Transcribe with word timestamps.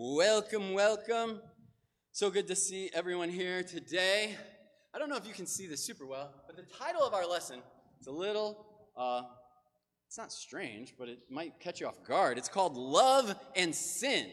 Welcome, 0.00 0.74
welcome. 0.74 1.40
So 2.12 2.30
good 2.30 2.46
to 2.46 2.54
see 2.54 2.88
everyone 2.94 3.30
here 3.30 3.64
today. 3.64 4.36
I 4.94 4.98
don't 5.00 5.08
know 5.08 5.16
if 5.16 5.26
you 5.26 5.34
can 5.34 5.44
see 5.44 5.66
this 5.66 5.84
super 5.84 6.06
well, 6.06 6.32
but 6.46 6.54
the 6.54 6.62
title 6.62 7.02
of 7.02 7.14
our 7.14 7.26
lesson 7.26 7.58
is 8.00 8.06
a 8.06 8.12
little, 8.12 8.64
uh, 8.96 9.22
it's 10.06 10.16
not 10.16 10.30
strange, 10.30 10.94
but 10.96 11.08
it 11.08 11.18
might 11.28 11.58
catch 11.58 11.80
you 11.80 11.88
off 11.88 12.04
guard. 12.04 12.38
It's 12.38 12.48
called 12.48 12.76
Love 12.76 13.34
and 13.56 13.74
Sin. 13.74 14.28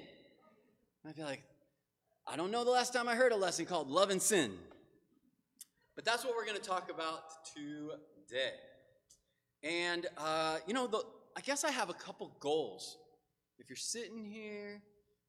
I 1.04 1.14
feel 1.14 1.26
like, 1.26 1.42
I 2.28 2.36
don't 2.36 2.52
know 2.52 2.64
the 2.64 2.70
last 2.70 2.94
time 2.94 3.08
I 3.08 3.16
heard 3.16 3.32
a 3.32 3.36
lesson 3.36 3.66
called 3.66 3.90
Love 3.90 4.12
and 4.12 4.22
Sin. 4.22 4.52
But 5.96 6.06
that's 6.06 6.24
what 6.24 6.36
we're 6.36 6.46
going 6.46 6.62
to 6.62 6.64
talk 6.64 6.92
about 6.92 7.24
today. 7.56 8.54
And, 9.64 10.06
uh, 10.20 10.58
you 10.68 10.76
know, 10.76 10.86
the, 10.86 11.02
I 11.36 11.42
guess 11.42 11.64
I 11.64 11.72
have 11.72 11.90
a 11.90 11.96
couple 11.96 12.38
goals. 12.40 13.00
If 13.58 13.68
you're 13.68 13.78
sitting 13.78 14.24
here, 14.24 14.84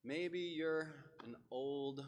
maybe 0.06 0.38
you're 0.38 0.88
an 1.24 1.34
old, 1.50 2.04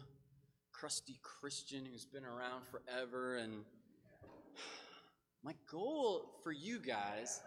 crusty 0.71 1.19
Christian 1.21 1.85
who's 1.85 2.05
been 2.05 2.23
around 2.23 2.63
forever, 2.65 3.35
and 3.35 3.65
my 5.43 5.53
goal 5.69 6.39
for 6.41 6.51
you 6.51 6.79
guys, 6.79 7.41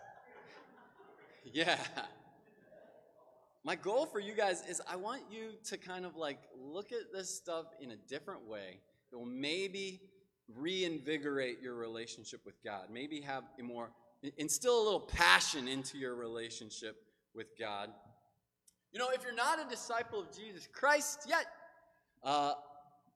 yeah, 1.53 1.79
my 3.65 3.77
goal 3.77 4.05
for 4.05 4.21
you 4.21 4.35
guys 4.35 4.63
is 4.69 4.83
I 4.87 4.97
want 4.97 5.23
you 5.31 5.53
to 5.65 5.79
kind 5.79 6.05
of 6.05 6.17
like 6.17 6.39
look 6.61 6.93
at 6.93 7.13
this 7.13 7.35
stuff 7.35 7.67
in 7.81 7.93
a 7.93 7.97
different 8.09 8.47
way. 8.47 8.81
It 9.11 9.17
will 9.17 9.25
maybe 9.25 10.01
reinvigorate 10.55 11.63
your 11.63 11.75
relationship 11.75 12.41
with 12.45 12.63
God, 12.63 12.89
maybe 12.93 13.21
have 13.23 13.45
a 13.59 13.63
more 13.63 13.91
instill 14.37 14.83
a 14.83 14.85
little 14.85 15.01
passion 15.01 15.67
into 15.67 15.97
your 15.97 16.15
relationship 16.15 16.97
with 17.35 17.59
God. 17.59 17.89
You 18.93 18.99
know, 18.99 19.09
if 19.09 19.23
you're 19.25 19.35
not 19.35 19.59
a 19.59 19.69
disciple 19.71 20.21
of 20.21 20.37
Jesus 20.37 20.69
Christ 20.71 21.25
yet, 21.27 21.47
uh, 22.23 22.53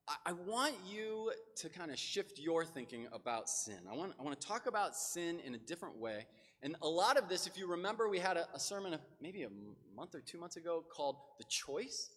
I, 0.08 0.30
I 0.30 0.32
want 0.32 0.74
you 0.90 1.30
to 1.56 1.68
kind 1.68 1.90
of 1.90 1.98
shift 1.98 2.38
your 2.38 2.64
thinking 2.64 3.06
about 3.12 3.50
sin. 3.50 3.76
I 3.90 3.94
want, 3.94 4.14
I 4.18 4.22
want 4.22 4.40
to 4.40 4.46
talk 4.46 4.66
about 4.66 4.96
sin 4.96 5.38
in 5.44 5.54
a 5.54 5.58
different 5.58 5.98
way. 5.98 6.24
And 6.62 6.76
a 6.80 6.88
lot 6.88 7.18
of 7.18 7.28
this, 7.28 7.46
if 7.46 7.58
you 7.58 7.66
remember, 7.66 8.08
we 8.08 8.18
had 8.18 8.38
a, 8.38 8.48
a 8.54 8.58
sermon 8.58 8.98
maybe 9.20 9.42
a 9.42 9.50
month 9.94 10.14
or 10.14 10.22
two 10.22 10.38
months 10.38 10.56
ago 10.56 10.82
called 10.90 11.16
The 11.36 11.44
Choice, 11.44 12.08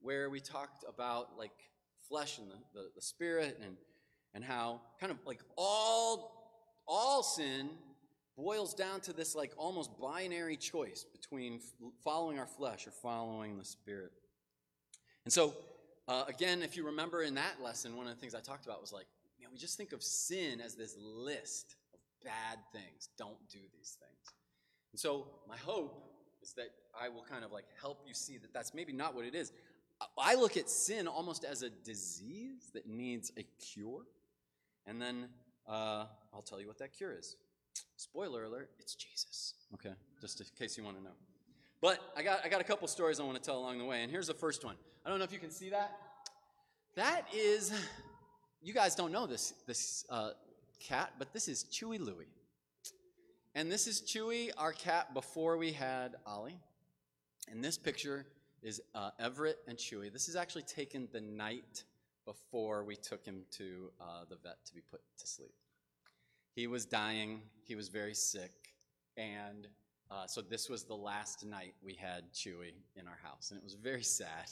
where 0.00 0.30
we 0.30 0.38
talked 0.38 0.84
about 0.88 1.36
like 1.36 1.50
flesh 2.08 2.38
and 2.38 2.48
the, 2.48 2.54
the, 2.72 2.88
the 2.94 3.02
spirit 3.02 3.58
and, 3.64 3.76
and 4.32 4.44
how 4.44 4.80
kind 5.00 5.10
of 5.10 5.18
like 5.26 5.40
all, 5.56 6.62
all 6.86 7.24
sin 7.24 7.70
boils 8.38 8.72
down 8.72 9.00
to 9.00 9.12
this 9.12 9.34
like 9.34 9.52
almost 9.58 9.90
binary 10.00 10.56
choice 10.56 11.04
between 11.12 11.60
following 12.04 12.38
our 12.38 12.46
flesh 12.46 12.86
or 12.86 12.92
following 12.92 13.58
the 13.58 13.64
spirit. 13.64 14.12
And 15.24 15.32
so, 15.32 15.54
uh, 16.06 16.24
again, 16.28 16.62
if 16.62 16.76
you 16.76 16.86
remember 16.86 17.22
in 17.22 17.34
that 17.34 17.60
lesson, 17.62 17.96
one 17.96 18.06
of 18.06 18.14
the 18.14 18.20
things 18.20 18.34
I 18.34 18.40
talked 18.40 18.64
about 18.64 18.80
was 18.80 18.92
like, 18.92 19.06
man, 19.40 19.50
we 19.52 19.58
just 19.58 19.76
think 19.76 19.92
of 19.92 20.02
sin 20.02 20.60
as 20.60 20.76
this 20.76 20.96
list 20.98 21.74
of 21.92 21.98
bad 22.24 22.58
things. 22.72 23.08
Don't 23.18 23.36
do 23.50 23.58
these 23.76 23.98
things. 24.00 24.34
And 24.92 25.00
so, 25.00 25.26
my 25.48 25.56
hope 25.56 26.08
is 26.40 26.52
that 26.52 26.68
I 26.98 27.08
will 27.08 27.24
kind 27.28 27.44
of 27.44 27.50
like 27.50 27.66
help 27.80 28.04
you 28.06 28.14
see 28.14 28.38
that 28.38 28.54
that's 28.54 28.72
maybe 28.72 28.92
not 28.92 29.14
what 29.14 29.24
it 29.24 29.34
is. 29.34 29.52
I 30.16 30.36
look 30.36 30.56
at 30.56 30.70
sin 30.70 31.08
almost 31.08 31.44
as 31.44 31.62
a 31.62 31.70
disease 31.70 32.70
that 32.72 32.86
needs 32.86 33.32
a 33.36 33.44
cure. 33.60 34.02
And 34.86 35.02
then 35.02 35.28
uh, 35.68 36.06
I'll 36.32 36.42
tell 36.42 36.60
you 36.60 36.68
what 36.68 36.78
that 36.78 36.96
cure 36.96 37.12
is. 37.12 37.36
Spoiler 37.96 38.44
alert, 38.44 38.70
it's 38.78 38.94
Jesus. 38.94 39.54
Okay, 39.74 39.94
just 40.20 40.40
in 40.40 40.46
case 40.58 40.76
you 40.76 40.84
want 40.84 40.96
to 40.96 41.02
know. 41.02 41.14
But 41.80 42.00
I 42.16 42.22
got, 42.22 42.44
I 42.44 42.48
got 42.48 42.60
a 42.60 42.64
couple 42.64 42.88
stories 42.88 43.20
I 43.20 43.24
want 43.24 43.36
to 43.36 43.42
tell 43.42 43.58
along 43.58 43.78
the 43.78 43.84
way, 43.84 44.02
and 44.02 44.10
here's 44.10 44.26
the 44.26 44.34
first 44.34 44.64
one. 44.64 44.76
I 45.04 45.10
don't 45.10 45.18
know 45.18 45.24
if 45.24 45.32
you 45.32 45.38
can 45.38 45.50
see 45.50 45.70
that. 45.70 45.96
That 46.96 47.26
is, 47.34 47.72
you 48.60 48.74
guys 48.74 48.94
don't 48.94 49.12
know 49.12 49.26
this, 49.26 49.54
this 49.66 50.04
uh, 50.10 50.30
cat, 50.80 51.12
but 51.18 51.32
this 51.32 51.46
is 51.46 51.64
Chewy 51.70 52.00
Louie. 52.00 52.26
And 53.54 53.70
this 53.70 53.86
is 53.86 54.02
Chewy, 54.02 54.50
our 54.56 54.72
cat, 54.72 55.14
before 55.14 55.56
we 55.56 55.72
had 55.72 56.16
Ollie. 56.26 56.58
And 57.50 57.62
this 57.62 57.78
picture 57.78 58.26
is 58.62 58.80
uh, 58.94 59.10
Everett 59.18 59.58
and 59.68 59.78
Chewy. 59.78 60.12
This 60.12 60.28
is 60.28 60.36
actually 60.36 60.62
taken 60.62 61.08
the 61.12 61.20
night 61.20 61.84
before 62.24 62.84
we 62.84 62.96
took 62.96 63.24
him 63.24 63.42
to 63.52 63.90
uh, 64.00 64.24
the 64.28 64.36
vet 64.36 64.56
to 64.66 64.74
be 64.74 64.80
put 64.90 65.00
to 65.18 65.26
sleep. 65.26 65.54
He 66.58 66.66
was 66.66 66.84
dying, 66.84 67.42
he 67.62 67.76
was 67.76 67.88
very 67.88 68.14
sick, 68.14 68.50
and 69.16 69.68
uh, 70.10 70.26
so 70.26 70.40
this 70.40 70.68
was 70.68 70.82
the 70.82 70.92
last 70.92 71.46
night 71.46 71.74
we 71.84 71.94
had 71.94 72.32
Chewy 72.32 72.72
in 72.96 73.06
our 73.06 73.18
house, 73.22 73.52
and 73.52 73.58
it 73.58 73.62
was 73.62 73.74
very 73.74 74.02
sad. 74.02 74.50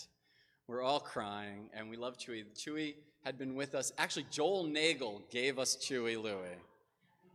We're 0.68 0.84
all 0.84 1.00
crying, 1.00 1.68
and 1.74 1.90
we 1.90 1.96
love 1.96 2.16
Chewy. 2.16 2.44
Chewy 2.54 2.94
had 3.24 3.36
been 3.36 3.56
with 3.56 3.74
us. 3.74 3.90
Actually, 3.98 4.26
Joel 4.30 4.62
Nagel 4.68 5.24
gave 5.32 5.58
us 5.58 5.76
Chewy 5.78 6.16
Louie. 6.16 6.46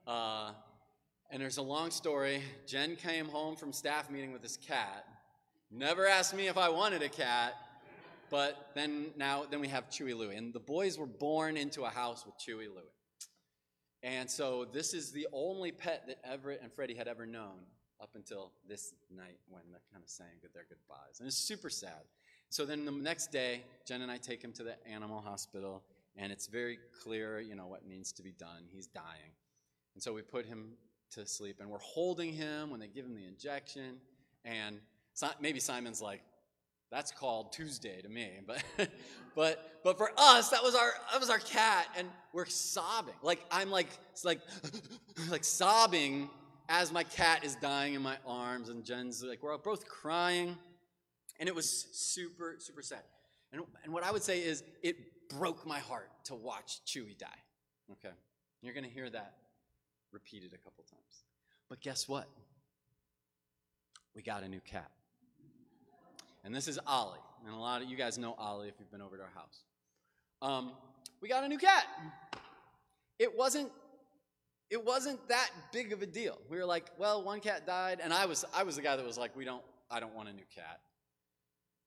Uh, 0.07 0.53
and 1.31 1.41
there's 1.41 1.57
a 1.57 1.61
long 1.61 1.91
story. 1.91 2.41
Jen 2.65 2.95
came 2.95 3.25
home 3.25 3.57
from 3.57 3.73
staff 3.73 4.09
meeting 4.09 4.31
with 4.31 4.41
this 4.41 4.55
cat. 4.55 5.03
Never 5.69 6.07
asked 6.07 6.33
me 6.33 6.47
if 6.47 6.57
I 6.57 6.69
wanted 6.69 7.01
a 7.01 7.09
cat, 7.09 7.55
but 8.29 8.69
then 8.73 9.07
now 9.17 9.43
then 9.51 9.59
we 9.59 9.67
have 9.67 9.89
Chewy 9.89 10.15
Louie, 10.15 10.37
and 10.37 10.53
the 10.53 10.61
boys 10.61 10.97
were 10.97 11.07
born 11.07 11.57
into 11.57 11.83
a 11.83 11.89
house 11.89 12.25
with 12.25 12.35
Chewy 12.39 12.69
Louie. 12.69 12.87
And 14.03 14.29
so 14.29 14.65
this 14.71 14.93
is 14.93 15.11
the 15.11 15.27
only 15.31 15.71
pet 15.71 16.05
that 16.07 16.19
Everett 16.23 16.61
and 16.63 16.71
Freddie 16.71 16.95
had 16.95 17.07
ever 17.07 17.25
known 17.25 17.65
up 18.01 18.09
until 18.15 18.51
this 18.67 18.93
night 19.15 19.37
when 19.49 19.61
they're 19.69 19.81
kind 19.91 20.03
of 20.03 20.09
saying 20.09 20.31
their 20.53 20.65
goodbyes. 20.67 21.19
And 21.19 21.27
it's 21.27 21.37
super 21.37 21.69
sad. 21.69 22.01
So 22.49 22.65
then 22.65 22.83
the 22.83 22.91
next 22.91 23.31
day, 23.31 23.61
Jen 23.87 24.01
and 24.01 24.11
I 24.11 24.17
take 24.17 24.43
him 24.43 24.51
to 24.53 24.63
the 24.63 24.75
animal 24.87 25.21
hospital, 25.21 25.83
and 26.17 26.31
it's 26.31 26.47
very 26.47 26.79
clear, 27.03 27.39
you 27.39 27.55
know, 27.55 27.67
what 27.67 27.87
needs 27.87 28.11
to 28.13 28.23
be 28.23 28.31
done. 28.31 28.65
He's 28.69 28.87
dying. 28.87 29.31
And 29.93 30.01
so 30.01 30.13
we 30.13 30.21
put 30.21 30.45
him 30.45 30.73
to 31.11 31.25
sleep, 31.25 31.57
and 31.59 31.69
we're 31.69 31.79
holding 31.79 32.33
him 32.33 32.71
when 32.71 32.79
they 32.79 32.87
give 32.87 33.05
him 33.05 33.15
the 33.15 33.25
injection. 33.25 33.97
And 34.43 34.79
maybe 35.39 35.59
Simon's 35.59 36.01
like, 36.01 36.21
that's 36.91 37.11
called 37.11 37.53
Tuesday 37.53 38.01
to 38.01 38.09
me. 38.09 38.29
But 38.45 38.63
but 39.35 39.79
but 39.83 39.97
for 39.97 40.11
us, 40.17 40.49
that 40.49 40.61
was 40.61 40.75
our 40.75 40.91
that 41.11 41.19
was 41.19 41.29
our 41.29 41.39
cat, 41.39 41.87
and 41.97 42.07
we're 42.33 42.45
sobbing. 42.45 43.15
Like 43.23 43.43
I'm 43.49 43.71
like 43.71 43.87
it's 44.11 44.25
like 44.25 44.41
like 45.29 45.43
sobbing 45.43 46.29
as 46.69 46.91
my 46.91 47.03
cat 47.03 47.43
is 47.43 47.55
dying 47.55 47.93
in 47.93 48.01
my 48.01 48.17
arms, 48.27 48.69
and 48.69 48.83
Jen's 48.83 49.23
like 49.23 49.41
we're 49.41 49.57
both 49.57 49.87
crying, 49.87 50.57
and 51.39 51.47
it 51.47 51.55
was 51.55 51.87
super 51.93 52.55
super 52.59 52.81
sad. 52.81 53.03
And 53.53 53.61
and 53.83 53.93
what 53.93 54.03
I 54.03 54.11
would 54.11 54.23
say 54.23 54.39
is 54.39 54.63
it 54.83 54.97
broke 55.29 55.65
my 55.65 55.79
heart 55.79 56.09
to 56.25 56.35
watch 56.35 56.81
Chewy 56.85 57.17
die. 57.17 57.27
Okay, 57.93 58.13
you're 58.61 58.73
gonna 58.73 58.87
hear 58.87 59.09
that 59.09 59.35
repeated 60.11 60.53
a 60.53 60.57
couple 60.57 60.83
times. 60.83 61.23
But 61.69 61.79
guess 61.79 62.07
what? 62.07 62.27
We 64.13 64.21
got 64.21 64.43
a 64.43 64.49
new 64.49 64.59
cat. 64.59 64.91
And 66.43 66.53
this 66.53 66.67
is 66.67 66.79
Ollie. 66.87 67.19
And 67.45 67.53
a 67.53 67.57
lot 67.57 67.81
of 67.81 67.89
you 67.89 67.97
guys 67.97 68.17
know 68.17 68.35
Ollie 68.37 68.67
if 68.67 68.75
you've 68.79 68.91
been 68.91 69.01
over 69.01 69.17
to 69.17 69.23
our 69.23 69.29
house. 69.33 69.63
Um, 70.41 70.71
we 71.21 71.29
got 71.29 71.43
a 71.43 71.47
new 71.47 71.57
cat. 71.57 71.85
It 73.19 73.37
wasn't 73.37 73.71
it 74.69 74.83
wasn't 74.85 75.27
that 75.27 75.49
big 75.73 75.91
of 75.91 76.01
a 76.01 76.05
deal. 76.05 76.39
We 76.49 76.57
were 76.57 76.65
like, 76.65 76.85
well, 76.97 77.23
one 77.23 77.41
cat 77.41 77.67
died, 77.67 77.99
and 78.01 78.13
I 78.13 78.25
was 78.25 78.45
I 78.55 78.63
was 78.63 78.75
the 78.77 78.81
guy 78.81 78.95
that 78.95 79.05
was 79.05 79.17
like, 79.17 79.35
we 79.35 79.45
don't 79.45 79.63
I 79.89 79.99
don't 79.99 80.15
want 80.15 80.29
a 80.29 80.33
new 80.33 80.45
cat. 80.55 80.79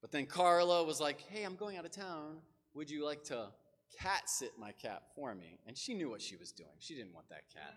But 0.01 0.13
then 0.13 0.27
Carla 0.27 0.85
was 0.85 1.01
like, 1.01 1.23
hey, 1.31 1.45
I'm 1.45 1.57
going 1.57 1.79
out 1.79 1.87
of 1.87 1.91
town. 1.91 2.37
Would 2.75 2.91
you 2.91 3.05
like 3.05 3.25
to 3.25 3.47
cat 3.99 4.29
sit 4.29 4.53
my 4.59 4.73
cat 4.73 5.03
for 5.15 5.35
me? 5.35 5.59
And 5.67 5.77
she 5.79 5.95
knew 5.95 6.11
what 6.11 6.21
she 6.21 6.37
was 6.37 6.53
doing. 6.53 6.69
She 6.79 6.95
didn't 6.95 7.15
want 7.15 7.29
that 7.31 7.45
cat. 7.53 7.73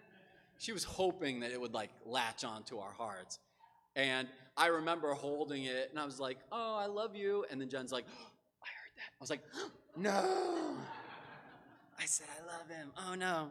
She 0.59 0.73
was 0.73 0.83
hoping 0.83 1.39
that 1.39 1.51
it 1.51 1.61
would 1.61 1.73
like 1.73 1.91
latch 2.05 2.43
onto 2.43 2.79
our 2.79 2.91
hearts. 2.91 3.39
And 3.97 4.27
I 4.55 4.67
remember 4.67 5.11
holding 5.13 5.63
it 5.63 5.89
and 5.89 5.99
I 5.99 6.05
was 6.05 6.19
like, 6.19 6.37
oh, 6.51 6.77
I 6.77 6.85
love 6.85 7.15
you. 7.15 7.45
And 7.49 7.59
then 7.59 7.67
Jen's 7.67 7.91
like, 7.91 8.05
oh, 8.07 8.13
I 8.63 8.67
heard 8.67 8.95
that. 8.95 9.11
I 9.11 9.19
was 9.19 9.29
like, 9.29 9.41
oh, 9.55 9.71
no. 9.97 10.77
I 11.99 12.05
said, 12.05 12.27
I 12.39 12.45
love 12.45 12.69
him. 12.69 12.91
Oh, 12.95 13.15
no. 13.15 13.49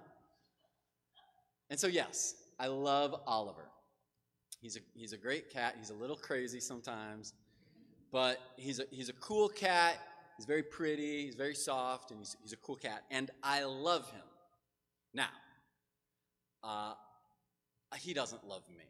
And 1.69 1.79
so, 1.79 1.89
yes, 1.89 2.37
I 2.61 2.69
love 2.69 3.21
Oliver. 3.27 3.69
He's 4.63 4.77
a, 4.77 4.81
he's 4.95 5.13
a 5.13 5.17
great 5.17 5.51
cat. 5.51 5.75
He's 5.79 5.91
a 5.91 5.95
little 5.95 6.17
crazy 6.17 6.61
sometimes, 6.61 7.35
but 8.13 8.39
he's 8.57 8.79
a, 8.79 8.85
he's 8.91 9.09
a 9.09 9.15
cool 9.15 9.49
cat. 9.49 9.97
He's 10.37 10.47
very 10.47 10.63
pretty. 10.63 11.25
He's 11.25 11.35
very 11.35 11.57
soft, 11.57 12.13
and 12.13 12.21
he's, 12.21 12.37
he's 12.41 12.53
a 12.53 12.57
cool 12.59 12.77
cat. 12.77 13.03
And 13.11 13.33
I 13.43 13.65
love 13.65 14.09
him. 14.13 14.23
Now, 15.13 15.29
uh, 16.63 16.95
he 17.97 18.15
doesn't 18.15 18.47
love 18.47 18.63
me. 18.69 18.85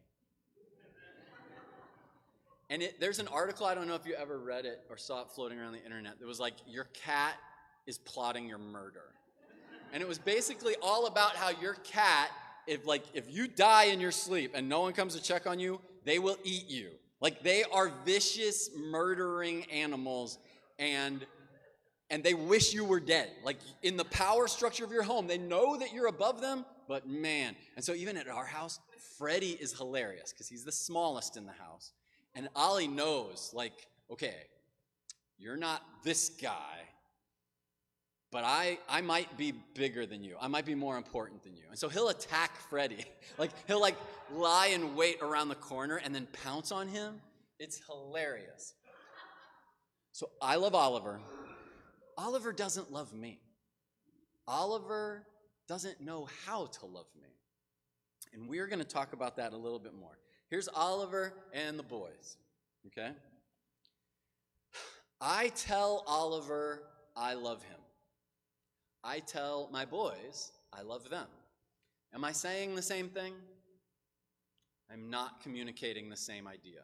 And 2.69 2.81
it, 2.81 2.99
there's 2.99 3.19
an 3.19 3.27
article, 3.29 3.65
I 3.65 3.75
don't 3.75 3.87
know 3.87 3.95
if 3.95 4.05
you 4.05 4.13
ever 4.15 4.37
read 4.37 4.65
it 4.65 4.81
or 4.89 4.97
saw 4.97 5.21
it 5.21 5.29
floating 5.29 5.59
around 5.59 5.73
the 5.73 5.83
internet, 5.83 6.19
that 6.19 6.27
was 6.27 6.39
like, 6.39 6.55
Your 6.67 6.85
cat 6.85 7.35
is 7.85 7.97
plotting 7.97 8.47
your 8.47 8.57
murder. 8.57 9.13
And 9.93 10.01
it 10.01 10.07
was 10.07 10.19
basically 10.19 10.75
all 10.81 11.07
about 11.07 11.35
how 11.35 11.49
your 11.61 11.75
cat, 11.75 12.29
if 12.67 12.85
like 12.85 13.03
if 13.13 13.31
you 13.31 13.47
die 13.47 13.85
in 13.85 14.01
your 14.01 14.11
sleep 14.11 14.51
and 14.53 14.67
no 14.67 14.81
one 14.81 14.93
comes 14.93 15.15
to 15.15 15.21
check 15.21 15.47
on 15.47 15.59
you, 15.59 15.79
they 16.03 16.19
will 16.19 16.37
eat 16.43 16.67
you. 16.67 16.89
Like 17.21 17.41
they 17.41 17.63
are 17.63 17.91
vicious, 18.05 18.69
murdering 18.75 19.63
animals, 19.71 20.37
and 20.77 21.25
and 22.09 22.23
they 22.23 22.33
wish 22.33 22.73
you 22.73 22.85
were 22.85 22.99
dead. 22.99 23.29
Like 23.43 23.57
in 23.81 23.97
the 23.97 24.05
power 24.05 24.47
structure 24.47 24.83
of 24.83 24.91
your 24.91 25.03
home, 25.03 25.27
they 25.27 25.37
know 25.37 25.77
that 25.77 25.93
you're 25.93 26.07
above 26.07 26.41
them, 26.41 26.65
but 26.87 27.07
man. 27.07 27.55
And 27.75 27.83
so 27.83 27.93
even 27.93 28.17
at 28.17 28.27
our 28.27 28.45
house, 28.45 28.79
Freddie 29.17 29.57
is 29.59 29.73
hilarious 29.73 30.31
because 30.31 30.47
he's 30.47 30.63
the 30.63 30.71
smallest 30.71 31.37
in 31.37 31.45
the 31.45 31.53
house. 31.53 31.93
And 32.35 32.49
Ollie 32.55 32.87
knows, 32.87 33.51
like, 33.53 33.73
okay, 34.11 34.35
you're 35.37 35.57
not 35.57 35.83
this 36.03 36.29
guy, 36.29 36.77
but 38.31 38.43
I, 38.43 38.79
I 38.89 39.01
might 39.01 39.37
be 39.37 39.53
bigger 39.73 40.05
than 40.05 40.23
you. 40.23 40.35
I 40.39 40.47
might 40.47 40.65
be 40.65 40.75
more 40.75 40.97
important 40.97 41.43
than 41.43 41.55
you. 41.55 41.63
And 41.69 41.77
so 41.77 41.89
he'll 41.89 42.09
attack 42.09 42.55
Freddie. 42.69 43.05
like, 43.37 43.51
he'll 43.67 43.81
like 43.81 43.95
lie 44.33 44.67
in 44.67 44.95
wait 44.95 45.21
around 45.21 45.49
the 45.49 45.55
corner 45.55 45.97
and 45.97 46.13
then 46.13 46.27
pounce 46.43 46.71
on 46.71 46.87
him. 46.87 47.21
It's 47.59 47.81
hilarious. 47.87 48.73
So 50.11 50.29
I 50.41 50.55
love 50.55 50.75
Oliver. 50.75 51.19
Oliver 52.17 52.51
doesn't 52.51 52.91
love 52.91 53.13
me. 53.13 53.39
Oliver 54.47 55.27
doesn't 55.67 56.01
know 56.01 56.27
how 56.45 56.65
to 56.65 56.85
love 56.85 57.07
me. 57.21 57.29
And 58.33 58.49
we're 58.49 58.67
going 58.67 58.79
to 58.79 58.85
talk 58.85 59.13
about 59.13 59.37
that 59.37 59.53
a 59.53 59.57
little 59.57 59.79
bit 59.79 59.93
more. 59.93 60.17
Here's 60.49 60.69
Oliver 60.69 61.33
and 61.53 61.77
the 61.77 61.83
boys, 61.83 62.37
okay? 62.87 63.11
I 65.19 65.49
tell 65.49 66.03
Oliver 66.07 66.83
I 67.15 67.33
love 67.33 67.63
him. 67.63 67.79
I 69.03 69.19
tell 69.19 69.69
my 69.71 69.83
boys 69.85 70.51
I 70.71 70.83
love 70.83 71.09
them. 71.09 71.27
Am 72.13 72.23
I 72.23 72.31
saying 72.31 72.75
the 72.75 72.81
same 72.81 73.09
thing? 73.09 73.33
I'm 74.91 75.09
not 75.09 75.41
communicating 75.41 76.09
the 76.09 76.15
same 76.15 76.47
idea. 76.47 76.79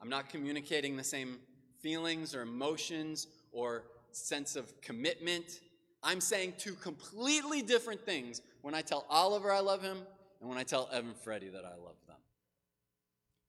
I'm 0.00 0.08
not 0.08 0.30
communicating 0.30 0.96
the 0.96 1.04
same 1.04 1.38
feelings 1.80 2.34
or 2.34 2.42
emotions 2.42 3.26
or 3.52 3.84
sense 4.12 4.56
of 4.56 4.80
commitment. 4.80 5.60
I'm 6.02 6.20
saying 6.20 6.54
two 6.58 6.74
completely 6.74 7.60
different 7.60 8.04
things 8.06 8.40
when 8.62 8.74
I 8.74 8.80
tell 8.80 9.04
Oliver 9.10 9.52
I 9.52 9.60
love 9.60 9.82
him 9.82 9.98
and 10.40 10.48
when 10.48 10.58
I 10.58 10.62
tell 10.62 10.88
Evan 10.92 11.14
Freddie 11.14 11.48
that 11.48 11.64
I 11.64 11.76
love 11.76 11.96
them. 12.06 12.16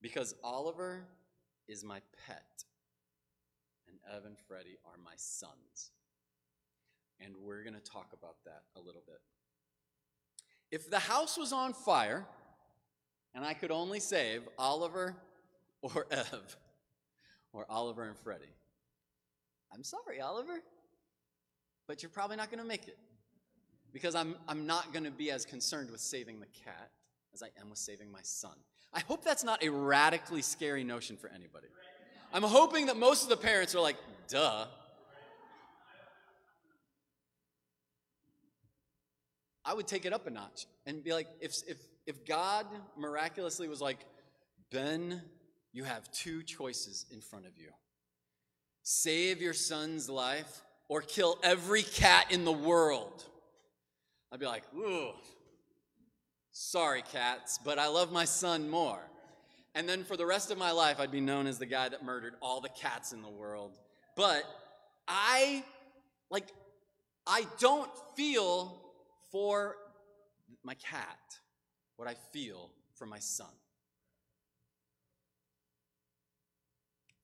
Because 0.00 0.34
Oliver 0.42 1.04
is 1.68 1.84
my 1.84 2.00
pet, 2.26 2.64
and 3.88 3.98
Evan 4.16 4.36
Freddie 4.48 4.78
are 4.84 4.98
my 5.04 5.12
sons. 5.16 5.90
And 7.20 7.34
we're 7.42 7.62
going 7.62 7.74
to 7.74 7.80
talk 7.80 8.12
about 8.12 8.36
that 8.44 8.62
a 8.76 8.80
little 8.80 9.02
bit. 9.06 9.20
If 10.70 10.88
the 10.88 10.98
house 10.98 11.36
was 11.36 11.52
on 11.52 11.74
fire, 11.74 12.26
and 13.34 13.44
I 13.44 13.54
could 13.54 13.70
only 13.70 14.00
save 14.00 14.42
Oliver 14.58 15.16
or 15.82 16.06
Ev, 16.10 16.56
or 17.52 17.66
Oliver 17.68 18.04
and 18.04 18.16
Freddie, 18.16 18.54
I'm 19.72 19.84
sorry, 19.84 20.20
Oliver, 20.20 20.60
but 21.86 22.02
you're 22.02 22.10
probably 22.10 22.36
not 22.36 22.50
going 22.50 22.62
to 22.62 22.68
make 22.68 22.88
it. 22.88 22.98
Because 23.92 24.14
I'm, 24.14 24.36
I'm 24.48 24.66
not 24.66 24.92
going 24.92 25.04
to 25.04 25.10
be 25.10 25.30
as 25.30 25.44
concerned 25.44 25.90
with 25.90 26.00
saving 26.00 26.40
the 26.40 26.46
cat 26.46 26.90
as 27.34 27.42
I 27.42 27.48
am 27.60 27.70
with 27.70 27.78
saving 27.78 28.10
my 28.10 28.20
son. 28.22 28.54
I 28.92 29.00
hope 29.00 29.24
that's 29.24 29.44
not 29.44 29.62
a 29.62 29.68
radically 29.68 30.42
scary 30.42 30.84
notion 30.84 31.16
for 31.16 31.28
anybody. 31.28 31.68
I'm 32.32 32.42
hoping 32.42 32.86
that 32.86 32.96
most 32.96 33.24
of 33.24 33.28
the 33.28 33.36
parents 33.36 33.74
are 33.74 33.80
like, 33.80 33.96
duh. 34.28 34.66
I 39.64 39.74
would 39.74 39.86
take 39.86 40.04
it 40.04 40.12
up 40.12 40.26
a 40.26 40.30
notch 40.30 40.66
and 40.86 41.04
be 41.04 41.12
like, 41.12 41.28
if, 41.40 41.56
if, 41.68 41.76
if 42.06 42.24
God 42.24 42.66
miraculously 42.96 43.68
was 43.68 43.80
like, 43.80 43.98
Ben, 44.72 45.22
you 45.72 45.84
have 45.84 46.10
two 46.12 46.42
choices 46.42 47.06
in 47.12 47.20
front 47.20 47.46
of 47.46 47.52
you 47.56 47.68
save 48.82 49.40
your 49.40 49.52
son's 49.52 50.08
life 50.08 50.62
or 50.88 51.00
kill 51.00 51.38
every 51.44 51.82
cat 51.82 52.26
in 52.30 52.44
the 52.44 52.52
world. 52.52 53.24
I'd 54.32 54.40
be 54.40 54.46
like, 54.46 54.64
ooh, 54.74 55.10
sorry, 56.52 57.02
cats, 57.02 57.58
but 57.64 57.78
I 57.78 57.88
love 57.88 58.12
my 58.12 58.24
son 58.24 58.68
more. 58.68 59.00
And 59.74 59.88
then 59.88 60.04
for 60.04 60.16
the 60.16 60.26
rest 60.26 60.50
of 60.50 60.58
my 60.58 60.72
life, 60.72 60.98
I'd 60.98 61.12
be 61.12 61.20
known 61.20 61.46
as 61.46 61.58
the 61.58 61.66
guy 61.66 61.88
that 61.88 62.04
murdered 62.04 62.34
all 62.40 62.60
the 62.60 62.68
cats 62.70 63.12
in 63.12 63.22
the 63.22 63.28
world. 63.28 63.78
But 64.16 64.42
I, 65.06 65.64
like, 66.30 66.46
I 67.26 67.46
don't 67.58 67.90
feel 68.16 68.80
for 69.30 69.76
my 70.64 70.74
cat 70.74 71.18
what 71.96 72.08
I 72.08 72.14
feel 72.32 72.70
for 72.94 73.06
my 73.06 73.20
son. 73.20 73.46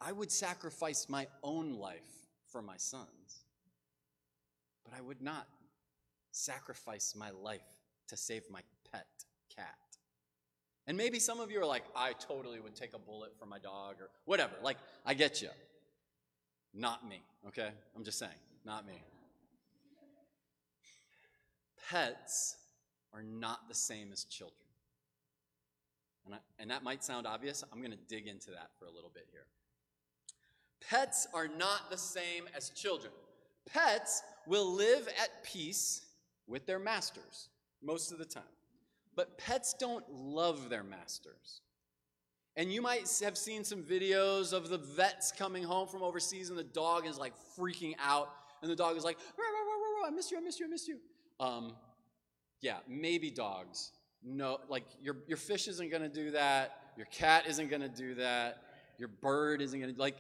I 0.00 0.12
would 0.12 0.30
sacrifice 0.30 1.08
my 1.08 1.26
own 1.42 1.72
life 1.74 2.28
for 2.46 2.62
my 2.62 2.76
sons, 2.76 3.44
but 4.84 4.94
I 4.96 5.00
would 5.00 5.20
not 5.20 5.48
sacrifice 6.30 7.14
my 7.16 7.30
life 7.30 7.62
to 8.08 8.16
save 8.16 8.44
my 8.50 8.60
pet 8.92 9.06
cat. 9.54 9.76
And 10.86 10.96
maybe 10.96 11.18
some 11.18 11.40
of 11.40 11.50
you 11.50 11.60
are 11.60 11.66
like, 11.66 11.82
I 11.96 12.12
totally 12.12 12.60
would 12.60 12.76
take 12.76 12.94
a 12.94 12.98
bullet 12.98 13.32
for 13.38 13.46
my 13.46 13.58
dog 13.58 13.96
or 14.00 14.10
whatever. 14.24 14.52
Like, 14.62 14.78
I 15.04 15.14
get 15.14 15.42
you. 15.42 15.48
Not 16.72 17.08
me, 17.08 17.22
okay? 17.48 17.70
I'm 17.96 18.04
just 18.04 18.18
saying, 18.18 18.32
not 18.64 18.86
me. 18.86 19.02
Pets 21.90 22.56
are 23.12 23.22
not 23.22 23.68
the 23.68 23.74
same 23.74 24.12
as 24.12 24.24
children. 24.24 24.58
And, 26.26 26.34
I, 26.34 26.38
and 26.58 26.70
that 26.70 26.82
might 26.82 27.02
sound 27.02 27.26
obvious. 27.26 27.64
I'm 27.72 27.78
going 27.78 27.92
to 27.92 27.98
dig 28.08 28.26
into 28.26 28.50
that 28.50 28.70
for 28.78 28.86
a 28.86 28.90
little 28.90 29.10
bit 29.12 29.26
here. 29.30 29.46
Pets 30.88 31.26
are 31.32 31.48
not 31.48 31.90
the 31.90 31.96
same 31.96 32.44
as 32.54 32.70
children. 32.70 33.12
Pets 33.72 34.22
will 34.46 34.72
live 34.72 35.08
at 35.20 35.42
peace 35.44 36.02
with 36.46 36.66
their 36.66 36.78
masters 36.78 37.48
most 37.82 38.12
of 38.12 38.18
the 38.18 38.24
time. 38.24 38.42
But 39.16 39.38
pets 39.38 39.74
don't 39.78 40.04
love 40.10 40.68
their 40.68 40.84
masters. 40.84 41.62
And 42.56 42.72
you 42.72 42.80
might 42.80 43.10
have 43.22 43.36
seen 43.36 43.64
some 43.64 43.82
videos 43.82 44.52
of 44.52 44.68
the 44.68 44.78
vets 44.78 45.32
coming 45.32 45.62
home 45.62 45.88
from 45.88 46.02
overseas 46.02 46.48
and 46.48 46.58
the 46.58 46.64
dog 46.64 47.06
is 47.06 47.18
like 47.18 47.34
freaking 47.58 47.94
out. 48.02 48.30
And 48.62 48.70
the 48.70 48.76
dog 48.76 48.96
is 48.96 49.04
like, 49.04 49.18
I 50.06 50.10
miss 50.10 50.30
you, 50.30 50.38
I 50.38 50.40
miss 50.40 50.60
you, 50.60 50.66
I 50.66 50.68
miss 50.68 50.88
you. 50.88 50.98
Um, 51.40 51.72
yeah, 52.62 52.78
maybe 52.88 53.30
dogs. 53.30 53.92
No, 54.22 54.58
like 54.68 54.84
your, 55.02 55.16
your 55.26 55.36
fish 55.36 55.68
isn't 55.68 55.90
going 55.90 56.02
to 56.02 56.08
do 56.08 56.30
that. 56.30 56.78
Your 56.96 57.06
cat 57.06 57.46
isn't 57.46 57.68
going 57.68 57.82
to 57.82 57.88
do 57.88 58.14
that. 58.14 58.62
Your 58.98 59.08
bird 59.08 59.60
isn't 59.60 59.78
going 59.78 59.94
to, 59.94 60.00
like, 60.00 60.16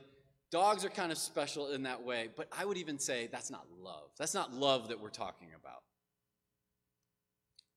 Dogs 0.50 0.84
are 0.84 0.90
kind 0.90 1.10
of 1.10 1.18
special 1.18 1.72
in 1.72 1.82
that 1.82 2.02
way, 2.04 2.28
but 2.36 2.48
I 2.56 2.64
would 2.64 2.76
even 2.76 2.98
say 2.98 3.28
that's 3.30 3.50
not 3.50 3.66
love. 3.82 4.10
That's 4.16 4.32
not 4.32 4.54
love 4.54 4.88
that 4.88 5.00
we're 5.00 5.10
talking 5.10 5.48
about. 5.58 5.82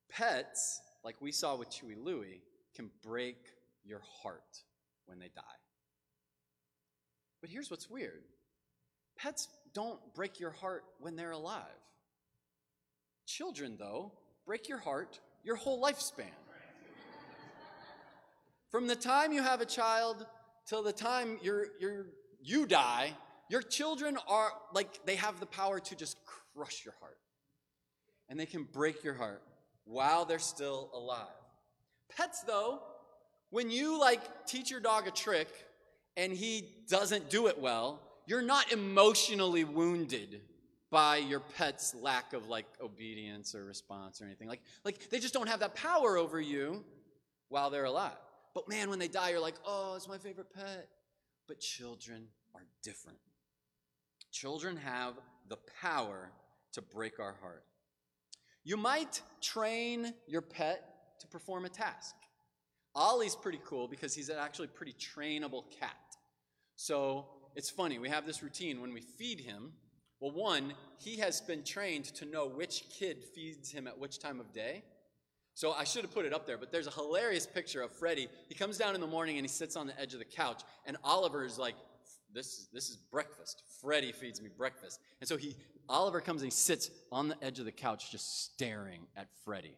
Pets, 0.10 0.82
like 1.03 1.22
we 1.22 1.32
saw 1.32 1.56
with 1.56 1.70
Chewy 1.70 1.96
Louie, 1.98 2.41
can 2.75 2.89
break 3.03 3.38
your 3.84 4.01
heart 4.22 4.63
when 5.06 5.20
they 5.20 5.29
die. 5.36 5.41
But 7.41 7.50
here's 7.50 7.72
what's 7.72 7.89
weird 7.89 8.24
pets 9.18 9.48
don't 9.74 10.00
break 10.15 10.39
your 10.39 10.51
heart 10.51 10.84
when 11.00 11.15
they're 11.15 11.32
alive. 11.32 11.63
Children, 13.25 13.75
though, 13.77 14.13
break 14.46 14.68
your 14.68 14.79
heart 14.79 15.20
your 15.44 15.56
whole 15.56 15.82
lifespan. 15.82 16.25
From 18.70 18.88
the 18.88 18.96
time 18.96 19.32
you 19.32 19.41
have 19.41 19.62
a 19.62 19.65
child 19.65 20.25
till 20.68 20.84
the 20.84 20.94
time 20.94 21.39
you're, 21.41 21.68
you're 21.79 22.08
you 22.41 22.68
die, 22.68 23.13
your 23.50 23.62
children 23.62 24.18
are 24.27 24.51
like, 24.74 25.06
they 25.06 25.15
have 25.15 25.39
the 25.39 25.46
power 25.46 25.79
to 25.79 25.96
just 25.96 26.18
crush 26.25 26.86
your 26.86 26.94
heart. 27.00 27.18
And 28.29 28.39
they 28.39 28.46
can 28.46 28.63
break 28.63 29.03
your 29.03 29.15
heart 29.15 29.41
while 29.89 30.24
they're 30.24 30.39
still 30.39 30.89
alive. 30.93 31.25
Pets, 32.15 32.43
though, 32.43 32.79
when 33.50 33.72
you 33.72 34.00
like 34.00 34.46
teach 34.46 34.69
your 34.69 34.79
dog 34.79 35.08
a 35.08 35.12
trick 35.12 35.48
and 36.15 36.31
he 36.31 36.69
doesn't 36.88 37.29
do 37.29 37.48
it 37.48 37.60
well, 37.60 38.00
you're 38.27 38.43
not 38.43 38.72
emotionally 38.72 39.63
wounded 39.63 40.41
by 40.91 41.17
your 41.17 41.39
pet's 41.39 41.96
lack 41.96 42.34
of 42.34 42.48
like 42.48 42.65
obedience 42.81 43.55
or 43.55 43.65
response 43.65 44.22
or 44.22 44.25
anything. 44.25 44.48
Like, 44.48 44.62
like 44.84 45.10
they 45.10 45.19
just 45.19 45.34
don't 45.34 45.50
have 45.50 45.60
that 45.62 45.75
power 45.75 46.17
over 46.17 46.39
you 46.39 46.84
while 47.50 47.69
they're 47.72 47.86
alive. 47.86 48.17
But 48.53 48.69
man, 48.69 48.89
when 48.89 49.00
they 49.00 49.08
die, 49.08 49.29
you're 49.31 49.39
like, 49.39 49.55
oh, 49.65 49.93
it's 49.96 50.08
my 50.08 50.17
favorite 50.17 50.53
pet. 50.53 50.88
But 51.48 51.60
children 51.60 52.27
are 52.53 52.62
different. 52.84 53.17
Children 54.31 54.77
have 54.77 55.15
the 55.48 55.58
power 55.81 56.29
to 56.74 56.81
break 56.84 57.19
our 57.19 57.36
heart. 57.41 57.63
You 58.63 58.78
might 58.78 59.22
train 59.42 60.13
your 60.28 60.42
pet 60.42 60.84
to 61.20 61.28
perform 61.28 61.66
a 61.66 61.70
task. 61.70 62.16
Ollie's 62.96 63.36
pretty 63.36 63.60
cool 63.66 63.88
because 63.88 64.13
he's 64.13 64.30
actually 64.30 64.68
pretty 64.68 64.94
trainable 64.94 65.63
cat. 65.80 65.96
So 66.75 67.28
it's 67.56 67.70
funny, 67.70 68.00
we 68.00 68.10
have 68.10 68.25
this 68.25 68.42
routine 68.42 68.82
when 68.82 68.94
we 68.94 69.01
feed 69.01 69.39
him. 69.39 69.74
Well, 70.20 70.32
one, 70.32 70.74
he 70.98 71.18
has 71.18 71.39
been 71.42 71.63
trained 71.63 72.06
to 72.16 72.25
know 72.25 72.48
which 72.48 72.84
kid 72.89 73.24
feeds 73.36 73.72
him 73.72 73.88
at 73.88 73.98
which 73.98 74.20
time 74.20 74.39
of 74.39 74.51
day. 74.54 74.84
So 75.54 75.74
I 75.74 75.84
should 75.84 76.04
have 76.04 76.13
put 76.13 76.25
it 76.25 76.34
up 76.34 76.46
there, 76.46 76.58
but 76.58 76.72
there's 76.72 76.88
a 76.88 76.92
hilarious 76.92 77.46
picture 77.46 77.82
of 77.82 77.92
Freddie. 77.92 78.30
He 78.48 78.56
comes 78.56 78.78
down 78.78 78.96
in 78.96 79.01
the 79.01 79.08
morning 79.08 79.38
and 79.38 79.46
he 79.46 79.50
sits 79.50 79.75
on 79.75 79.88
the 79.88 80.00
edge 80.00 80.13
of 80.13 80.20
the 80.20 80.25
couch, 80.25 80.62
and 80.86 80.98
Oliver 81.04 81.44
is 81.44 81.58
like 81.58 81.75
this, 82.34 82.48
is, 82.48 82.70
this 82.72 82.89
is 82.89 82.98
breakfast. 82.98 83.63
Freddie 83.82 84.12
feeds 84.12 84.42
me 84.42 84.50
breakfast. 84.56 85.00
And 85.20 85.28
so 85.28 85.36
he, 85.36 85.56
Oliver 85.89 86.22
comes 86.22 86.41
and 86.41 86.51
he 86.51 86.55
sits 86.55 86.91
on 87.12 87.27
the 87.27 87.43
edge 87.43 87.60
of 87.60 87.65
the 87.65 87.72
couch 87.72 88.12
just 88.12 88.46
staring 88.46 89.01
at 89.17 89.27
Freddie. 89.43 89.77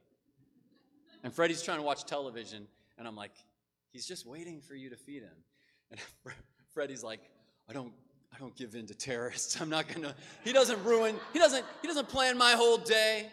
And 1.24 1.34
Freddie's 1.34 1.62
trying 1.62 1.78
to 1.78 1.84
watch 1.84 2.06
television, 2.06 2.68
and 2.98 3.08
I'm 3.08 3.16
like, 3.16 3.32
he's 3.92 4.06
just 4.06 4.26
waiting 4.26 4.62
for 4.62 4.76
you 4.76 4.90
to 4.90 4.98
feed 4.98 5.24
him. 5.24 5.36
And 5.92 6.00
Freddie's 6.74 7.04
like, 7.04 7.22
I 7.70 7.74
don't, 7.74 7.94
I 8.34 8.40
don't 8.40 8.56
give 8.56 8.76
in 8.76 8.86
to 8.88 8.96
terrorists. 8.96 9.60
I'm 9.62 9.70
not 9.70 9.88
gonna. 9.88 10.16
He 10.44 10.52
doesn't 10.52 10.84
ruin. 10.84 11.16
He 11.34 11.40
doesn't. 11.40 11.66
He 11.82 11.88
doesn't 11.88 12.10
plan 12.10 12.38
my 12.38 12.52
whole 12.52 12.78
day. 12.78 13.30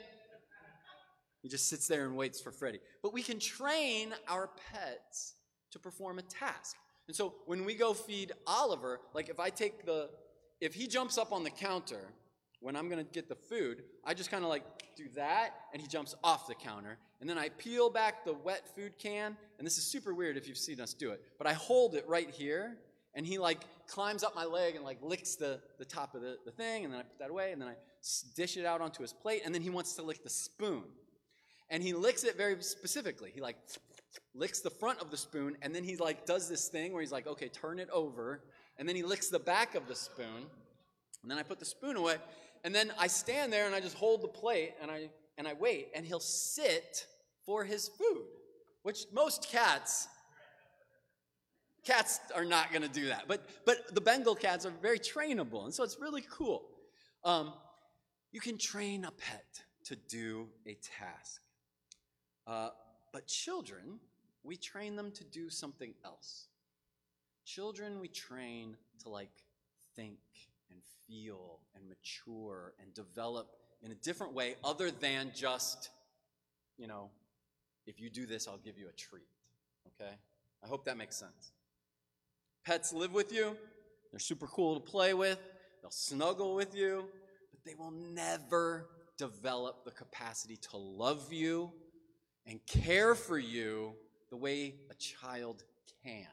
He 1.42 1.48
just 1.48 1.68
sits 1.68 1.86
there 1.86 2.04
and 2.04 2.16
waits 2.16 2.40
for 2.40 2.50
Freddie. 2.50 2.80
But 3.02 3.12
we 3.12 3.22
can 3.22 3.38
train 3.38 4.12
our 4.26 4.50
pets 4.72 5.34
to 5.70 5.78
perform 5.78 6.18
a 6.18 6.22
task. 6.22 6.76
And 7.06 7.16
so 7.16 7.34
when 7.46 7.64
we 7.64 7.74
go 7.74 7.94
feed 7.94 8.32
Oliver, 8.46 9.00
like 9.14 9.28
if 9.28 9.40
I 9.40 9.50
take 9.50 9.86
the, 9.86 10.10
if 10.60 10.74
he 10.74 10.86
jumps 10.86 11.16
up 11.16 11.32
on 11.32 11.44
the 11.44 11.50
counter 11.50 12.12
when 12.60 12.76
I'm 12.76 12.88
gonna 12.88 13.04
get 13.04 13.28
the 13.28 13.34
food, 13.34 13.82
I 14.04 14.14
just 14.14 14.30
kind 14.30 14.42
of 14.44 14.50
like 14.50 14.62
do 14.96 15.08
that, 15.14 15.50
and 15.72 15.80
he 15.80 15.88
jumps 15.88 16.14
off 16.24 16.46
the 16.46 16.54
counter. 16.54 16.98
And 17.20 17.28
then 17.28 17.38
I 17.38 17.48
peel 17.50 17.90
back 17.90 18.24
the 18.24 18.32
wet 18.32 18.74
food 18.74 18.98
can, 18.98 19.36
and 19.58 19.66
this 19.66 19.78
is 19.78 19.84
super 19.84 20.14
weird 20.14 20.36
if 20.36 20.48
you've 20.48 20.58
seen 20.58 20.80
us 20.80 20.94
do 20.94 21.10
it, 21.10 21.22
but 21.38 21.46
I 21.46 21.52
hold 21.52 21.94
it 21.94 22.04
right 22.08 22.30
here, 22.30 22.78
and 23.14 23.26
he 23.26 23.38
like 23.38 23.62
climbs 23.86 24.22
up 24.22 24.34
my 24.34 24.44
leg 24.44 24.76
and 24.76 24.84
like 24.84 24.98
licks 25.02 25.34
the, 25.34 25.60
the 25.78 25.84
top 25.84 26.14
of 26.14 26.20
the, 26.20 26.36
the 26.44 26.52
thing, 26.52 26.84
and 26.84 26.92
then 26.92 27.00
I 27.00 27.02
put 27.04 27.18
that 27.18 27.30
away, 27.30 27.52
and 27.52 27.60
then 27.60 27.68
I 27.68 27.74
dish 28.36 28.56
it 28.56 28.64
out 28.64 28.80
onto 28.80 29.02
his 29.02 29.12
plate, 29.12 29.42
and 29.44 29.54
then 29.54 29.62
he 29.62 29.70
wants 29.70 29.94
to 29.94 30.02
lick 30.02 30.22
the 30.22 30.30
spoon. 30.30 30.84
And 31.70 31.82
he 31.82 31.92
licks 31.92 32.24
it 32.24 32.36
very 32.36 32.62
specifically. 32.62 33.30
He 33.34 33.40
like 33.40 33.56
licks 34.34 34.60
the 34.60 34.70
front 34.70 35.00
of 35.00 35.10
the 35.10 35.16
spoon, 35.16 35.56
and 35.62 35.74
then 35.74 35.84
he 35.84 35.96
like 35.96 36.26
does 36.26 36.48
this 36.48 36.68
thing 36.68 36.92
where 36.92 37.02
he's 37.02 37.12
like, 37.12 37.26
okay, 37.26 37.48
turn 37.48 37.78
it 37.78 37.90
over, 37.90 38.42
and 38.78 38.88
then 38.88 38.96
he 38.96 39.02
licks 39.02 39.28
the 39.28 39.38
back 39.38 39.74
of 39.74 39.86
the 39.86 39.94
spoon, 39.94 40.46
and 41.22 41.30
then 41.30 41.38
I 41.38 41.42
put 41.42 41.58
the 41.58 41.64
spoon 41.64 41.96
away, 41.96 42.16
and 42.64 42.74
then 42.74 42.92
I 42.98 43.06
stand 43.06 43.52
there 43.52 43.66
and 43.66 43.74
I 43.74 43.80
just 43.80 43.96
hold 43.96 44.22
the 44.22 44.28
plate 44.28 44.74
and 44.80 44.90
I 44.90 45.10
and 45.36 45.46
I 45.46 45.52
wait, 45.54 45.88
and 45.94 46.04
he'll 46.04 46.18
sit 46.20 47.06
for 47.46 47.64
his 47.64 47.88
food, 47.88 48.26
which 48.82 49.06
most 49.12 49.48
cats 49.48 50.08
cats 51.84 52.20
are 52.34 52.44
not 52.44 52.70
going 52.70 52.82
to 52.82 52.88
do 52.88 53.06
that. 53.06 53.24
But 53.26 53.48
but 53.64 53.94
the 53.94 54.00
Bengal 54.00 54.34
cats 54.34 54.66
are 54.66 54.72
very 54.82 54.98
trainable, 54.98 55.64
and 55.64 55.72
so 55.72 55.84
it's 55.84 55.98
really 56.00 56.24
cool. 56.28 56.68
Um, 57.24 57.52
you 58.32 58.40
can 58.40 58.58
train 58.58 59.04
a 59.04 59.10
pet 59.10 59.62
to 59.84 59.96
do 59.96 60.48
a 60.66 60.74
task. 60.74 61.40
Uh, 62.46 62.70
but 63.12 63.26
children, 63.26 63.98
we 64.42 64.56
train 64.56 64.96
them 64.96 65.10
to 65.12 65.24
do 65.24 65.48
something 65.48 65.94
else. 66.04 66.48
Children, 67.44 68.00
we 68.00 68.08
train 68.08 68.76
to 69.02 69.08
like 69.08 69.30
think 69.96 70.18
feel 71.08 71.60
and 71.74 71.88
mature 71.88 72.74
and 72.80 72.92
develop 72.94 73.48
in 73.82 73.90
a 73.90 73.94
different 73.94 74.34
way 74.34 74.56
other 74.62 74.90
than 74.90 75.32
just, 75.34 75.90
you 76.76 76.86
know, 76.86 77.10
if 77.86 78.00
you 78.00 78.10
do 78.10 78.26
this, 78.26 78.46
I'll 78.46 78.58
give 78.58 78.78
you 78.78 78.88
a 78.88 78.92
treat. 78.92 79.28
Okay? 79.86 80.12
I 80.62 80.66
hope 80.66 80.84
that 80.84 80.96
makes 80.96 81.16
sense. 81.16 81.52
Pets 82.66 82.92
live 82.92 83.14
with 83.14 83.32
you, 83.32 83.56
they're 84.12 84.20
super 84.20 84.46
cool 84.46 84.74
to 84.74 84.80
play 84.80 85.14
with, 85.14 85.38
they'll 85.80 85.90
snuggle 85.90 86.54
with 86.54 86.74
you, 86.74 87.06
but 87.50 87.64
they 87.64 87.74
will 87.74 87.92
never 87.92 88.88
develop 89.16 89.84
the 89.84 89.90
capacity 89.90 90.56
to 90.56 90.76
love 90.76 91.32
you 91.32 91.72
and 92.46 92.60
care 92.66 93.14
for 93.14 93.38
you 93.38 93.94
the 94.30 94.36
way 94.36 94.74
a 94.90 94.94
child 94.94 95.64
can. 96.04 96.26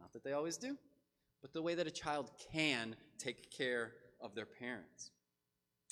Not 0.00 0.12
that 0.12 0.24
they 0.24 0.32
always 0.32 0.56
do, 0.56 0.76
but 1.42 1.52
the 1.52 1.62
way 1.62 1.74
that 1.74 1.86
a 1.86 1.90
child 1.90 2.30
can 2.52 2.96
take 3.18 3.50
care 3.50 3.92
of 4.20 4.34
their 4.34 4.46
parents. 4.46 5.10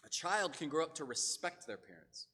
A 0.04 0.08
child 0.08 0.52
can 0.52 0.68
grow 0.68 0.84
up 0.84 0.94
to 0.96 1.04
respect 1.04 1.66
their 1.66 1.76
parents. 1.76 2.26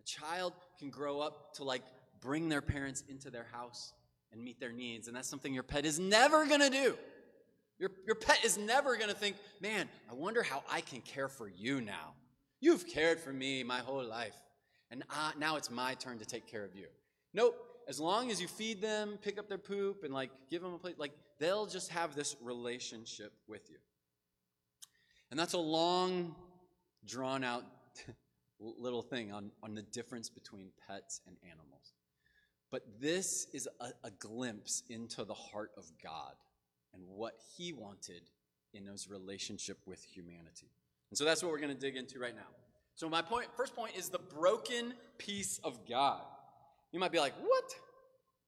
A 0.00 0.04
child 0.04 0.52
can 0.78 0.90
grow 0.90 1.20
up 1.20 1.54
to 1.54 1.64
like 1.64 1.82
bring 2.20 2.48
their 2.48 2.62
parents 2.62 3.02
into 3.08 3.30
their 3.30 3.46
house 3.52 3.92
and 4.32 4.42
meet 4.42 4.60
their 4.60 4.72
needs. 4.72 5.08
And 5.08 5.16
that's 5.16 5.28
something 5.28 5.52
your 5.52 5.62
pet 5.62 5.84
is 5.84 5.98
never 5.98 6.46
going 6.46 6.60
to 6.60 6.70
do. 6.70 6.96
Your, 7.78 7.90
your 8.06 8.14
pet 8.14 8.44
is 8.44 8.58
never 8.58 8.96
going 8.96 9.08
to 9.08 9.16
think, 9.16 9.36
man, 9.60 9.88
I 10.10 10.14
wonder 10.14 10.42
how 10.42 10.62
I 10.70 10.82
can 10.82 11.00
care 11.00 11.28
for 11.28 11.48
you 11.48 11.80
now. 11.80 12.14
You've 12.60 12.86
cared 12.86 13.18
for 13.18 13.32
me 13.32 13.62
my 13.62 13.78
whole 13.78 14.04
life 14.04 14.36
and 14.90 15.04
ah, 15.10 15.32
now 15.38 15.56
it's 15.56 15.70
my 15.70 15.94
turn 15.94 16.18
to 16.18 16.24
take 16.24 16.46
care 16.46 16.64
of 16.64 16.74
you. 16.74 16.86
Nope. 17.32 17.56
As 17.88 17.98
long 17.98 18.30
as 18.30 18.40
you 18.40 18.48
feed 18.48 18.80
them, 18.80 19.18
pick 19.22 19.38
up 19.38 19.48
their 19.48 19.58
poop, 19.58 20.04
and 20.04 20.12
like 20.12 20.30
give 20.48 20.62
them 20.62 20.74
a 20.74 20.78
plate, 20.78 20.98
like 20.98 21.12
they'll 21.38 21.66
just 21.66 21.90
have 21.90 22.14
this 22.14 22.36
relationship 22.40 23.32
with 23.48 23.68
you. 23.70 23.76
And 25.30 25.38
that's 25.38 25.54
a 25.54 25.58
long, 25.58 26.34
drawn 27.06 27.44
out 27.44 27.64
little 28.60 29.02
thing 29.02 29.32
on, 29.32 29.50
on 29.62 29.74
the 29.74 29.82
difference 29.82 30.28
between 30.28 30.70
pets 30.88 31.20
and 31.26 31.36
animals. 31.44 31.94
But 32.70 32.82
this 33.00 33.46
is 33.52 33.68
a, 33.80 33.88
a 34.04 34.10
glimpse 34.10 34.82
into 34.88 35.24
the 35.24 35.34
heart 35.34 35.70
of 35.76 35.90
God 36.02 36.34
and 36.94 37.02
what 37.06 37.34
He 37.56 37.72
wanted 37.72 38.22
in 38.74 38.86
His 38.86 39.08
relationship 39.08 39.78
with 39.86 40.04
humanity. 40.04 40.70
And 41.10 41.18
so 41.18 41.24
that's 41.24 41.42
what 41.42 41.50
we're 41.50 41.58
going 41.58 41.74
to 41.74 41.80
dig 41.80 41.96
into 41.96 42.18
right 42.18 42.34
now. 42.34 42.42
So 42.94 43.08
my 43.08 43.22
point, 43.22 43.46
first 43.56 43.74
point 43.74 43.96
is 43.96 44.08
the 44.08 44.18
broken 44.18 44.94
piece 45.18 45.58
of 45.64 45.88
God. 45.88 46.22
You 46.92 47.00
might 47.00 47.12
be 47.12 47.18
like, 47.18 47.34
what? 47.40 47.64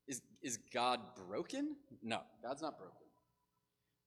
Is, 0.07 0.21
is 0.43 0.59
God 0.73 1.01
broken? 1.29 1.77
No, 2.03 2.21
God's 2.43 2.63
not 2.63 2.77
broken. 2.77 2.97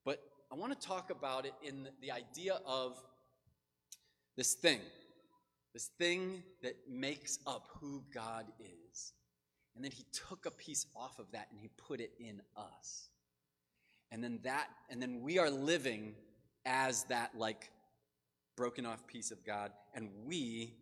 But 0.04 0.20
I 0.52 0.56
want 0.56 0.80
to 0.80 0.88
talk 0.88 1.10
about 1.10 1.46
it 1.46 1.54
in 1.64 1.88
the 2.02 2.12
idea 2.12 2.60
of 2.66 2.98
this 4.38 4.54
thing, 4.54 4.80
this 5.74 5.90
thing 5.98 6.44
that 6.62 6.76
makes 6.90 7.40
up 7.48 7.68
who 7.80 8.04
God 8.14 8.46
is. 8.60 9.14
And 9.76 9.84
then 9.84 9.92
he 9.92 10.06
took 10.12 10.46
a 10.46 10.52
piece 10.52 10.86
off 10.96 11.20
of 11.20 11.32
that 11.32 11.48
and 11.52 11.60
he 11.60 11.70
put 11.78 12.00
it 12.00 12.12
in 12.20 12.42
us. 12.56 13.10
And 14.12 14.24
then 14.24 14.40
that, 14.44 14.68
and 14.90 15.02
then 15.02 15.22
we 15.22 15.40
are 15.40 15.50
living 15.50 16.14
as 16.66 17.04
that 17.06 17.32
like 17.38 17.70
broken 18.56 18.86
off 18.86 19.06
piece 19.08 19.32
of 19.32 19.44
God, 19.46 19.72
and 19.94 20.10
we 20.26 20.74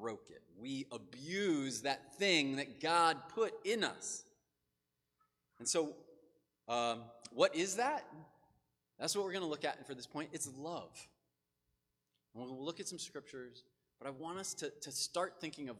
broke 0.00 0.28
it. 0.30 0.42
We 0.60 0.86
abuse 0.92 1.82
that 1.82 2.14
thing 2.16 2.56
that 2.56 2.80
God 2.80 3.16
put 3.34 3.54
in 3.64 3.84
us. 3.84 4.24
And 5.58 5.68
so, 5.68 5.94
um, 6.68 7.00
what 7.32 7.54
is 7.56 7.76
that? 7.76 8.04
That's 8.98 9.14
what 9.14 9.24
we're 9.24 9.32
going 9.32 9.44
to 9.44 9.48
look 9.48 9.64
at 9.64 9.86
for 9.86 9.94
this 9.94 10.06
point. 10.06 10.30
It's 10.32 10.48
love. 10.58 10.90
And 12.34 12.44
we'll 12.44 12.64
look 12.64 12.80
at 12.80 12.88
some 12.88 12.98
scriptures, 12.98 13.62
but 13.98 14.08
I 14.08 14.10
want 14.10 14.38
us 14.38 14.54
to, 14.54 14.70
to 14.82 14.92
start 14.92 15.34
thinking 15.40 15.68
of, 15.68 15.76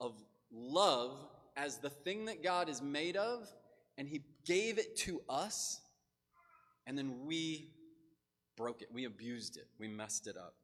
of 0.00 0.12
love 0.50 1.16
as 1.56 1.78
the 1.78 1.90
thing 1.90 2.26
that 2.26 2.42
God 2.42 2.68
is 2.68 2.82
made 2.82 3.16
of, 3.16 3.48
and 3.98 4.08
He 4.08 4.22
gave 4.44 4.78
it 4.78 4.96
to 4.98 5.20
us, 5.28 5.80
and 6.86 6.96
then 6.96 7.26
we 7.26 7.68
broke 8.56 8.82
it, 8.82 8.88
we 8.92 9.04
abused 9.04 9.56
it, 9.56 9.66
we 9.78 9.88
messed 9.88 10.26
it 10.26 10.36
up. 10.36 10.54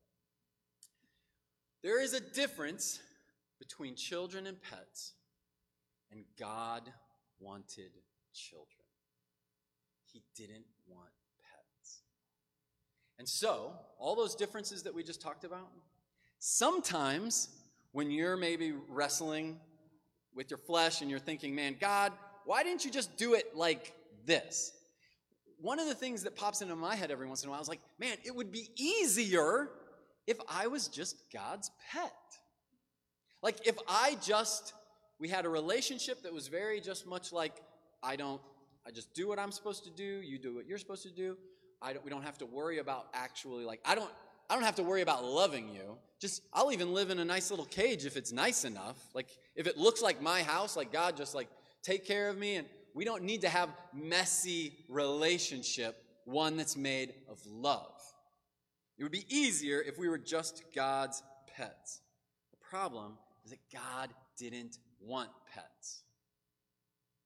There 1.83 2.03
is 2.03 2.13
a 2.13 2.21
difference 2.21 3.01
between 3.59 3.95
children 3.95 4.47
and 4.47 4.61
pets, 4.61 5.13
and 6.11 6.25
God 6.39 6.83
wanted 7.39 7.91
children. 8.35 8.67
He 10.13 10.23
didn't 10.35 10.65
want. 10.89 11.11
And 13.19 13.29
so, 13.29 13.73
all 13.99 14.15
those 14.15 14.35
differences 14.35 14.83
that 14.85 14.95
we 14.95 15.03
just 15.03 15.21
talked 15.21 15.45
about, 15.45 15.69
sometimes 16.39 17.49
when 17.93 18.11
you're 18.11 18.37
maybe 18.37 18.75
wrestling 18.89 19.59
with 20.35 20.51
your 20.51 20.59
flesh 20.59 21.01
and 21.01 21.11
you're 21.11 21.19
thinking, 21.19 21.55
man, 21.55 21.77
God, 21.81 22.13
why 22.45 22.63
didn't 22.63 22.85
you 22.85 22.91
just 22.91 23.17
do 23.17 23.35
it 23.35 23.57
like 23.57 23.93
this? 24.25 24.73
one 25.61 25.79
of 25.79 25.87
the 25.87 25.95
things 25.95 26.23
that 26.23 26.37
pops 26.37 26.63
into 26.63 26.77
my 26.77 26.95
head 26.95 27.11
every 27.11 27.27
once 27.27 27.43
in 27.43 27.49
a 27.49 27.53
while 27.53 27.61
is 27.61 27.69
like, 27.69 27.81
man, 27.99 28.17
it 28.25 28.35
would 28.35 28.53
be 28.53 28.69
easier 28.77 29.71
if 30.27 30.39
I 30.49 30.69
was 30.69 30.89
just 30.89 31.17
God's 31.33 31.71
pet. 31.91 32.13
Like 33.43 33.67
if 33.67 33.77
I 33.89 34.17
just, 34.23 34.73
we 35.19 35.29
had 35.29 35.45
a 35.45 35.49
relationship 35.49 36.23
that 36.23 36.33
was 36.33 36.49
very 36.49 36.81
just 36.81 37.07
much 37.07 37.33
like, 37.33 37.55
I 38.03 38.17
don't, 38.17 38.41
I 38.87 38.91
just 38.91 39.13
do 39.15 39.27
what 39.27 39.39
I'm 39.39 39.51
supposed 39.51 39.85
to 39.85 39.91
do, 39.91 40.21
you 40.23 40.39
do 40.39 40.55
what 40.55 40.67
you're 40.67 40.79
supposed 40.79 41.03
to 41.03 41.11
do. 41.11 41.37
I 41.81 41.93
don't, 41.93 42.05
we 42.05 42.11
don't 42.11 42.25
have 42.25 42.39
to 42.39 42.47
worry 42.47 42.79
about 42.79 43.07
actually 43.15 43.65
like, 43.65 43.81
I 43.85 43.95
don't, 43.95 44.11
I 44.51 44.55
don't 44.55 44.65
have 44.65 44.77
to 44.77 44.83
worry 44.83 45.03
about 45.03 45.25
loving 45.25 45.69
you. 45.69 45.97
Just, 46.21 46.43
I'll 46.53 46.73
even 46.73 46.95
live 46.95 47.11
in 47.11 47.19
a 47.19 47.25
nice 47.25 47.51
little 47.51 47.67
cage 47.67 48.05
if 48.05 48.17
it's 48.17 48.33
nice 48.33 48.65
enough. 48.65 48.97
Like, 49.15 49.29
if 49.55 49.67
it 49.67 49.77
looks 49.77 50.03
like 50.03 50.21
my 50.21 50.43
house, 50.43 50.77
like 50.77 50.93
God 50.93 51.17
just 51.17 51.35
like 51.35 51.49
take 51.83 52.05
care 52.05 52.29
of 52.29 52.37
me 52.37 52.57
and 52.57 52.67
we 52.95 53.05
don't 53.05 53.23
need 53.23 53.43
to 53.43 53.49
have 53.49 53.69
messy 53.93 54.73
relationship, 54.89 56.03
one 56.25 56.57
that's 56.57 56.77
made 56.77 57.15
of 57.31 57.39
love. 57.47 58.01
It 58.99 59.05
would 59.05 59.13
be 59.13 59.27
easier 59.29 59.81
if 59.81 59.99
we 59.99 60.09
were 60.09 60.19
just 60.19 60.65
God's 60.75 61.23
pets. 61.57 62.01
The 62.51 62.59
problem 62.69 63.13
is 63.45 63.53
that 63.53 63.61
God 63.73 64.11
didn't 64.37 64.79
want 65.01 65.31
pets. 65.55 66.03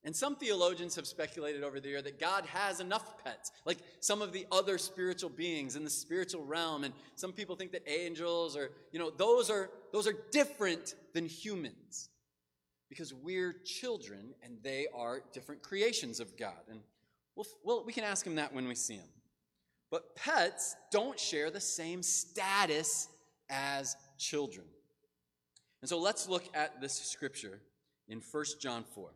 And 0.04 0.14
some 0.14 0.34
theologians 0.34 0.96
have 0.96 1.06
speculated 1.06 1.62
over 1.62 1.78
the 1.78 1.88
year 1.88 2.02
that 2.02 2.18
God 2.18 2.44
has 2.46 2.80
enough 2.80 3.22
pets, 3.22 3.52
like 3.64 3.78
some 4.00 4.20
of 4.20 4.32
the 4.32 4.46
other 4.50 4.76
spiritual 4.76 5.30
beings 5.30 5.76
in 5.76 5.84
the 5.84 5.90
spiritual 5.90 6.44
realm. 6.44 6.82
And 6.82 6.92
some 7.14 7.32
people 7.32 7.54
think 7.54 7.70
that 7.72 7.88
angels 7.88 8.56
or, 8.56 8.72
you 8.90 8.98
know, 8.98 9.10
those 9.10 9.48
are, 9.48 9.70
those 9.92 10.08
are 10.08 10.14
different 10.32 10.96
than 11.14 11.26
humans 11.26 12.08
because 12.88 13.14
we're 13.14 13.54
children 13.64 14.34
and 14.42 14.58
they 14.62 14.88
are 14.92 15.22
different 15.32 15.62
creations 15.62 16.18
of 16.18 16.36
God. 16.36 16.60
And 16.68 16.80
we'll, 17.36 17.46
well, 17.62 17.84
we 17.86 17.92
can 17.92 18.02
ask 18.02 18.26
him 18.26 18.34
that 18.34 18.52
when 18.52 18.66
we 18.66 18.74
see 18.74 18.96
him. 18.96 19.08
But 19.88 20.16
pets 20.16 20.74
don't 20.90 21.18
share 21.18 21.50
the 21.50 21.60
same 21.60 22.02
status 22.02 23.08
as 23.48 23.96
children. 24.18 24.66
And 25.80 25.88
so 25.88 25.98
let's 25.98 26.28
look 26.28 26.48
at 26.54 26.80
this 26.80 26.94
scripture 26.94 27.60
in 28.08 28.20
1 28.32 28.44
John 28.60 28.84
4. 28.94 29.10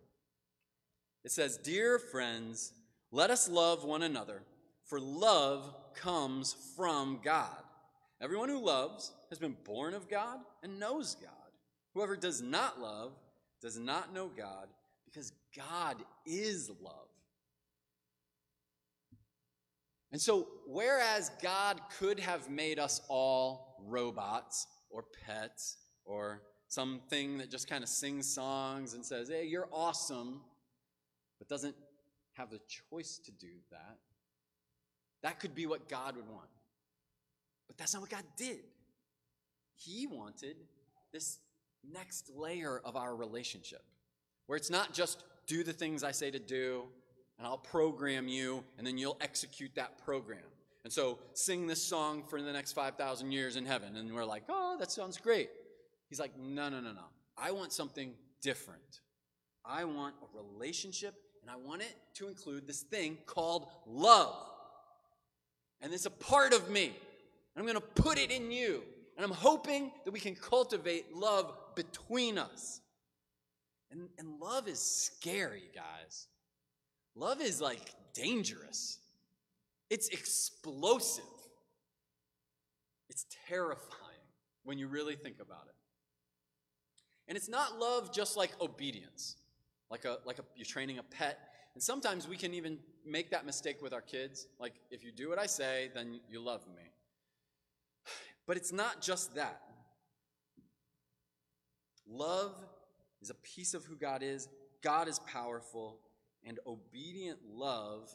It 1.27 1.33
says, 1.33 1.57
Dear 1.57 1.99
friends, 1.99 2.73
let 3.11 3.31
us 3.31 3.49
love 3.49 3.83
one 3.83 4.03
another, 4.03 4.43
for 4.85 5.01
love 5.01 5.75
comes 5.97 6.55
from 6.77 7.19
God. 7.25 7.65
Everyone 8.21 8.49
who 8.49 8.65
loves 8.65 9.11
has 9.31 9.41
been 9.41 9.57
born 9.65 9.93
of 9.93 10.09
God 10.09 10.39
and 10.63 10.79
knows 10.79 11.17
God. 11.17 11.33
Whoever 11.95 12.17
does 12.17 12.43
not 12.43 12.81
love 12.81 13.11
does 13.61 13.77
not 13.77 14.15
know 14.15 14.31
God, 14.37 14.69
because 15.05 15.33
God 15.57 15.97
is 16.25 16.71
love. 16.81 17.09
And 20.13 20.21
so, 20.21 20.47
whereas 20.65 21.33
God 21.43 21.81
could 21.99 22.21
have 22.21 22.49
made 22.49 22.79
us 22.79 23.01
all 23.09 23.83
robots 23.85 24.69
or 24.91 25.03
pets 25.27 25.79
or 26.05 26.43
something 26.69 27.39
that 27.39 27.51
just 27.51 27.69
kind 27.69 27.83
of 27.83 27.91
sings 27.91 28.33
songs 28.33 28.95
and 28.95 29.05
says, 29.05 29.29
hey, 29.29 29.45
you're 29.45 29.69
awesome, 29.73 30.43
but 31.39 31.49
doesn't 31.49 31.77
have 32.35 32.51
the 32.51 32.61
choice 32.91 33.19
to 33.25 33.31
do 33.33 33.53
that, 33.71 33.99
that 35.23 35.41
could 35.41 35.55
be 35.55 35.67
what 35.67 35.89
God 35.89 36.17
would 36.17 36.29
want. 36.29 36.49
But 37.67 37.79
that's 37.79 37.95
not 37.95 38.03
what 38.03 38.11
God 38.11 38.25
did. 38.37 38.61
He 39.75 40.07
wanted 40.07 40.57
this 41.13 41.39
next 41.93 42.31
layer 42.35 42.81
of 42.85 42.97
our 42.97 43.15
relationship 43.15 43.83
where 44.47 44.57
it's 44.57 44.71
not 44.71 44.93
just 44.93 45.25
do 45.47 45.63
the 45.63 45.73
things 45.73 46.03
I 46.03 46.13
say 46.13 46.31
to 46.31 46.39
do, 46.39 46.85
and 47.39 47.47
I'll 47.47 47.59
program 47.59 48.29
you, 48.29 48.65
and 48.79 48.87
then 48.87 48.99
you'll 48.99 49.19
execute 49.21 49.75
that 49.75 50.05
program. 50.05 50.39
And 50.85 50.93
so 50.93 51.19
sing 51.35 51.67
this 51.67 51.83
song 51.83 52.23
for 52.23 52.41
the 52.41 52.53
next 52.53 52.73
5,000 52.73 53.33
years 53.33 53.57
in 53.57 53.67
heaven. 53.67 53.97
And 53.97 54.15
we're 54.15 54.25
like, 54.25 54.45
oh, 54.49 54.77
that 54.79 54.93
sounds 54.93 55.19
great. 55.19 55.51
He's 56.09 56.21
like, 56.21 56.39
no, 56.39 56.69
no, 56.69 56.81
no, 56.81 56.93
no. 56.93 57.05
I 57.37 57.51
want 57.51 57.73
something 57.73 58.13
different. 58.41 59.01
I 59.65 59.85
want 59.85 60.15
a 60.23 60.37
relationship, 60.37 61.15
and 61.47 61.55
I 61.55 61.65
want 61.65 61.81
it 61.81 61.95
to 62.15 62.27
include 62.27 62.67
this 62.67 62.83
thing 62.83 63.19
called 63.25 63.69
love. 63.87 64.35
And 65.81 65.95
it's 65.95 66.07
a 66.07 66.11
part 66.11 66.53
of 66.53 66.69
me. 66.71 66.87
And 66.87 66.95
I'm 67.57 67.63
going 67.63 67.77
to 67.77 68.03
put 68.03 68.19
it 68.19 68.33
in 68.33 68.51
you. 68.51 68.83
And 69.17 69.25
I'm 69.25 69.31
hoping 69.31 69.93
that 70.05 70.11
we 70.11 70.19
can 70.19 70.35
cultivate 70.35 71.15
love 71.15 71.55
between 71.77 72.37
us. 72.37 72.81
And, 73.93 74.09
and 74.19 74.41
love 74.41 74.67
is 74.67 74.81
scary, 74.81 75.71
guys. 75.73 76.27
Love 77.15 77.41
is 77.41 77.61
like 77.61 77.95
dangerous, 78.13 78.99
it's 79.89 80.09
explosive, 80.09 81.25
it's 83.09 83.25
terrifying 83.49 83.81
when 84.65 84.79
you 84.79 84.89
really 84.89 85.15
think 85.15 85.37
about 85.41 85.65
it. 85.69 85.75
And 87.29 87.37
it's 87.37 87.49
not 87.49 87.79
love 87.79 88.13
just 88.13 88.37
like 88.37 88.51
obedience, 88.61 89.37
like 89.91 90.05
a 90.05 90.19
like 90.25 90.39
a, 90.39 90.45
you're 90.55 90.65
training 90.65 90.99
a 90.99 91.03
pet. 91.03 91.39
And 91.75 91.83
sometimes 91.83 92.27
we 92.27 92.37
can 92.37 92.55
even 92.55 92.79
make 93.05 93.31
that 93.31 93.45
mistake 93.45 93.83
with 93.83 93.93
our 93.93 94.01
kids. 94.01 94.47
Like 94.59 94.75
if 94.91 95.05
you 95.05 95.13
do 95.13 95.29
what 95.29 95.39
I 95.39 95.47
say, 95.47 95.91
then 95.95 96.21
you 96.29 96.41
love 96.41 96.67
me. 96.69 96.83
But 98.47 98.57
it's 98.57 98.73
not 98.73 99.03
just 99.03 99.35
that. 99.35 99.61
Love 102.09 102.55
is 103.21 103.31
a 103.31 103.35
piece 103.35 103.75
of 103.75 103.85
who 103.85 103.97
God 103.97 104.23
is. 104.23 104.49
God 104.83 105.09
is 105.09 105.19
powerful, 105.21 105.99
and 106.45 106.61
obedient 106.67 107.41
love 107.45 108.15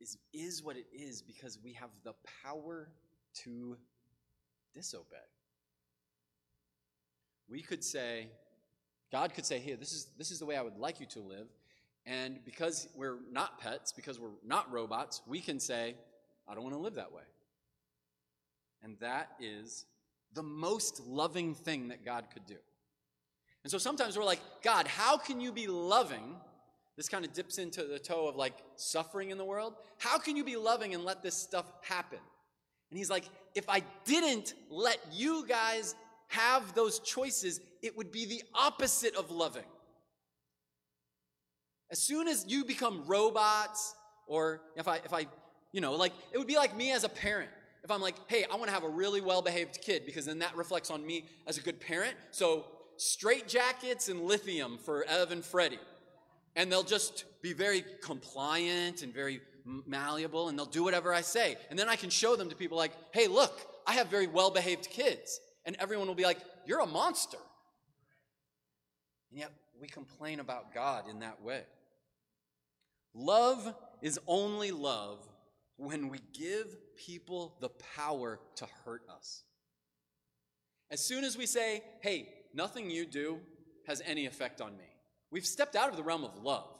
is, 0.00 0.18
is 0.32 0.62
what 0.62 0.76
it 0.76 0.86
is 0.92 1.22
because 1.22 1.58
we 1.62 1.72
have 1.72 1.90
the 2.04 2.14
power 2.44 2.88
to 3.44 3.76
disobey. 4.74 5.16
We 7.48 7.62
could 7.62 7.82
say, 7.82 8.28
God 9.12 9.34
could 9.34 9.44
say, 9.44 9.58
hey, 9.58 9.74
this 9.74 9.92
is, 9.92 10.08
this 10.16 10.30
is 10.30 10.38
the 10.38 10.46
way 10.46 10.56
I 10.56 10.62
would 10.62 10.78
like 10.78 10.98
you 10.98 11.06
to 11.06 11.20
live. 11.20 11.46
And 12.06 12.44
because 12.44 12.88
we're 12.96 13.18
not 13.30 13.60
pets, 13.60 13.92
because 13.92 14.18
we're 14.18 14.30
not 14.44 14.72
robots, 14.72 15.20
we 15.26 15.40
can 15.40 15.60
say, 15.60 15.94
I 16.48 16.54
don't 16.54 16.64
want 16.64 16.74
to 16.74 16.80
live 16.80 16.94
that 16.94 17.12
way. 17.12 17.22
And 18.82 18.96
that 19.00 19.30
is 19.38 19.84
the 20.34 20.42
most 20.42 21.06
loving 21.06 21.54
thing 21.54 21.88
that 21.88 22.04
God 22.04 22.24
could 22.32 22.46
do. 22.46 22.56
And 23.62 23.70
so 23.70 23.78
sometimes 23.78 24.16
we're 24.16 24.24
like, 24.24 24.40
God, 24.62 24.88
how 24.88 25.16
can 25.16 25.40
you 25.40 25.52
be 25.52 25.68
loving? 25.68 26.34
This 26.96 27.08
kind 27.08 27.24
of 27.24 27.32
dips 27.32 27.58
into 27.58 27.84
the 27.84 27.98
toe 27.98 28.26
of 28.26 28.34
like 28.34 28.54
suffering 28.76 29.30
in 29.30 29.38
the 29.38 29.44
world. 29.44 29.74
How 29.98 30.18
can 30.18 30.36
you 30.36 30.42
be 30.42 30.56
loving 30.56 30.94
and 30.94 31.04
let 31.04 31.22
this 31.22 31.36
stuff 31.36 31.70
happen? 31.82 32.18
And 32.90 32.98
he's 32.98 33.10
like, 33.10 33.24
if 33.54 33.68
I 33.68 33.82
didn't 34.04 34.54
let 34.68 34.98
you 35.12 35.46
guys 35.46 35.94
have 36.28 36.74
those 36.74 36.98
choices, 36.98 37.60
it 37.82 37.96
would 37.96 38.12
be 38.12 38.24
the 38.24 38.42
opposite 38.54 39.16
of 39.16 39.30
loving. 39.30 39.64
As 41.90 42.00
soon 42.00 42.28
as 42.28 42.46
you 42.48 42.64
become 42.64 43.04
robots, 43.06 43.94
or 44.26 44.62
if 44.76 44.88
I, 44.88 44.96
if 45.04 45.12
I, 45.12 45.26
you 45.72 45.80
know, 45.80 45.94
like, 45.94 46.12
it 46.32 46.38
would 46.38 46.46
be 46.46 46.56
like 46.56 46.76
me 46.76 46.92
as 46.92 47.04
a 47.04 47.08
parent. 47.08 47.50
If 47.84 47.90
I'm 47.90 48.00
like, 48.00 48.14
hey, 48.28 48.44
I 48.50 48.54
want 48.54 48.68
to 48.68 48.72
have 48.72 48.84
a 48.84 48.88
really 48.88 49.20
well 49.20 49.42
behaved 49.42 49.80
kid 49.82 50.06
because 50.06 50.24
then 50.24 50.38
that 50.38 50.56
reflects 50.56 50.90
on 50.90 51.04
me 51.04 51.26
as 51.46 51.58
a 51.58 51.60
good 51.60 51.80
parent. 51.80 52.14
So 52.30 52.64
straight 52.96 53.48
jackets 53.48 54.08
and 54.08 54.22
lithium 54.22 54.78
for 54.78 55.04
Ev 55.04 55.32
and 55.32 55.44
Freddie. 55.44 55.80
And 56.54 56.70
they'll 56.70 56.84
just 56.84 57.24
be 57.42 57.52
very 57.52 57.84
compliant 58.00 59.02
and 59.02 59.12
very 59.12 59.40
malleable 59.86 60.48
and 60.48 60.58
they'll 60.58 60.66
do 60.66 60.84
whatever 60.84 61.12
I 61.12 61.22
say. 61.22 61.56
And 61.70 61.78
then 61.78 61.88
I 61.88 61.96
can 61.96 62.10
show 62.10 62.36
them 62.36 62.48
to 62.50 62.56
people 62.56 62.78
like, 62.78 62.92
hey, 63.12 63.26
look, 63.26 63.60
I 63.86 63.94
have 63.94 64.08
very 64.08 64.28
well 64.28 64.50
behaved 64.50 64.88
kids. 64.88 65.40
And 65.64 65.76
everyone 65.80 66.06
will 66.06 66.14
be 66.14 66.24
like, 66.24 66.38
you're 66.66 66.80
a 66.80 66.86
monster. 66.86 67.38
And 69.32 69.40
yet 69.40 69.50
we 69.80 69.88
complain 69.88 70.40
about 70.40 70.74
God 70.74 71.08
in 71.08 71.20
that 71.20 71.40
way. 71.40 71.62
Love 73.14 73.74
is 74.02 74.20
only 74.26 74.70
love 74.70 75.26
when 75.76 76.10
we 76.10 76.18
give 76.34 76.76
people 76.96 77.56
the 77.60 77.70
power 77.96 78.38
to 78.56 78.66
hurt 78.84 79.02
us. 79.08 79.44
As 80.90 81.00
soon 81.00 81.24
as 81.24 81.38
we 81.38 81.46
say, 81.46 81.82
hey, 82.02 82.28
nothing 82.52 82.90
you 82.90 83.06
do 83.06 83.40
has 83.86 84.02
any 84.04 84.26
effect 84.26 84.60
on 84.60 84.76
me. 84.76 84.84
We've 85.30 85.46
stepped 85.46 85.76
out 85.76 85.88
of 85.88 85.96
the 85.96 86.02
realm 86.02 86.24
of 86.24 86.36
love. 86.42 86.78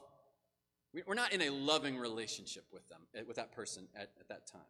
We're 1.06 1.14
not 1.14 1.32
in 1.32 1.40
a 1.40 1.48
loving 1.48 1.96
relationship 1.96 2.64
with 2.70 2.86
them, 2.90 3.00
eh, 3.14 3.22
with 3.26 3.36
that 3.36 3.52
person 3.52 3.88
at, 3.94 4.10
at 4.20 4.28
that 4.28 4.46
time. 4.46 4.60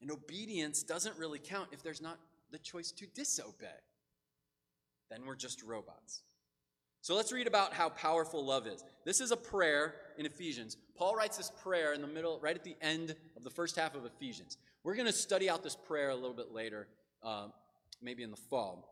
And 0.00 0.10
obedience 0.10 0.82
doesn't 0.82 1.18
really 1.18 1.38
count 1.38 1.68
if 1.72 1.82
there's 1.82 2.00
not 2.00 2.18
the 2.50 2.58
choice 2.58 2.90
to 2.92 3.06
disobey. 3.06 3.66
Then 5.10 5.26
we're 5.26 5.36
just 5.36 5.62
robots. 5.62 6.22
So 7.00 7.16
let's 7.16 7.32
read 7.32 7.46
about 7.46 7.74
how 7.74 7.88
powerful 7.88 8.44
love 8.44 8.66
is. 8.66 8.84
This 9.04 9.20
is 9.20 9.32
a 9.32 9.36
prayer 9.36 9.94
in 10.18 10.26
Ephesians. 10.26 10.76
Paul 10.96 11.16
writes 11.16 11.36
this 11.36 11.50
prayer 11.62 11.94
in 11.94 12.00
the 12.00 12.06
middle, 12.06 12.38
right 12.40 12.54
at 12.54 12.62
the 12.62 12.76
end 12.80 13.16
of 13.36 13.42
the 13.42 13.50
first 13.50 13.76
half 13.76 13.96
of 13.96 14.04
Ephesians. 14.04 14.56
We're 14.84 14.94
going 14.94 15.06
to 15.06 15.12
study 15.12 15.50
out 15.50 15.62
this 15.62 15.76
prayer 15.76 16.10
a 16.10 16.14
little 16.14 16.34
bit 16.34 16.52
later, 16.52 16.86
uh, 17.22 17.48
maybe 18.00 18.22
in 18.22 18.30
the 18.30 18.36
fall. 18.36 18.88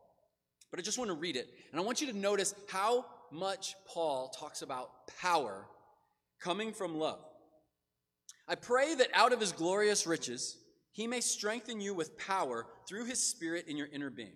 But 0.71 0.79
I 0.79 0.83
just 0.83 0.97
want 0.97 1.09
to 1.09 1.15
read 1.15 1.35
it. 1.35 1.49
And 1.71 1.79
I 1.79 1.83
want 1.83 2.01
you 2.01 2.07
to 2.07 2.17
notice 2.17 2.53
how 2.69 3.05
much 3.31 3.75
Paul 3.87 4.29
talks 4.29 4.61
about 4.61 5.07
power 5.21 5.65
coming 6.39 6.73
from 6.73 6.97
love. 6.97 7.19
I 8.47 8.55
pray 8.55 8.95
that 8.95 9.07
out 9.13 9.31
of 9.31 9.39
his 9.39 9.51
glorious 9.51 10.05
riches, 10.05 10.57
he 10.91 11.07
may 11.07 11.21
strengthen 11.21 11.79
you 11.79 11.93
with 11.93 12.17
power 12.17 12.67
through 12.87 13.05
his 13.05 13.21
Spirit 13.21 13.67
in 13.67 13.77
your 13.77 13.87
inner 13.93 14.09
being, 14.09 14.35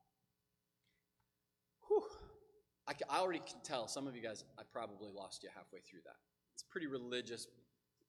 I, 2.87 2.93
I 3.09 3.19
already 3.19 3.39
can 3.39 3.59
tell 3.63 3.87
some 3.87 4.07
of 4.07 4.15
you 4.15 4.21
guys, 4.21 4.43
I 4.57 4.63
probably 4.71 5.11
lost 5.13 5.43
you 5.43 5.49
halfway 5.55 5.79
through 5.79 6.01
that. 6.05 6.15
It's 6.53 6.63
pretty 6.63 6.87
religious 6.87 7.47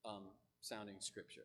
um, 0.04 0.22
sounding 0.60 0.96
scripture. 0.98 1.44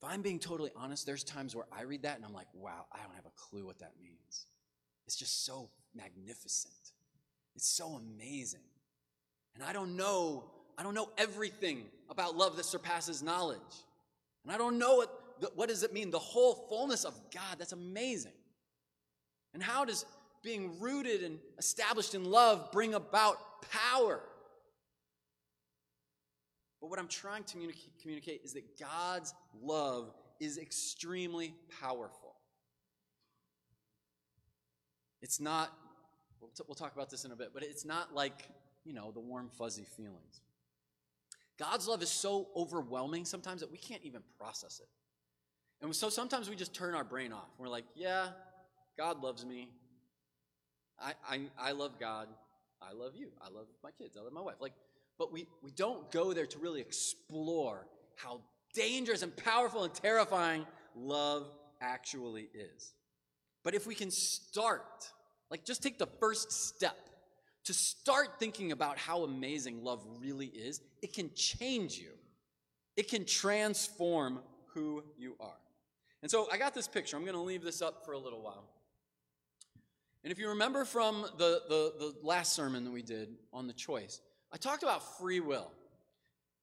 if 0.00 0.08
I'm 0.08 0.22
being 0.22 0.38
totally 0.38 0.70
honest, 0.76 1.06
there's 1.06 1.24
times 1.24 1.54
where 1.54 1.66
I 1.72 1.82
read 1.82 2.02
that 2.02 2.16
and 2.16 2.24
I'm 2.24 2.34
like, 2.34 2.48
wow, 2.54 2.86
I 2.92 2.98
don't 2.98 3.14
have 3.14 3.26
a 3.26 3.32
clue 3.36 3.64
what 3.66 3.78
that 3.78 3.92
means. 4.00 4.46
It's 5.06 5.16
just 5.16 5.44
so 5.44 5.70
magnificent. 5.94 6.74
It's 7.54 7.66
so 7.66 7.88
amazing. 7.88 8.60
And 9.54 9.62
I 9.62 9.72
don't 9.72 9.96
know, 9.96 10.44
I 10.78 10.82
don't 10.82 10.94
know 10.94 11.10
everything 11.18 11.84
about 12.08 12.36
love 12.36 12.56
that 12.56 12.64
surpasses 12.64 13.22
knowledge. 13.22 13.58
And 14.44 14.52
I 14.52 14.58
don't 14.58 14.78
know 14.78 14.96
what, 14.96 15.54
what 15.54 15.68
does 15.68 15.82
it 15.82 15.92
mean? 15.92 16.10
The 16.10 16.18
whole 16.18 16.66
fullness 16.68 17.04
of 17.04 17.14
God, 17.32 17.58
that's 17.58 17.72
amazing. 17.72 18.32
And 19.54 19.62
how 19.62 19.84
does 19.84 20.06
being 20.42 20.78
rooted 20.80 21.22
and 21.22 21.38
established 21.58 22.14
in 22.14 22.24
love 22.24 22.70
bring 22.72 22.94
about 22.94 23.36
power? 23.70 24.20
But 26.80 26.90
what 26.90 26.98
I'm 26.98 27.08
trying 27.08 27.44
to 27.44 27.52
communicate 28.00 28.40
is 28.44 28.54
that 28.54 28.78
God's 28.78 29.32
love 29.62 30.12
is 30.40 30.58
extremely 30.58 31.54
powerful. 31.80 32.34
It's 35.22 35.38
not, 35.38 35.72
we'll, 36.40 36.50
t- 36.50 36.64
we'll 36.66 36.74
talk 36.74 36.92
about 36.92 37.08
this 37.08 37.24
in 37.24 37.30
a 37.30 37.36
bit, 37.36 37.50
but 37.54 37.62
it's 37.62 37.84
not 37.84 38.12
like, 38.12 38.48
you 38.84 38.92
know, 38.92 39.12
the 39.12 39.20
warm, 39.20 39.48
fuzzy 39.56 39.84
feelings. 39.96 40.40
God's 41.56 41.86
love 41.86 42.02
is 42.02 42.10
so 42.10 42.48
overwhelming 42.56 43.24
sometimes 43.24 43.60
that 43.60 43.70
we 43.70 43.78
can't 43.78 44.02
even 44.02 44.22
process 44.36 44.80
it. 44.80 44.88
And 45.80 45.94
so 45.94 46.08
sometimes 46.08 46.50
we 46.50 46.56
just 46.56 46.74
turn 46.74 46.94
our 46.94 47.04
brain 47.04 47.32
off. 47.32 47.48
We're 47.58 47.68
like, 47.68 47.84
yeah, 47.94 48.28
God 48.98 49.22
loves 49.22 49.46
me. 49.46 49.68
I, 51.02 51.14
I, 51.28 51.40
I 51.58 51.72
love 51.72 51.98
God. 51.98 52.28
I 52.80 52.92
love 52.92 53.12
you. 53.14 53.28
I 53.40 53.48
love 53.48 53.66
my 53.82 53.90
kids. 53.90 54.16
I 54.16 54.22
love 54.22 54.32
my 54.32 54.40
wife. 54.40 54.56
Like, 54.60 54.72
but 55.18 55.32
we, 55.32 55.46
we 55.62 55.70
don't 55.70 56.10
go 56.10 56.32
there 56.32 56.46
to 56.46 56.58
really 56.58 56.80
explore 56.80 57.86
how 58.16 58.40
dangerous 58.74 59.22
and 59.22 59.36
powerful 59.36 59.84
and 59.84 59.94
terrifying 59.94 60.66
love 60.96 61.46
actually 61.80 62.48
is. 62.54 62.92
But 63.62 63.74
if 63.74 63.86
we 63.86 63.94
can 63.94 64.10
start, 64.10 65.10
like 65.50 65.64
just 65.64 65.82
take 65.82 65.98
the 65.98 66.08
first 66.18 66.52
step 66.52 66.96
to 67.64 67.74
start 67.74 68.40
thinking 68.40 68.72
about 68.72 68.98
how 68.98 69.22
amazing 69.22 69.84
love 69.84 70.04
really 70.20 70.46
is, 70.46 70.80
it 71.02 71.12
can 71.12 71.30
change 71.34 71.96
you. 71.96 72.10
It 72.96 73.08
can 73.08 73.24
transform 73.24 74.40
who 74.74 75.04
you 75.16 75.36
are. 75.40 75.58
And 76.22 76.30
so 76.30 76.48
I 76.52 76.58
got 76.58 76.74
this 76.74 76.88
picture. 76.88 77.16
I'm 77.16 77.22
going 77.22 77.34
to 77.34 77.40
leave 77.40 77.62
this 77.62 77.82
up 77.82 78.04
for 78.04 78.12
a 78.12 78.18
little 78.18 78.42
while. 78.42 78.64
And 80.24 80.30
if 80.30 80.38
you 80.38 80.50
remember 80.50 80.84
from 80.84 81.22
the, 81.36 81.62
the, 81.68 81.92
the 81.98 82.14
last 82.22 82.52
sermon 82.52 82.84
that 82.84 82.92
we 82.92 83.02
did 83.02 83.30
on 83.52 83.66
the 83.66 83.72
choice, 83.72 84.20
I 84.52 84.56
talked 84.56 84.82
about 84.82 85.18
free 85.18 85.40
will. 85.40 85.70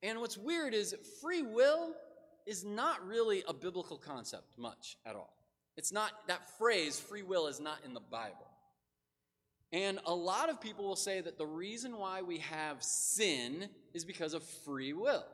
And 0.01 0.19
what's 0.19 0.37
weird 0.37 0.73
is 0.73 0.95
free 1.21 1.41
will 1.41 1.93
is 2.45 2.63
not 2.63 3.05
really 3.05 3.43
a 3.47 3.53
biblical 3.53 3.97
concept 3.97 4.57
much 4.57 4.97
at 5.05 5.15
all. 5.15 5.33
It's 5.75 5.91
not, 5.91 6.11
that 6.27 6.57
phrase, 6.57 6.99
free 6.99 7.21
will, 7.21 7.47
is 7.47 7.59
not 7.59 7.79
in 7.85 7.93
the 7.93 7.99
Bible. 7.99 8.47
And 9.71 9.99
a 10.05 10.13
lot 10.13 10.49
of 10.49 10.59
people 10.59 10.85
will 10.85 10.95
say 10.95 11.21
that 11.21 11.37
the 11.37 11.45
reason 11.45 11.97
why 11.97 12.21
we 12.21 12.39
have 12.39 12.81
sin 12.81 13.69
is 13.93 14.03
because 14.03 14.33
of 14.33 14.43
free 14.43 14.93
will. 14.93 15.25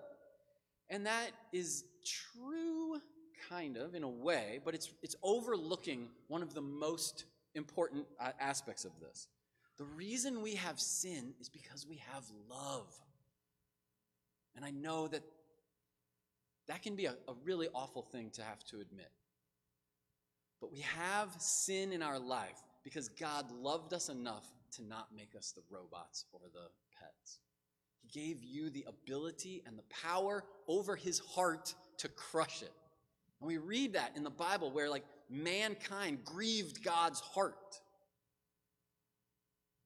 And 0.90 1.06
that 1.06 1.32
is 1.54 1.86
true, 2.06 3.00
kind 3.50 3.78
of, 3.78 3.96
in 3.96 4.04
a 4.04 4.10
way, 4.10 4.60
but 4.66 4.76
it's, 4.76 4.92
it's 5.02 5.16
overlooking 5.24 6.10
one 6.28 6.44
of 6.44 6.54
the 6.54 6.62
most 6.62 7.26
important 7.56 8.06
uh, 8.20 8.32
aspects 8.40 8.86
of 8.86 8.92
this. 9.00 9.28
The 9.78 9.86
reason 9.86 10.42
we 10.42 10.56
have 10.56 10.80
sin 10.80 11.34
is 11.40 11.50
because 11.50 11.86
we 11.88 12.02
have 12.14 12.24
love. 12.50 12.88
And 14.56 14.64
I 14.64 14.72
know 14.72 15.08
that 15.08 15.24
that 16.68 16.82
can 16.82 16.96
be 16.96 17.06
a, 17.06 17.12
a 17.28 17.34
really 17.44 17.68
awful 17.74 18.02
thing 18.02 18.30
to 18.32 18.44
have 18.44 18.64
to 18.66 18.80
admit. 18.80 19.12
But 20.62 20.72
we 20.72 20.80
have 20.80 21.30
sin 21.40 21.92
in 21.92 22.02
our 22.02 22.18
life 22.18 22.64
because 22.84 23.10
God 23.10 23.52
loved 23.52 23.94
us 23.94 24.10
enough 24.10 24.46
to 24.78 24.84
not 24.84 25.08
make 25.16 25.36
us 25.38 25.52
the 25.52 25.62
robots 25.70 26.26
or 26.32 26.42
the 26.54 26.68
pets. 27.00 27.40
He 28.02 28.20
gave 28.20 28.44
you 28.44 28.70
the 28.70 28.86
ability 28.88 29.64
and 29.66 29.78
the 29.78 29.84
power 30.04 30.44
over 30.68 30.96
his 30.96 31.20
heart 31.20 31.74
to 31.98 32.08
crush 32.08 32.62
it. 32.62 32.72
And 33.42 33.48
we 33.48 33.58
read 33.58 33.94
that 33.94 34.14
in 34.16 34.24
the 34.24 34.30
Bible 34.30 34.72
where, 34.72 34.90
like, 34.90 35.04
mankind 35.30 36.20
grieved 36.24 36.84
God's 36.84 37.20
heart. 37.20 37.82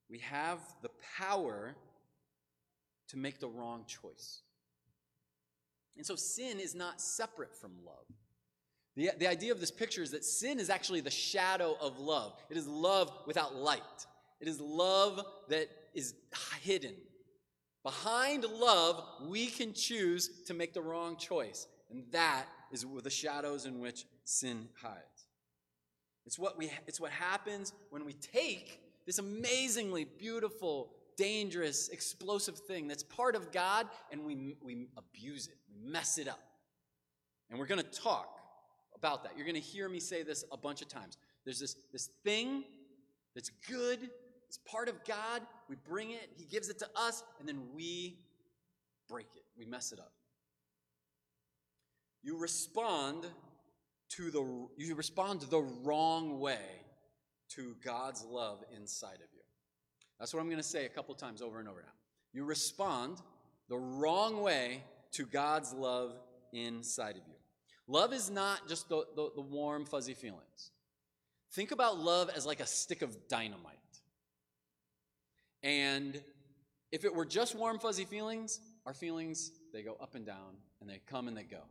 We 0.10 0.20
have 0.20 0.60
the 0.82 0.90
power 1.18 1.76
to 3.10 3.18
make 3.18 3.40
the 3.40 3.48
wrong 3.48 3.86
choice. 3.86 4.42
And 5.98 6.06
so 6.06 6.16
sin 6.16 6.60
is 6.60 6.76
not 6.76 7.02
separate 7.02 7.56
from 7.56 7.72
love. 7.86 8.06
The, 8.96 9.12
the 9.18 9.28
idea 9.28 9.52
of 9.52 9.60
this 9.60 9.72
picture 9.72 10.02
is 10.02 10.12
that 10.12 10.26
sin 10.26 10.60
is 10.60 10.70
actually 10.70 11.02
the 11.02 11.12
shadow 11.12 11.78
of 11.80 12.00
love. 12.00 12.34
It 12.50 12.58
is 12.58 12.68
love 12.68 13.12
without 13.28 13.56
light. 13.56 13.82
It 14.40 14.48
is 14.48 14.60
love 14.60 15.22
that 15.50 15.70
is 15.94 16.16
hidden. 16.62 16.96
Behind 17.84 18.44
love, 18.44 19.04
we 19.28 19.48
can 19.48 19.74
choose 19.74 20.44
to 20.48 20.54
make 20.54 20.74
the 20.74 20.82
wrong 20.82 21.18
choice. 21.18 21.68
And 21.90 22.04
that 22.12 22.46
is 22.72 22.86
the 23.04 23.10
shadows 23.10 23.66
in 23.66 23.80
which 23.80 24.06
sin 24.26 24.70
hides. 24.82 25.28
It's 26.30 26.38
what, 26.38 26.60
we, 26.60 26.72
it's 26.86 27.02
what 27.02 27.10
happens 27.10 27.74
when 27.90 28.06
we 28.06 28.14
take 28.14 28.84
this 29.08 29.18
amazingly 29.18 30.06
beautiful, 30.06 30.92
dangerous, 31.18 31.90
explosive 31.90 32.56
thing 32.56 32.88
that's 32.88 33.02
part 33.02 33.36
of 33.36 33.52
God 33.52 33.88
and 34.12 34.24
we, 34.24 34.56
we 34.62 34.90
abuse 34.96 35.48
it, 35.48 35.56
we 35.68 35.92
mess 35.92 36.20
it 36.20 36.28
up. 36.28 36.40
And 37.50 37.58
we're 37.58 37.66
going 37.66 37.82
to 37.82 38.00
talk 38.00 38.42
about 38.96 39.24
that. 39.24 39.32
You're 39.38 39.48
going 39.48 39.56
to 39.56 39.60
hear 39.60 39.90
me 39.90 40.00
say 40.00 40.22
this 40.22 40.46
a 40.52 40.58
bunch 40.58 40.84
of 40.84 40.88
times. 40.88 41.18
There's 41.46 41.60
this, 41.60 41.76
this 41.92 42.12
thing 42.24 42.64
that's 43.34 43.50
good, 43.68 43.98
it's 44.48 44.60
part 44.60 44.88
of 44.88 45.04
God. 45.06 45.42
We 45.68 45.78
bring 45.78 46.12
it, 46.12 46.30
He 46.38 46.46
gives 46.46 46.70
it 46.70 46.78
to 46.78 46.90
us, 46.96 47.24
and 47.40 47.50
then 47.50 47.60
we 47.74 48.20
break 49.10 49.30
it, 49.36 49.46
we 49.58 49.66
mess 49.66 49.92
it 49.92 49.98
up. 49.98 50.12
You 52.22 52.38
respond 52.38 53.26
to 54.10 54.32
the 54.32 54.68
you 54.78 54.96
respond 54.96 55.42
the 55.42 55.62
wrong 55.62 56.40
way 56.40 56.60
to 57.50 57.76
God's 57.84 58.26
love 58.26 58.64
inside 58.76 59.16
of 59.16 59.30
you. 59.34 59.42
That's 60.20 60.34
what 60.34 60.40
I'm 60.42 60.48
going 60.48 60.58
to 60.58 60.64
say 60.64 60.86
a 60.86 60.90
couple 60.90 61.16
times 61.16 61.42
over 61.42 61.60
and 61.60 61.68
over 61.68 61.82
now. 61.82 61.94
You 62.34 62.44
respond 62.44 63.22
the 63.70 63.78
wrong 63.78 64.42
way 64.42 64.84
to 65.14 65.26
God's 65.26 65.74
love 65.74 66.14
inside 66.52 67.12
of 67.12 67.24
you. 67.28 67.36
Love 67.88 68.14
is 68.14 68.30
not 68.30 68.68
just 68.68 68.88
the, 68.90 69.06
the, 69.16 69.32
the, 69.36 69.42
warm, 69.42 69.86
fuzzy 69.86 70.14
feelings. 70.14 70.72
Think 71.54 71.72
about 71.72 72.00
love 72.00 72.30
as 72.36 72.46
like 72.46 72.60
a 72.60 72.66
stick 72.68 73.02
of 73.02 73.28
dynamite. 73.28 73.76
And 75.64 76.22
if 76.92 77.04
it 77.04 77.14
were 77.14 77.26
just 77.26 77.56
warm, 77.56 77.80
fuzzy 77.80 78.06
feelings, 78.06 78.60
our 78.86 78.94
feelings, 78.94 79.52
they 79.74 79.82
go 79.82 79.98
up 80.00 80.14
and 80.14 80.26
down 80.26 80.58
and 80.82 80.90
they 80.90 81.02
come 81.08 81.28
and 81.28 81.36
they 81.36 81.44
go. 81.44 81.62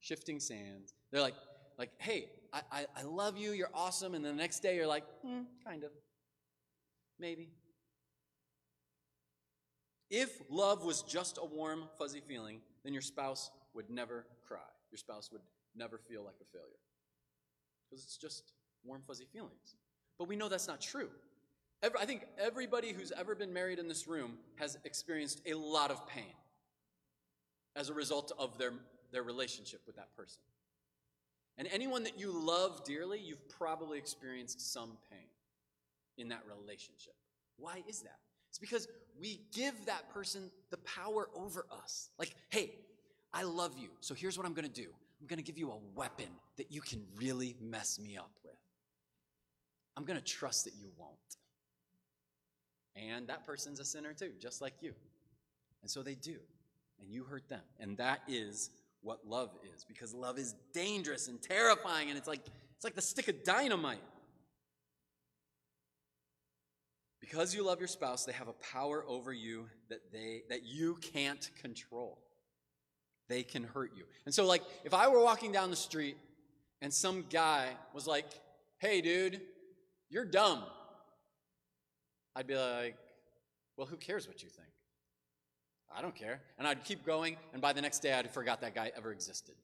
Shifting 0.00 0.40
sands. 0.40 0.94
They're 1.10 1.20
like, 1.20 1.34
like, 1.78 1.90
hey, 1.98 2.30
I, 2.52 2.62
I, 2.72 2.86
I 2.96 3.02
love 3.02 3.36
you, 3.36 3.52
you're 3.52 3.70
awesome, 3.74 4.14
and 4.14 4.24
the 4.24 4.32
next 4.32 4.60
day 4.60 4.76
you're 4.76 4.86
like, 4.86 5.04
hmm, 5.22 5.42
kind 5.64 5.84
of. 5.84 5.90
Maybe. 7.18 7.50
If 10.10 10.40
love 10.48 10.84
was 10.84 11.02
just 11.02 11.38
a 11.40 11.44
warm, 11.44 11.84
fuzzy 11.98 12.20
feeling, 12.20 12.60
then 12.84 12.92
your 12.92 13.02
spouse 13.02 13.50
would 13.74 13.90
never 13.90 14.26
cry. 14.46 14.58
Your 14.90 14.98
spouse 14.98 15.30
would 15.32 15.42
never 15.74 15.98
feel 15.98 16.22
like 16.24 16.36
a 16.40 16.44
failure. 16.52 16.68
Because 17.88 18.04
it's 18.04 18.16
just 18.16 18.52
warm, 18.84 19.02
fuzzy 19.06 19.26
feelings. 19.32 19.76
But 20.18 20.28
we 20.28 20.36
know 20.36 20.48
that's 20.48 20.68
not 20.68 20.80
true. 20.80 21.08
Every, 21.82 22.00
I 22.00 22.06
think 22.06 22.26
everybody 22.38 22.92
who's 22.92 23.12
ever 23.12 23.34
been 23.34 23.52
married 23.52 23.78
in 23.78 23.88
this 23.88 24.06
room 24.06 24.38
has 24.56 24.78
experienced 24.84 25.42
a 25.46 25.54
lot 25.54 25.90
of 25.90 26.06
pain 26.06 26.32
as 27.74 27.90
a 27.90 27.94
result 27.94 28.32
of 28.38 28.56
their, 28.56 28.72
their 29.12 29.22
relationship 29.22 29.82
with 29.86 29.96
that 29.96 30.16
person. 30.16 30.40
And 31.58 31.68
anyone 31.72 32.04
that 32.04 32.18
you 32.18 32.30
love 32.30 32.84
dearly, 32.84 33.18
you've 33.18 33.48
probably 33.48 33.98
experienced 33.98 34.72
some 34.72 34.98
pain 35.10 35.28
in 36.18 36.28
that 36.28 36.42
relationship. 36.46 37.14
Why 37.56 37.82
is 37.88 38.00
that? 38.02 38.18
It's 38.50 38.58
because 38.58 38.88
we 39.18 39.40
give 39.54 39.74
that 39.86 40.10
person 40.12 40.50
the 40.70 40.76
power 40.78 41.28
over 41.34 41.66
us. 41.70 42.10
Like, 42.18 42.34
hey, 42.50 42.72
I 43.32 43.42
love 43.42 43.76
you, 43.78 43.88
so 44.00 44.14
here's 44.14 44.38
what 44.38 44.46
I'm 44.46 44.54
to 44.68 44.82
do 44.82 44.88
I'm 45.20 45.26
to 45.38 45.44
give 45.44 45.58
you 45.58 45.70
a 45.70 45.78
weapon 45.94 46.28
that 46.56 46.70
you 46.70 46.80
can 46.80 47.02
really 47.16 47.56
mess 47.60 47.98
me 47.98 48.16
up 48.16 48.30
with. 48.44 48.54
I'm 49.96 50.04
to 50.18 50.24
trust 50.24 50.64
that 50.64 50.74
you 50.74 50.88
won't. 50.98 51.12
And 52.94 53.28
that 53.28 53.46
person's 53.46 53.80
a 53.80 53.84
sinner 53.84 54.12
too, 54.12 54.32
just 54.38 54.60
like 54.60 54.74
you. 54.80 54.94
And 55.82 55.90
so 55.90 56.02
they 56.02 56.14
do. 56.14 56.36
And 57.00 57.10
you 57.10 57.24
hurt 57.24 57.48
them. 57.48 57.60
And 57.78 57.96
that 57.98 58.20
is 58.28 58.70
what 59.06 59.20
love 59.26 59.50
is 59.74 59.84
because 59.84 60.12
love 60.12 60.36
is 60.36 60.54
dangerous 60.74 61.28
and 61.28 61.40
terrifying 61.40 62.08
and 62.08 62.18
it's 62.18 62.26
like 62.26 62.40
it's 62.74 62.84
like 62.84 62.96
the 62.96 63.00
stick 63.00 63.28
of 63.28 63.44
dynamite. 63.44 64.02
Because 67.20 67.54
you 67.54 67.64
love 67.64 67.78
your 67.78 67.88
spouse, 67.88 68.24
they 68.24 68.32
have 68.32 68.48
a 68.48 68.52
power 68.52 69.04
over 69.08 69.32
you 69.32 69.66
that 69.88 70.12
they 70.12 70.42
that 70.50 70.64
you 70.64 70.96
can't 70.96 71.50
control. 71.62 72.18
they 73.28 73.42
can 73.42 73.64
hurt 73.64 73.92
you. 73.96 74.04
And 74.24 74.34
so, 74.34 74.46
like, 74.46 74.62
if 74.84 74.94
I 74.94 75.08
were 75.08 75.20
walking 75.20 75.52
down 75.52 75.70
the 75.70 75.76
street 75.76 76.16
and 76.80 76.92
some 76.92 77.24
guy 77.30 77.68
was 77.92 78.06
like, 78.06 78.26
hey, 78.78 79.00
dude, 79.00 79.40
you're 80.10 80.24
dumb, 80.24 80.62
I'd 82.34 82.46
be 82.46 82.54
like, 82.54 82.96
well, 83.76 83.86
who 83.86 83.96
cares 83.96 84.28
what 84.28 84.42
you 84.42 84.48
think? 84.48 84.68
I 85.94 86.02
don't 86.02 86.14
care. 86.14 86.40
And 86.58 86.66
I'd 86.66 86.84
keep 86.84 87.04
going, 87.04 87.36
and 87.52 87.62
by 87.62 87.72
the 87.72 87.82
next 87.82 88.00
day, 88.00 88.12
I'd 88.12 88.30
forgot 88.30 88.60
that 88.60 88.74
guy 88.74 88.92
ever 88.96 89.12
existed. 89.12 89.54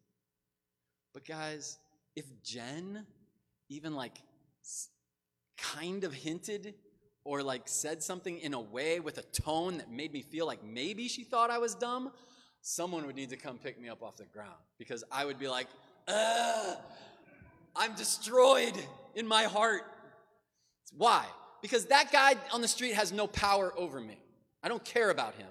But, 1.13 1.27
guys, 1.27 1.79
if 2.17 2.25
Jen 2.43 3.07
even 3.69 3.95
like 3.95 4.19
kind 5.57 6.05
of 6.05 6.13
hinted 6.13 6.75
or 7.25 7.43
like 7.43 7.63
said 7.67 8.03
something 8.03 8.39
in 8.39 8.55
a 8.55 8.61
way 8.61 9.01
with 9.01 9.19
a 9.19 9.23
tone 9.23 9.79
that 9.79 9.91
made 9.91 10.13
me 10.13 10.23
feel 10.23 10.47
like 10.47 10.63
maybe 10.65 11.09
she 11.09 11.25
thought 11.25 11.51
I 11.51 11.59
was 11.59 11.75
dumb, 11.75 12.13
someone 12.61 13.07
would 13.07 13.17
need 13.17 13.31
to 13.31 13.37
come 13.37 13.59
pick 13.59 13.81
me 13.81 13.89
up 13.89 14.03
off 14.03 14.17
the 14.17 14.25
ground 14.25 14.59
because 14.79 15.05
I 15.11 15.25
would 15.25 15.39
be 15.39 15.49
like, 15.49 15.69
Ugh, 16.09 16.77
I'm 17.77 17.95
destroyed 17.95 18.77
in 19.15 19.27
my 19.27 19.45
heart. 19.45 19.83
Why? 20.97 21.25
Because 21.63 21.87
that 21.87 22.11
guy 22.13 22.35
on 22.53 22.61
the 22.61 22.69
street 22.69 22.95
has 22.95 23.13
no 23.13 23.27
power 23.27 23.73
over 23.77 24.01
me. 24.01 24.19
I 24.63 24.69
don't 24.69 24.85
care 24.85 25.11
about 25.11 25.35
him. 25.35 25.49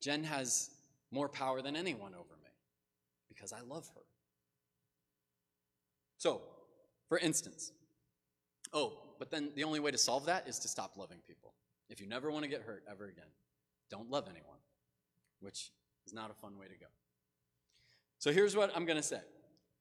Jen 0.00 0.24
has 0.24 0.70
more 1.10 1.28
power 1.28 1.62
than 1.62 1.76
anyone 1.76 2.14
over 2.14 2.34
me 2.42 2.50
because 3.28 3.52
I 3.52 3.60
love 3.60 3.88
her. 3.94 4.02
So, 6.18 6.42
for 7.08 7.18
instance, 7.18 7.72
oh, 8.72 8.98
but 9.18 9.30
then 9.30 9.50
the 9.54 9.64
only 9.64 9.80
way 9.80 9.90
to 9.90 9.98
solve 9.98 10.26
that 10.26 10.46
is 10.48 10.58
to 10.60 10.68
stop 10.68 10.96
loving 10.96 11.18
people. 11.26 11.54
If 11.88 12.00
you 12.00 12.06
never 12.06 12.30
want 12.30 12.44
to 12.44 12.50
get 12.50 12.62
hurt 12.62 12.84
ever 12.90 13.06
again, 13.06 13.30
don't 13.90 14.10
love 14.10 14.26
anyone, 14.28 14.58
which 15.40 15.70
is 16.06 16.12
not 16.12 16.30
a 16.30 16.34
fun 16.34 16.58
way 16.58 16.66
to 16.66 16.74
go. 16.74 16.86
So 18.18 18.32
here's 18.32 18.56
what 18.56 18.70
I'm 18.76 18.84
going 18.84 18.96
to 18.96 19.02
say 19.02 19.20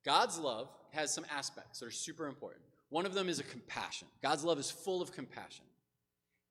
God's 0.06 0.38
love 0.39 0.69
has 0.91 1.13
some 1.13 1.25
aspects 1.36 1.80
that 1.80 1.88
are 1.88 1.91
super 1.91 2.27
important. 2.27 2.63
One 2.89 3.06
of 3.06 3.13
them 3.13 3.27
is 3.27 3.39
a 3.39 3.43
compassion. 3.43 4.08
God's 4.21 4.43
love 4.43 4.60
is 4.60 4.71
full 4.71 5.01
of 5.01 5.12
compassion, 5.12 5.65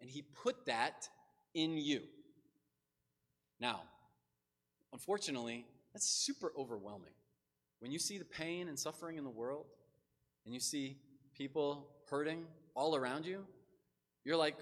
and 0.00 0.10
He 0.10 0.22
put 0.22 0.66
that 0.66 1.08
in 1.54 1.78
you. 1.78 2.02
Now, 3.60 3.82
unfortunately, 4.92 5.66
that's 5.92 6.08
super 6.08 6.52
overwhelming. 6.56 7.12
When 7.80 7.90
you 7.90 7.98
see 7.98 8.18
the 8.18 8.24
pain 8.24 8.68
and 8.68 8.78
suffering 8.78 9.16
in 9.16 9.24
the 9.24 9.30
world, 9.30 9.66
and 10.44 10.54
you 10.54 10.60
see 10.60 10.96
people 11.36 11.88
hurting 12.10 12.44
all 12.74 12.94
around 12.94 13.26
you, 13.26 13.44
you're 14.24 14.36
like, 14.36 14.56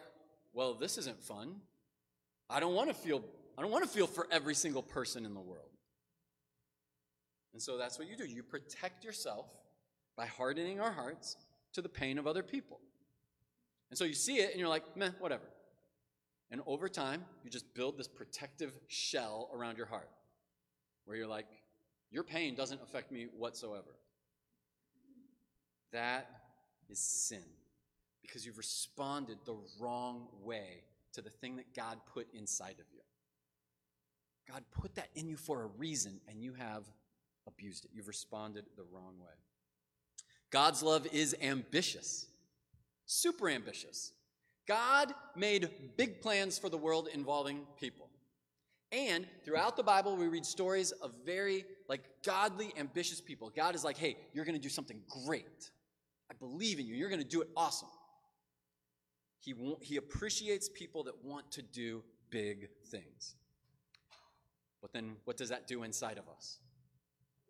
well, 0.52 0.74
this 0.74 0.98
isn't 0.98 1.22
fun. 1.22 1.56
I 2.48 2.60
don't 2.60 2.74
want 2.74 2.88
to 2.88 2.94
feel 2.94 3.22
I 3.56 3.62
don't 3.62 3.70
want 3.70 3.84
to 3.84 3.90
feel 3.90 4.08
for 4.08 4.26
every 4.32 4.54
single 4.54 4.82
person 4.82 5.24
in 5.24 5.32
the 5.32 5.40
world. 5.40 5.70
And 7.52 7.62
so 7.62 7.78
that's 7.78 7.98
what 8.00 8.08
you 8.08 8.16
do. 8.16 8.24
You 8.24 8.42
protect 8.42 9.04
yourself 9.04 9.46
by 10.16 10.26
hardening 10.26 10.80
our 10.80 10.90
hearts 10.90 11.36
to 11.74 11.82
the 11.82 11.88
pain 11.88 12.18
of 12.18 12.26
other 12.26 12.42
people. 12.42 12.80
And 13.90 13.98
so 13.98 14.04
you 14.04 14.14
see 14.14 14.38
it 14.38 14.50
and 14.50 14.58
you're 14.58 14.68
like, 14.68 14.96
meh, 14.96 15.10
whatever. 15.20 15.44
And 16.50 16.60
over 16.66 16.88
time, 16.88 17.24
you 17.42 17.50
just 17.50 17.74
build 17.74 17.98
this 17.98 18.08
protective 18.08 18.72
shell 18.88 19.50
around 19.52 19.76
your 19.76 19.86
heart 19.86 20.10
where 21.04 21.16
you're 21.16 21.26
like, 21.26 21.46
your 22.10 22.22
pain 22.22 22.54
doesn't 22.54 22.80
affect 22.82 23.10
me 23.10 23.26
whatsoever. 23.36 23.96
That 25.92 26.28
is 26.88 26.98
sin 26.98 27.42
because 28.22 28.46
you've 28.46 28.58
responded 28.58 29.38
the 29.44 29.56
wrong 29.78 30.28
way 30.42 30.84
to 31.12 31.22
the 31.22 31.30
thing 31.30 31.56
that 31.56 31.74
God 31.74 31.98
put 32.12 32.26
inside 32.34 32.76
of 32.78 32.86
you. 32.92 33.00
God 34.50 34.62
put 34.72 34.94
that 34.96 35.08
in 35.14 35.28
you 35.28 35.36
for 35.36 35.62
a 35.62 35.66
reason, 35.78 36.20
and 36.28 36.42
you 36.42 36.52
have 36.54 36.84
abused 37.46 37.84
it. 37.84 37.90
You've 37.94 38.08
responded 38.08 38.64
the 38.76 38.84
wrong 38.92 39.14
way. 39.18 39.32
God's 40.50 40.82
love 40.82 41.06
is 41.12 41.34
ambitious, 41.40 42.26
super 43.06 43.48
ambitious. 43.48 44.12
God 44.66 45.12
made 45.36 45.68
big 45.96 46.20
plans 46.20 46.58
for 46.58 46.68
the 46.68 46.78
world 46.78 47.08
involving 47.12 47.66
people. 47.78 48.08
And 48.92 49.26
throughout 49.44 49.76
the 49.76 49.82
Bible, 49.82 50.16
we 50.16 50.28
read 50.28 50.46
stories 50.46 50.92
of 50.92 51.12
very 51.26 51.64
like 51.88 52.02
godly, 52.24 52.72
ambitious 52.78 53.20
people. 53.20 53.50
God 53.54 53.74
is 53.74 53.84
like, 53.84 53.98
hey, 53.98 54.16
you're 54.32 54.44
going 54.44 54.56
to 54.56 54.62
do 54.62 54.68
something 54.68 55.00
great. 55.26 55.70
I 56.30 56.34
believe 56.34 56.78
in 56.78 56.86
you. 56.86 56.94
You're 56.94 57.08
going 57.08 57.20
to 57.20 57.26
do 57.26 57.42
it 57.42 57.48
awesome. 57.56 57.88
He, 59.40 59.54
he 59.80 59.96
appreciates 59.96 60.70
people 60.72 61.04
that 61.04 61.24
want 61.24 61.50
to 61.52 61.62
do 61.62 62.02
big 62.30 62.68
things. 62.86 63.34
But 64.80 64.92
then 64.92 65.16
what 65.24 65.36
does 65.36 65.48
that 65.48 65.66
do 65.66 65.82
inside 65.82 66.18
of 66.18 66.28
us? 66.28 66.58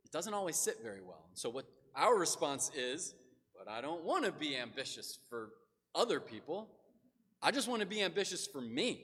It 0.04 0.10
doesn't 0.10 0.34
always 0.34 0.56
sit 0.56 0.78
very 0.82 1.02
well. 1.02 1.26
So, 1.34 1.50
what 1.50 1.66
our 1.94 2.16
response 2.16 2.70
is, 2.76 3.14
but 3.56 3.68
I 3.68 3.80
don't 3.80 4.04
want 4.04 4.24
to 4.24 4.32
be 4.32 4.56
ambitious 4.56 5.18
for 5.28 5.50
other 5.94 6.20
people. 6.20 6.68
I 7.44 7.50
just 7.50 7.68
want 7.68 7.80
to 7.80 7.86
be 7.86 8.02
ambitious 8.02 8.46
for 8.46 8.62
me. 8.62 9.02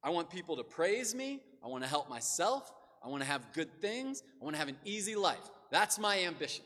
I 0.00 0.10
want 0.10 0.30
people 0.30 0.56
to 0.56 0.62
praise 0.64 1.12
me. 1.12 1.40
I 1.62 1.66
want 1.66 1.82
to 1.82 1.90
help 1.90 2.08
myself. 2.08 2.72
I 3.04 3.08
want 3.08 3.20
to 3.22 3.28
have 3.28 3.52
good 3.52 3.80
things. 3.80 4.22
I 4.40 4.44
want 4.44 4.54
to 4.54 4.60
have 4.60 4.68
an 4.68 4.78
easy 4.84 5.16
life. 5.16 5.50
That's 5.72 5.98
my 5.98 6.20
ambition. 6.20 6.64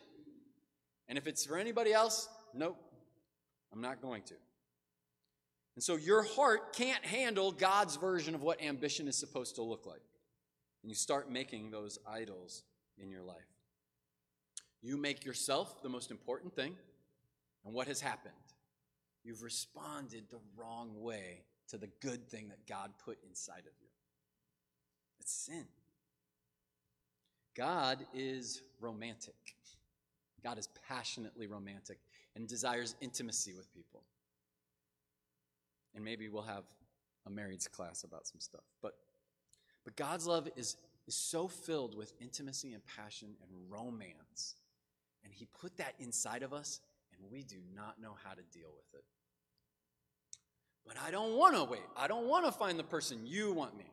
And 1.09 1.17
if 1.17 1.27
it's 1.27 1.47
for 1.47 1.57
anybody 1.57 1.95
else, 1.95 2.29
nope, 2.53 2.77
I'm 3.73 3.81
not 3.81 4.03
going 4.03 4.23
to. 4.25 4.35
And 5.77 5.83
so 5.83 5.97
your 5.97 6.23
heart 6.23 6.75
can't 6.75 7.05
handle 7.05 7.53
God's 7.53 7.97
version 7.97 8.35
of 8.35 8.43
what 8.43 8.63
ambition 8.63 9.09
is 9.09 9.17
supposed 9.17 9.55
to 9.55 9.63
look 9.63 9.87
like. 9.87 10.03
And 10.83 10.91
you 10.91 10.95
start 10.95 11.31
making 11.31 11.71
those 11.71 11.99
idols 12.07 12.65
in 12.99 13.11
your 13.11 13.23
life. 13.23 13.39
You 14.83 14.99
make 14.99 15.25
yourself 15.25 15.83
the 15.83 15.89
most 15.89 16.11
important 16.11 16.55
thing. 16.55 16.77
And 17.65 17.73
what 17.73 17.87
has 17.87 18.03
happened? 18.03 18.35
You've 19.25 19.43
responded 19.43 20.25
the 20.31 20.41
wrong 20.57 21.01
way 21.01 21.45
to 21.69 21.79
the 21.79 21.89
good 22.01 22.29
thing 22.29 22.49
that 22.49 22.67
God 22.67 22.91
put 23.05 23.19
inside 23.29 23.61
of 23.61 23.73
you. 23.81 23.89
It's 25.21 25.33
sin. 25.33 25.65
God 27.55 27.99
is 28.15 28.63
romantic. 28.81 29.35
God 30.43 30.59
is 30.59 30.69
passionately 30.89 31.47
romantic 31.47 31.99
and 32.35 32.49
desires 32.49 32.97
intimacy 33.01 33.55
with 33.55 33.73
people. 33.73 34.03
And 35.95 36.05
maybe 36.05 36.29
we'll 36.29 36.43
have 36.43 36.65
a 37.27 37.31
marrieds 37.31 37.71
class 37.71 38.05
about 38.05 38.27
some 38.27 38.41
stuff. 38.41 38.65
But, 38.81 38.95
but 39.85 39.95
God's 39.97 40.27
love 40.27 40.49
is, 40.57 40.77
is 41.07 41.15
so 41.15 41.47
filled 41.47 41.97
with 41.97 42.13
intimacy 42.21 42.73
and 42.73 42.83
passion 42.85 43.29
and 43.43 43.51
romance. 43.71 44.57
And 45.25 45.33
He 45.33 45.47
put 45.61 45.77
that 45.77 45.95
inside 45.99 46.43
of 46.43 46.53
us, 46.53 46.81
we 47.31 47.43
do 47.43 47.57
not 47.75 48.01
know 48.01 48.15
how 48.25 48.33
to 48.33 48.43
deal 48.53 48.71
with 48.77 49.01
it. 49.01 49.05
But 50.87 50.97
I 51.07 51.11
don't 51.11 51.37
want 51.37 51.55
to 51.55 51.65
wait. 51.65 51.83
I 51.97 52.09
don't 52.09 52.27
want 52.27 52.45
to 52.47 52.53
find 52.53 52.79
the 52.79 52.85
person 52.85 53.21
you 53.25 53.53
want 53.53 53.77
me. 53.77 53.85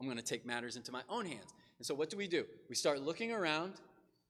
I'm 0.00 0.06
going 0.06 0.18
to 0.18 0.24
take 0.24 0.46
matters 0.46 0.76
into 0.76 0.92
my 0.92 1.02
own 1.08 1.26
hands. 1.26 1.52
And 1.78 1.86
so, 1.86 1.94
what 1.94 2.10
do 2.10 2.16
we 2.16 2.28
do? 2.28 2.44
We 2.68 2.74
start 2.74 3.00
looking 3.00 3.32
around 3.32 3.74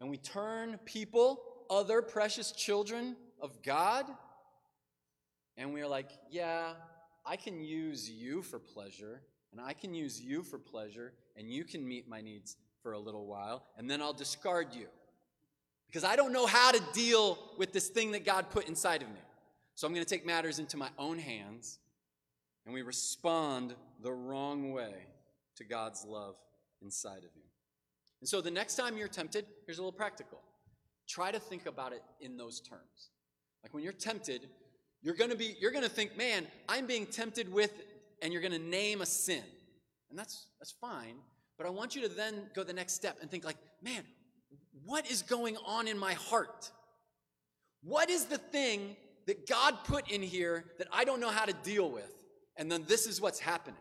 and 0.00 0.10
we 0.10 0.16
turn 0.16 0.78
people, 0.84 1.40
other 1.70 2.02
precious 2.02 2.52
children 2.52 3.16
of 3.40 3.62
God, 3.62 4.06
and 5.56 5.72
we 5.72 5.80
are 5.80 5.88
like, 5.88 6.10
yeah, 6.30 6.72
I 7.24 7.36
can 7.36 7.62
use 7.62 8.10
you 8.10 8.42
for 8.42 8.58
pleasure, 8.58 9.22
and 9.52 9.60
I 9.60 9.72
can 9.72 9.94
use 9.94 10.20
you 10.20 10.42
for 10.42 10.58
pleasure, 10.58 11.14
and 11.36 11.50
you 11.50 11.64
can 11.64 11.86
meet 11.86 12.08
my 12.08 12.20
needs 12.20 12.56
for 12.82 12.92
a 12.92 12.98
little 12.98 13.26
while, 13.26 13.64
and 13.76 13.90
then 13.90 14.02
I'll 14.02 14.12
discard 14.12 14.74
you. 14.74 14.86
Because 15.86 16.04
I 16.04 16.16
don't 16.16 16.32
know 16.32 16.46
how 16.46 16.72
to 16.72 16.82
deal 16.92 17.38
with 17.56 17.72
this 17.72 17.88
thing 17.88 18.12
that 18.12 18.24
God 18.24 18.50
put 18.50 18.68
inside 18.68 19.02
of 19.02 19.08
me. 19.08 19.20
So 19.74 19.86
I'm 19.86 19.92
going 19.92 20.04
to 20.04 20.08
take 20.08 20.24
matters 20.24 20.58
into 20.58 20.76
my 20.76 20.88
own 20.98 21.18
hands, 21.18 21.78
and 22.64 22.74
we 22.74 22.82
respond 22.82 23.74
the 24.02 24.12
wrong 24.12 24.72
way 24.72 24.94
to 25.56 25.64
God's 25.64 26.04
love 26.04 26.36
inside 26.82 27.18
of 27.18 27.30
you. 27.34 27.42
And 28.20 28.28
so 28.28 28.40
the 28.40 28.50
next 28.50 28.76
time 28.76 28.96
you're 28.96 29.08
tempted, 29.08 29.46
here's 29.66 29.78
a 29.78 29.82
little 29.82 29.92
practical. 29.92 30.40
Try 31.06 31.30
to 31.30 31.38
think 31.38 31.66
about 31.66 31.92
it 31.92 32.02
in 32.20 32.36
those 32.36 32.60
terms. 32.60 33.10
Like 33.62 33.74
when 33.74 33.82
you're 33.82 33.92
tempted, 33.92 34.48
you're 35.02 35.14
going 35.14 35.30
to 35.30 35.36
be 35.36 35.56
you're 35.60 35.70
going 35.70 35.84
to 35.84 35.90
think, 35.90 36.16
"Man, 36.16 36.46
I'm 36.68 36.86
being 36.86 37.06
tempted 37.06 37.52
with," 37.52 37.72
and 38.22 38.32
you're 38.32 38.42
going 38.42 38.52
to 38.52 38.58
name 38.58 39.02
a 39.02 39.06
sin. 39.06 39.42
And 40.10 40.18
that's 40.18 40.46
that's 40.58 40.72
fine, 40.72 41.16
but 41.58 41.66
I 41.66 41.70
want 41.70 41.94
you 41.94 42.02
to 42.02 42.08
then 42.08 42.50
go 42.54 42.64
the 42.64 42.72
next 42.72 42.94
step 42.94 43.18
and 43.20 43.30
think 43.30 43.44
like, 43.44 43.58
"Man, 43.82 44.04
what 44.86 45.10
is 45.10 45.22
going 45.22 45.56
on 45.66 45.88
in 45.88 45.98
my 45.98 46.14
heart? 46.14 46.70
What 47.82 48.08
is 48.08 48.24
the 48.24 48.38
thing 48.38 48.96
that 49.26 49.46
God 49.46 49.84
put 49.84 50.10
in 50.10 50.22
here 50.22 50.64
that 50.78 50.88
I 50.92 51.04
don't 51.04 51.20
know 51.20 51.30
how 51.30 51.44
to 51.44 51.52
deal 51.52 51.90
with?" 51.90 52.12
And 52.56 52.72
then 52.72 52.84
this 52.86 53.06
is 53.06 53.20
what's 53.20 53.38
happening. 53.38 53.80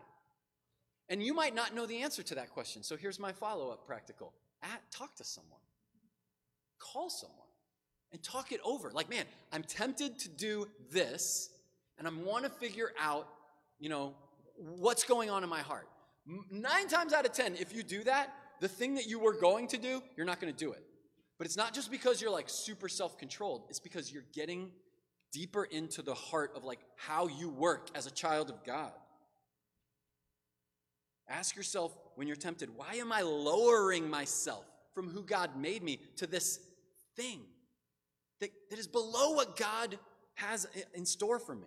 And 1.08 1.22
you 1.22 1.34
might 1.34 1.54
not 1.54 1.74
know 1.74 1.86
the 1.86 2.02
answer 2.02 2.22
to 2.24 2.34
that 2.34 2.50
question. 2.50 2.82
So 2.82 2.96
here's 2.96 3.18
my 3.18 3.32
follow 3.32 3.70
up 3.70 3.86
practical 3.86 4.34
At, 4.62 4.82
talk 4.90 5.14
to 5.16 5.24
someone, 5.24 5.60
call 6.78 7.10
someone, 7.10 7.48
and 8.12 8.22
talk 8.22 8.52
it 8.52 8.60
over. 8.64 8.90
Like, 8.90 9.08
man, 9.08 9.24
I'm 9.52 9.62
tempted 9.62 10.18
to 10.20 10.28
do 10.28 10.68
this, 10.90 11.50
and 11.98 12.06
I 12.06 12.10
want 12.10 12.44
to 12.44 12.50
figure 12.50 12.92
out, 12.98 13.28
you 13.78 13.88
know, 13.88 14.14
what's 14.56 15.04
going 15.04 15.30
on 15.30 15.42
in 15.42 15.48
my 15.48 15.60
heart. 15.60 15.88
Nine 16.50 16.88
times 16.88 17.12
out 17.12 17.24
of 17.24 17.32
ten, 17.32 17.54
if 17.54 17.74
you 17.74 17.82
do 17.82 18.02
that, 18.04 18.34
the 18.60 18.68
thing 18.68 18.94
that 18.94 19.06
you 19.06 19.18
were 19.18 19.34
going 19.34 19.68
to 19.68 19.78
do, 19.78 20.02
you're 20.16 20.26
not 20.26 20.40
going 20.40 20.52
to 20.52 20.58
do 20.58 20.72
it. 20.72 20.82
But 21.38 21.46
it's 21.46 21.56
not 21.56 21.74
just 21.74 21.90
because 21.90 22.20
you're 22.20 22.30
like 22.30 22.48
super 22.48 22.88
self 22.88 23.18
controlled, 23.18 23.64
it's 23.68 23.80
because 23.80 24.12
you're 24.12 24.24
getting 24.32 24.70
deeper 25.32 25.64
into 25.64 26.02
the 26.02 26.14
heart 26.14 26.52
of 26.56 26.64
like 26.64 26.80
how 26.96 27.28
you 27.28 27.50
work 27.50 27.90
as 27.94 28.06
a 28.06 28.10
child 28.10 28.48
of 28.48 28.64
God. 28.64 28.92
Ask 31.28 31.56
yourself 31.56 31.96
when 32.14 32.26
you're 32.26 32.36
tempted, 32.36 32.70
why 32.74 32.94
am 32.94 33.12
I 33.12 33.22
lowering 33.22 34.08
myself 34.08 34.64
from 34.94 35.10
who 35.10 35.22
God 35.22 35.56
made 35.60 35.82
me 35.82 36.00
to 36.16 36.26
this 36.26 36.60
thing 37.16 37.40
that, 38.40 38.50
that 38.70 38.78
is 38.78 38.86
below 38.86 39.32
what 39.32 39.56
God 39.56 39.98
has 40.34 40.66
in 40.94 41.04
store 41.04 41.38
for 41.38 41.54
me? 41.54 41.66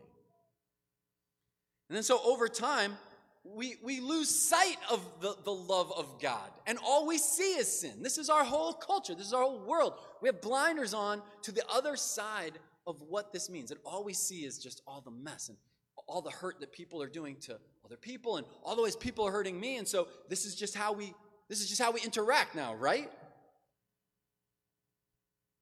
And 1.89 1.95
then 1.95 2.03
so 2.03 2.19
over 2.23 2.47
time, 2.47 2.97
we, 3.43 3.75
we 3.83 3.99
lose 3.99 4.29
sight 4.29 4.77
of 4.91 5.01
the, 5.21 5.35
the 5.43 5.51
love 5.51 5.91
of 5.95 6.19
God. 6.21 6.49
And 6.67 6.77
all 6.85 7.07
we 7.07 7.17
see 7.17 7.53
is 7.53 7.79
sin. 7.79 8.01
This 8.01 8.17
is 8.17 8.29
our 8.29 8.43
whole 8.43 8.73
culture. 8.73 9.15
This 9.15 9.27
is 9.27 9.33
our 9.33 9.43
whole 9.43 9.59
world. 9.59 9.93
We 10.21 10.27
have 10.27 10.41
blinders 10.41 10.93
on 10.93 11.21
to 11.43 11.51
the 11.51 11.63
other 11.73 11.95
side 11.95 12.59
of 12.85 13.01
what 13.01 13.31
this 13.31 13.49
means. 13.49 13.71
And 13.71 13.79
all 13.85 14.03
we 14.03 14.13
see 14.13 14.45
is 14.45 14.57
just 14.57 14.81
all 14.85 15.01
the 15.01 15.11
mess 15.11 15.49
and 15.49 15.57
all 16.07 16.21
the 16.21 16.31
hurt 16.31 16.59
that 16.59 16.71
people 16.71 17.01
are 17.01 17.09
doing 17.09 17.37
to 17.41 17.57
other 17.85 17.97
people 17.97 18.37
and 18.37 18.45
all 18.63 18.75
the 18.75 18.81
ways 18.81 18.95
people 18.95 19.25
are 19.25 19.31
hurting 19.31 19.59
me. 19.59 19.77
And 19.77 19.87
so 19.87 20.07
this 20.27 20.45
is 20.45 20.55
just 20.55 20.75
how 20.75 20.93
we 20.93 21.13
this 21.49 21.61
is 21.61 21.67
just 21.67 21.81
how 21.81 21.91
we 21.91 22.01
interact 22.01 22.53
now, 22.53 22.75
right? 22.75 23.09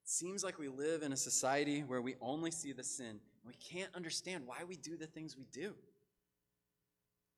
It 0.03 0.09
seems 0.09 0.43
like 0.43 0.59
we 0.59 0.67
live 0.67 1.01
in 1.01 1.13
a 1.13 1.17
society 1.17 1.81
where 1.81 2.01
we 2.01 2.15
only 2.19 2.51
see 2.51 2.73
the 2.73 2.83
sin 2.83 3.07
and 3.07 3.19
we 3.45 3.53
can't 3.53 3.89
understand 3.95 4.43
why 4.45 4.57
we 4.67 4.75
do 4.75 4.97
the 4.97 5.07
things 5.07 5.37
we 5.37 5.45
do. 5.53 5.73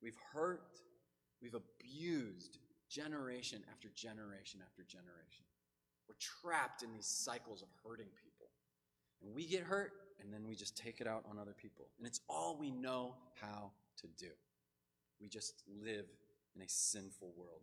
We've 0.02 0.18
hurt, 0.34 0.82
we've 1.42 1.56
abused 1.56 2.58
generation 2.90 3.62
after 3.72 3.90
generation 3.96 4.62
after 4.66 4.84
generation. 4.84 5.46
We're 6.08 6.16
trapped 6.20 6.84
in 6.84 6.92
these 6.92 7.06
cycles 7.06 7.62
of 7.62 7.68
hurting 7.86 8.08
people. 8.24 8.48
And 9.22 9.36
we 9.36 9.46
get 9.46 9.64
hurt, 9.64 9.92
and 10.22 10.34
then 10.34 10.48
we 10.48 10.56
just 10.56 10.78
take 10.78 11.02
it 11.02 11.08
out 11.08 11.24
on 11.30 11.38
other 11.38 11.54
people. 11.54 11.88
And 11.98 12.08
it's 12.08 12.22
all 12.30 12.58
we 12.60 12.72
know 12.72 13.16
how 13.42 13.72
to 14.02 14.08
do. 14.18 14.32
We 15.22 15.28
just 15.28 15.62
live 15.84 16.06
in 16.56 16.62
a 16.62 16.68
sinful 16.68 17.34
world. 17.38 17.62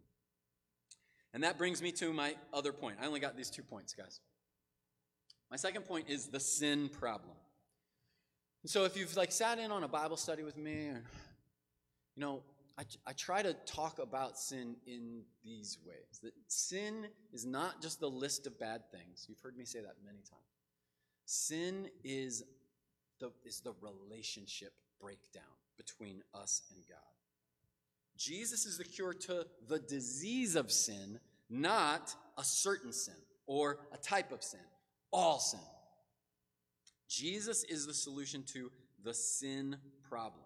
And 1.34 1.42
that 1.42 1.58
brings 1.58 1.82
me 1.82 1.92
to 1.92 2.12
my 2.12 2.34
other 2.52 2.72
point. 2.72 2.98
I 3.02 3.06
only 3.06 3.20
got 3.20 3.36
these 3.36 3.50
two 3.50 3.62
points, 3.62 3.92
guys. 3.94 4.20
My 5.50 5.56
second 5.56 5.82
point 5.82 6.08
is 6.08 6.26
the 6.26 6.40
sin 6.40 6.88
problem. 6.88 7.36
So 8.64 8.84
if 8.84 8.96
you've 8.96 9.16
like 9.16 9.32
sat 9.32 9.58
in 9.58 9.70
on 9.70 9.84
a 9.84 9.88
Bible 9.88 10.16
study 10.16 10.42
with 10.42 10.56
me 10.56 10.90
you 12.16 12.22
know, 12.22 12.42
I, 12.78 12.82
I 13.06 13.12
try 13.12 13.42
to 13.42 13.54
talk 13.66 13.98
about 13.98 14.38
sin 14.38 14.76
in 14.86 15.22
these 15.44 15.78
ways. 15.86 16.20
That 16.22 16.32
sin 16.48 17.06
is 17.32 17.46
not 17.46 17.80
just 17.80 18.00
the 18.00 18.10
list 18.10 18.46
of 18.46 18.58
bad 18.58 18.82
things. 18.90 19.26
You've 19.28 19.40
heard 19.40 19.56
me 19.56 19.64
say 19.64 19.80
that 19.80 19.96
many 20.04 20.18
times. 20.18 20.42
Sin 21.24 21.88
is 22.04 22.44
the, 23.18 23.30
is 23.44 23.60
the 23.60 23.72
relationship 23.80 24.72
breakdown 25.00 25.42
between 25.76 26.22
us 26.34 26.62
and 26.70 26.82
God. 26.88 26.98
Jesus 28.16 28.64
is 28.64 28.78
the 28.78 28.84
cure 28.84 29.12
to 29.12 29.46
the 29.68 29.78
disease 29.78 30.56
of 30.56 30.72
sin, 30.72 31.20
not 31.50 32.14
a 32.38 32.44
certain 32.44 32.92
sin 32.92 33.14
or 33.46 33.78
a 33.92 33.96
type 33.98 34.32
of 34.32 34.42
sin, 34.42 34.60
all 35.12 35.38
sin. 35.38 35.60
Jesus 37.08 37.62
is 37.64 37.86
the 37.86 37.94
solution 37.94 38.42
to 38.54 38.70
the 39.04 39.14
sin 39.14 39.76
problem. 40.08 40.44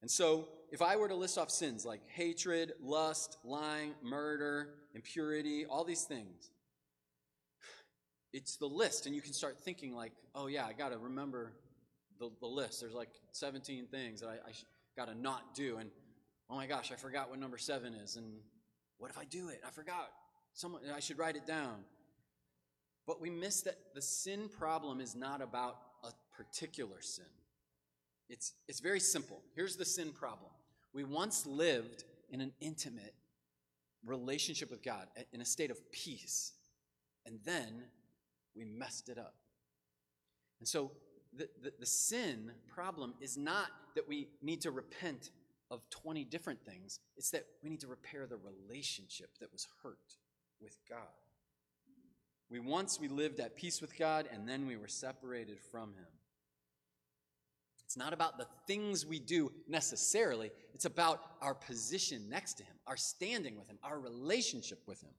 And 0.00 0.10
so, 0.10 0.48
if 0.70 0.82
I 0.82 0.96
were 0.96 1.08
to 1.08 1.14
list 1.14 1.38
off 1.38 1.50
sins 1.50 1.84
like 1.84 2.00
hatred, 2.08 2.72
lust, 2.80 3.38
lying, 3.42 3.94
murder, 4.02 4.74
impurity, 4.94 5.64
all 5.64 5.84
these 5.84 6.04
things, 6.04 6.50
it's 8.32 8.56
the 8.56 8.66
list. 8.66 9.06
And 9.06 9.14
you 9.14 9.22
can 9.22 9.32
start 9.32 9.58
thinking, 9.62 9.94
like, 9.94 10.12
oh, 10.34 10.46
yeah, 10.46 10.66
I 10.66 10.72
got 10.72 10.90
to 10.92 10.98
remember 10.98 11.54
the, 12.18 12.30
the 12.40 12.46
list. 12.46 12.80
There's 12.80 12.94
like 12.94 13.10
17 13.32 13.86
things 13.86 14.20
that 14.20 14.28
I, 14.28 14.48
I 14.48 14.52
got 14.96 15.08
to 15.08 15.18
not 15.18 15.54
do. 15.54 15.78
And 15.78 15.90
oh 16.50 16.56
my 16.56 16.66
gosh, 16.66 16.92
I 16.92 16.96
forgot 16.96 17.30
what 17.30 17.38
number 17.38 17.58
seven 17.58 17.94
is. 17.94 18.16
And 18.16 18.26
what 18.98 19.10
if 19.10 19.18
I 19.18 19.24
do 19.24 19.48
it? 19.48 19.60
I 19.66 19.70
forgot. 19.70 20.10
Someone, 20.52 20.82
I 20.94 21.00
should 21.00 21.18
write 21.18 21.36
it 21.36 21.46
down. 21.46 21.76
But 23.06 23.20
we 23.20 23.30
miss 23.30 23.62
that 23.62 23.76
the 23.94 24.02
sin 24.02 24.48
problem 24.48 25.00
is 25.00 25.14
not 25.14 25.40
about 25.40 25.78
a 26.04 26.10
particular 26.36 27.00
sin. 27.00 27.24
It's, 28.28 28.52
it's 28.68 28.80
very 28.80 29.00
simple. 29.00 29.42
Here's 29.54 29.76
the 29.76 29.84
sin 29.84 30.12
problem 30.12 30.50
we 30.92 31.04
once 31.04 31.46
lived 31.46 32.04
in 32.30 32.40
an 32.40 32.52
intimate 32.60 33.14
relationship 34.04 34.70
with 34.70 34.82
God, 34.82 35.06
in 35.32 35.40
a 35.40 35.44
state 35.44 35.70
of 35.70 35.90
peace, 35.92 36.52
and 37.26 37.38
then 37.44 37.84
we 38.54 38.64
messed 38.64 39.08
it 39.08 39.18
up. 39.18 39.34
And 40.60 40.68
so 40.68 40.92
the, 41.32 41.48
the, 41.62 41.72
the, 41.78 41.86
sin 41.86 42.50
problem 42.66 43.14
is 43.20 43.36
not 43.36 43.68
that 43.94 44.08
we 44.08 44.28
need 44.42 44.62
to 44.62 44.70
repent 44.70 45.30
of 45.70 45.82
20 45.90 46.24
different 46.24 46.64
things, 46.64 47.00
it's 47.16 47.30
that 47.30 47.44
we 47.62 47.68
need 47.68 47.80
to 47.80 47.86
repair 47.86 48.26
the 48.26 48.38
relationship 48.38 49.30
that 49.40 49.52
was 49.52 49.68
hurt 49.82 50.16
with 50.60 50.78
God. 50.88 50.98
We 52.50 52.60
once 52.60 52.98
we 52.98 53.08
lived 53.08 53.40
at 53.40 53.56
peace 53.56 53.80
with 53.82 53.96
God, 53.98 54.26
and 54.32 54.48
then 54.48 54.66
we 54.66 54.76
were 54.76 54.88
separated 54.88 55.60
from 55.60 55.90
Him. 55.90 56.06
It's 57.88 57.96
not 57.96 58.12
about 58.12 58.36
the 58.36 58.44
things 58.66 59.06
we 59.06 59.18
do 59.18 59.50
necessarily, 59.66 60.50
it's 60.74 60.84
about 60.84 61.22
our 61.40 61.54
position 61.54 62.28
next 62.28 62.58
to 62.58 62.62
Him, 62.62 62.74
our 62.86 62.98
standing 62.98 63.56
with 63.56 63.66
Him, 63.66 63.78
our 63.82 63.98
relationship 63.98 64.78
with 64.86 65.00
Him. 65.00 65.14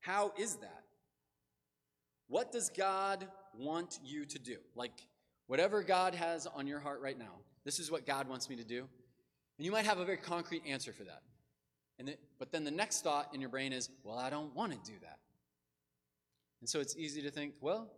How 0.00 0.32
is 0.38 0.56
that? 0.56 0.84
What 2.28 2.52
does 2.52 2.70
God 2.70 3.28
want 3.54 3.98
you 4.02 4.24
to 4.24 4.38
do? 4.38 4.56
Like, 4.74 4.92
whatever 5.46 5.82
God 5.82 6.14
has 6.14 6.46
on 6.46 6.66
your 6.66 6.80
heart 6.80 7.02
right 7.02 7.18
now, 7.18 7.34
this 7.66 7.78
is 7.78 7.90
what 7.90 8.06
God 8.06 8.26
wants 8.30 8.48
me 8.48 8.56
to 8.56 8.64
do. 8.64 8.88
And 9.58 9.66
you 9.66 9.70
might 9.70 9.84
have 9.84 9.98
a 9.98 10.04
very 10.06 10.16
concrete 10.16 10.62
answer 10.66 10.94
for 10.94 11.04
that. 11.04 11.20
And 11.98 12.16
but 12.38 12.50
then 12.50 12.64
the 12.64 12.70
next 12.70 13.02
thought 13.02 13.28
in 13.34 13.42
your 13.42 13.50
brain 13.50 13.74
is, 13.74 13.90
well, 14.04 14.16
I 14.16 14.30
don't 14.30 14.54
want 14.54 14.72
to 14.72 14.90
do 14.90 14.96
that. 15.02 15.18
And 16.62 16.68
so 16.68 16.80
it's 16.80 16.96
easy 16.96 17.20
to 17.20 17.30
think, 17.30 17.56
well, 17.60 17.90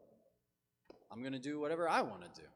I'm 1.08 1.20
going 1.20 1.34
to 1.34 1.38
do 1.38 1.60
whatever 1.60 1.88
I 1.88 2.02
want 2.02 2.22
to 2.22 2.40
do. 2.40 2.48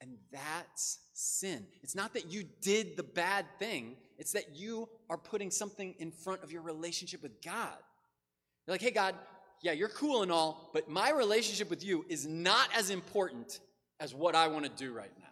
And 0.00 0.16
that's 0.30 0.98
sin. 1.12 1.64
It's 1.82 1.94
not 1.94 2.14
that 2.14 2.30
you 2.30 2.44
did 2.60 2.96
the 2.96 3.02
bad 3.02 3.46
thing, 3.58 3.96
it's 4.18 4.32
that 4.32 4.54
you 4.56 4.88
are 5.08 5.18
putting 5.18 5.50
something 5.50 5.94
in 5.98 6.10
front 6.10 6.42
of 6.42 6.52
your 6.52 6.62
relationship 6.62 7.22
with 7.22 7.42
God. 7.42 7.78
You're 8.66 8.74
like, 8.74 8.82
hey, 8.82 8.90
God, 8.90 9.14
yeah, 9.62 9.72
you're 9.72 9.88
cool 9.88 10.22
and 10.22 10.30
all, 10.30 10.70
but 10.72 10.88
my 10.88 11.10
relationship 11.10 11.70
with 11.70 11.84
you 11.84 12.04
is 12.08 12.26
not 12.26 12.68
as 12.76 12.90
important 12.90 13.60
as 14.00 14.14
what 14.14 14.34
I 14.34 14.48
want 14.48 14.64
to 14.64 14.70
do 14.70 14.92
right 14.92 15.12
now. 15.18 15.24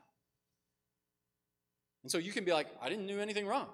And 2.02 2.10
so 2.10 2.18
you 2.18 2.32
can 2.32 2.44
be 2.44 2.52
like, 2.52 2.66
I 2.80 2.88
didn't 2.88 3.06
do 3.06 3.20
anything 3.20 3.46
wrong. 3.46 3.66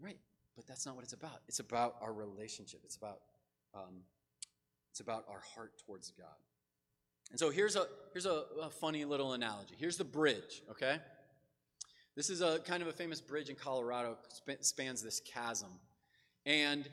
Right. 0.00 0.16
But 0.56 0.66
that's 0.66 0.86
not 0.86 0.94
what 0.94 1.04
it's 1.04 1.12
about. 1.12 1.40
It's 1.48 1.60
about 1.60 1.96
our 2.00 2.12
relationship. 2.12 2.80
It's 2.84 2.96
about 2.96 3.20
um, 3.74 4.02
it's 4.90 5.00
about 5.00 5.24
our 5.28 5.40
heart 5.54 5.72
towards 5.84 6.12
God. 6.12 6.28
And 7.30 7.38
so 7.38 7.50
here's 7.50 7.76
a 7.76 7.86
here's 8.12 8.26
a, 8.26 8.44
a 8.62 8.70
funny 8.70 9.04
little 9.04 9.32
analogy. 9.32 9.74
Here's 9.78 9.96
the 9.96 10.04
bridge, 10.04 10.62
okay? 10.70 10.98
This 12.16 12.30
is 12.30 12.40
a 12.40 12.60
kind 12.60 12.80
of 12.80 12.88
a 12.88 12.92
famous 12.92 13.20
bridge 13.20 13.48
in 13.48 13.56
Colorado, 13.56 14.16
sp- 14.30 14.62
spans 14.62 15.02
this 15.02 15.20
chasm. 15.20 15.70
And 16.46 16.88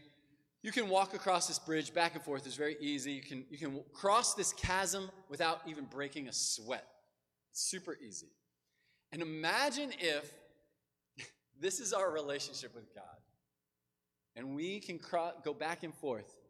you 0.63 0.71
can 0.71 0.89
walk 0.89 1.13
across 1.13 1.47
this 1.47 1.59
bridge 1.59 1.93
back 1.93 2.15
and 2.15 2.23
forth. 2.23 2.45
It's 2.47 2.55
very 2.55 2.75
easy. 2.79 3.11
You 3.11 3.21
can, 3.21 3.45
you 3.49 3.57
can 3.57 3.81
cross 3.93 4.33
this 4.33 4.53
chasm 4.53 5.11
without 5.29 5.61
even 5.67 5.85
breaking 5.85 6.27
a 6.27 6.33
sweat. 6.33 6.87
It's 7.51 7.61
super 7.61 7.97
easy. 8.05 8.31
And 9.11 9.21
imagine 9.21 9.91
if 9.99 10.31
this 11.59 11.79
is 11.79 11.93
our 11.93 12.11
relationship 12.11 12.73
with 12.73 12.93
God. 12.95 13.03
And 14.35 14.55
we 14.55 14.79
can 14.79 14.97
cro- 14.97 15.33
go 15.43 15.53
back 15.53 15.83
and 15.83 15.93
forth 15.93 16.40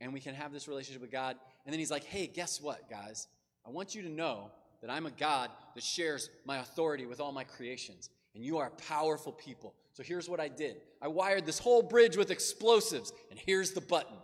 and 0.00 0.12
we 0.12 0.20
can 0.20 0.34
have 0.34 0.52
this 0.52 0.68
relationship 0.68 1.02
with 1.02 1.10
God. 1.10 1.36
And 1.64 1.72
then 1.72 1.78
he's 1.78 1.90
like, 1.90 2.04
hey, 2.04 2.26
guess 2.26 2.60
what, 2.60 2.88
guys? 2.88 3.28
I 3.66 3.70
want 3.70 3.94
you 3.94 4.02
to 4.02 4.08
know 4.08 4.50
that 4.80 4.90
I'm 4.90 5.06
a 5.06 5.10
God 5.10 5.50
that 5.74 5.82
shares 5.82 6.30
my 6.46 6.58
authority 6.58 7.06
with 7.06 7.20
all 7.20 7.32
my 7.32 7.44
creations. 7.44 8.08
And 8.34 8.44
you 8.44 8.58
are 8.58 8.70
powerful 8.88 9.32
people. 9.32 9.74
So 9.92 10.02
here's 10.02 10.28
what 10.28 10.40
I 10.40 10.48
did 10.48 10.76
I 11.02 11.08
wired 11.08 11.44
this 11.44 11.58
whole 11.58 11.82
bridge 11.82 12.16
with 12.16 12.30
explosives, 12.30 13.12
and 13.30 13.38
here's 13.38 13.72
the 13.72 13.80
button. 13.80 14.16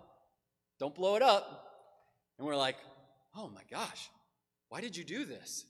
Don't 0.78 0.94
blow 0.94 1.16
it 1.16 1.22
up. 1.22 1.62
And 2.38 2.46
we're 2.46 2.56
like, 2.56 2.76
oh 3.34 3.48
my 3.48 3.62
gosh, 3.70 4.10
why 4.68 4.80
did 4.80 4.96
you 4.96 5.04
do 5.04 5.24
this? 5.24 5.64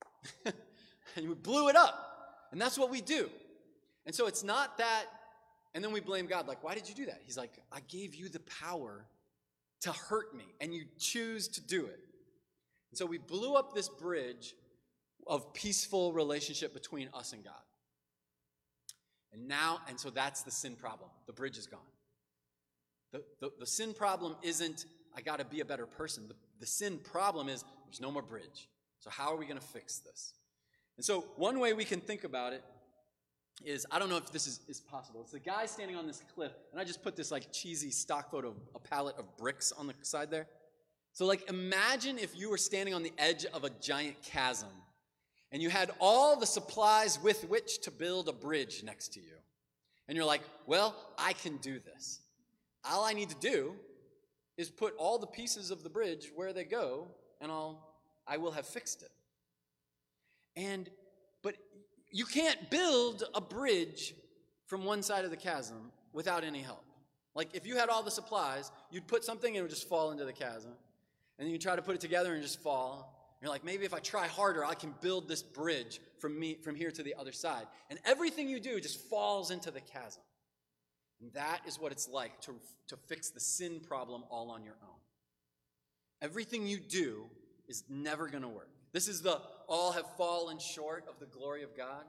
and 0.44 1.28
we 1.28 1.34
blew 1.34 1.68
it 1.68 1.76
up. 1.76 2.48
And 2.50 2.60
that's 2.60 2.78
what 2.78 2.90
we 2.90 3.00
do. 3.00 3.28
And 4.06 4.14
so 4.14 4.26
it's 4.26 4.42
not 4.42 4.78
that, 4.78 5.04
and 5.74 5.84
then 5.84 5.92
we 5.92 6.00
blame 6.00 6.26
God, 6.26 6.48
like, 6.48 6.64
why 6.64 6.74
did 6.74 6.88
you 6.88 6.94
do 6.94 7.06
that? 7.06 7.20
He's 7.24 7.36
like, 7.36 7.52
I 7.70 7.80
gave 7.88 8.14
you 8.14 8.30
the 8.30 8.40
power 8.40 9.04
to 9.82 9.92
hurt 9.92 10.34
me, 10.34 10.44
and 10.60 10.74
you 10.74 10.84
choose 10.98 11.48
to 11.48 11.60
do 11.60 11.86
it. 11.86 12.00
And 12.90 12.98
so 12.98 13.06
we 13.06 13.18
blew 13.18 13.54
up 13.54 13.74
this 13.74 13.88
bridge 13.88 14.54
of 15.26 15.52
peaceful 15.54 16.12
relationship 16.12 16.72
between 16.72 17.08
us 17.12 17.32
and 17.32 17.44
God. 17.44 17.54
And 19.32 19.46
now, 19.46 19.80
and 19.88 20.00
so 20.00 20.10
that's 20.10 20.42
the 20.42 20.50
sin 20.50 20.74
problem. 20.74 21.10
The 21.26 21.32
bridge 21.32 21.58
is 21.58 21.66
gone. 21.66 21.80
The, 23.12 23.22
the, 23.40 23.50
the 23.60 23.66
sin 23.66 23.94
problem 23.94 24.36
isn't, 24.42 24.86
I 25.16 25.20
got 25.20 25.38
to 25.38 25.44
be 25.44 25.60
a 25.60 25.64
better 25.64 25.86
person. 25.86 26.28
The, 26.28 26.34
the 26.60 26.66
sin 26.66 26.98
problem 26.98 27.48
is, 27.48 27.64
there's 27.86 28.00
no 28.00 28.10
more 28.10 28.22
bridge. 28.22 28.68
So, 29.00 29.10
how 29.10 29.32
are 29.32 29.36
we 29.36 29.46
going 29.46 29.60
to 29.60 29.66
fix 29.66 29.98
this? 29.98 30.32
And 30.96 31.04
so, 31.04 31.26
one 31.36 31.60
way 31.60 31.72
we 31.72 31.84
can 31.84 32.00
think 32.00 32.24
about 32.24 32.52
it 32.52 32.62
is 33.64 33.86
I 33.90 33.98
don't 33.98 34.08
know 34.08 34.16
if 34.16 34.30
this 34.32 34.46
is, 34.46 34.60
is 34.68 34.80
possible. 34.80 35.20
It's 35.22 35.32
the 35.32 35.38
guy 35.38 35.66
standing 35.66 35.96
on 35.96 36.06
this 36.06 36.22
cliff, 36.34 36.52
and 36.72 36.80
I 36.80 36.84
just 36.84 37.02
put 37.02 37.16
this 37.16 37.30
like 37.30 37.52
cheesy 37.52 37.90
stock 37.90 38.30
photo 38.30 38.48
of 38.48 38.56
a 38.74 38.78
pallet 38.78 39.16
of 39.18 39.36
bricks 39.36 39.72
on 39.72 39.86
the 39.86 39.94
side 40.02 40.30
there. 40.30 40.46
So, 41.12 41.26
like, 41.26 41.48
imagine 41.48 42.18
if 42.18 42.36
you 42.36 42.50
were 42.50 42.58
standing 42.58 42.94
on 42.94 43.02
the 43.02 43.12
edge 43.18 43.44
of 43.46 43.64
a 43.64 43.70
giant 43.80 44.22
chasm 44.22 44.68
and 45.50 45.62
you 45.62 45.70
had 45.70 45.90
all 46.00 46.38
the 46.38 46.46
supplies 46.46 47.18
with 47.22 47.44
which 47.48 47.80
to 47.82 47.90
build 47.90 48.28
a 48.28 48.32
bridge 48.32 48.82
next 48.84 49.14
to 49.14 49.20
you. 49.20 49.34
And 50.06 50.16
you're 50.16 50.26
like, 50.26 50.42
well, 50.66 50.94
I 51.18 51.32
can 51.32 51.56
do 51.56 51.80
this. 51.80 52.20
All 52.84 53.04
I 53.04 53.12
need 53.12 53.30
to 53.30 53.36
do 53.40 53.74
is 54.56 54.70
put 54.70 54.94
all 54.96 55.18
the 55.18 55.26
pieces 55.26 55.70
of 55.70 55.82
the 55.82 55.90
bridge 55.90 56.30
where 56.34 56.52
they 56.52 56.64
go, 56.64 57.08
and 57.40 57.50
I'll 57.50 57.84
I 58.26 58.36
will 58.36 58.50
have 58.50 58.66
fixed 58.66 59.02
it. 59.02 59.10
And 60.54 60.88
but 61.42 61.56
you 62.10 62.24
can't 62.24 62.70
build 62.70 63.24
a 63.34 63.40
bridge 63.40 64.14
from 64.66 64.84
one 64.84 65.02
side 65.02 65.24
of 65.24 65.30
the 65.30 65.36
chasm 65.36 65.92
without 66.12 66.44
any 66.44 66.60
help. 66.60 66.84
Like 67.34 67.50
if 67.54 67.66
you 67.66 67.76
had 67.76 67.88
all 67.88 68.02
the 68.02 68.10
supplies, 68.10 68.70
you'd 68.90 69.06
put 69.06 69.24
something 69.24 69.48
and 69.48 69.58
it 69.58 69.62
would 69.62 69.70
just 69.70 69.88
fall 69.88 70.10
into 70.10 70.24
the 70.24 70.32
chasm. 70.32 70.72
And 71.38 71.46
then 71.46 71.52
you 71.52 71.58
try 71.58 71.76
to 71.76 71.82
put 71.82 71.94
it 71.94 72.00
together 72.00 72.34
and 72.34 72.42
just 72.42 72.60
fall. 72.60 73.14
You're 73.40 73.50
like, 73.50 73.64
maybe 73.64 73.84
if 73.84 73.94
I 73.94 74.00
try 74.00 74.26
harder, 74.26 74.64
I 74.64 74.74
can 74.74 74.92
build 75.00 75.28
this 75.28 75.42
bridge 75.42 76.00
from 76.18 76.38
me 76.38 76.56
from 76.62 76.74
here 76.74 76.90
to 76.90 77.02
the 77.02 77.14
other 77.14 77.30
side. 77.30 77.66
And 77.90 78.00
everything 78.04 78.48
you 78.48 78.58
do 78.58 78.80
just 78.80 78.98
falls 79.08 79.52
into 79.52 79.70
the 79.70 79.80
chasm. 79.80 80.22
And 81.20 81.32
that 81.34 81.60
is 81.66 81.78
what 81.78 81.92
it's 81.92 82.08
like 82.08 82.40
to, 82.42 82.54
to 82.88 82.96
fix 82.96 83.30
the 83.30 83.40
sin 83.40 83.80
problem 83.86 84.24
all 84.30 84.50
on 84.50 84.64
your 84.64 84.76
own. 84.82 84.96
Everything 86.20 86.66
you 86.66 86.78
do 86.78 87.26
is 87.68 87.84
never 87.88 88.28
to 88.28 88.48
work. 88.48 88.70
This 88.92 89.06
is 89.06 89.22
the 89.22 89.40
all 89.68 89.92
have 89.92 90.06
fallen 90.16 90.58
short 90.58 91.04
of 91.08 91.18
the 91.20 91.26
glory 91.26 91.62
of 91.62 91.76
God. 91.76 92.04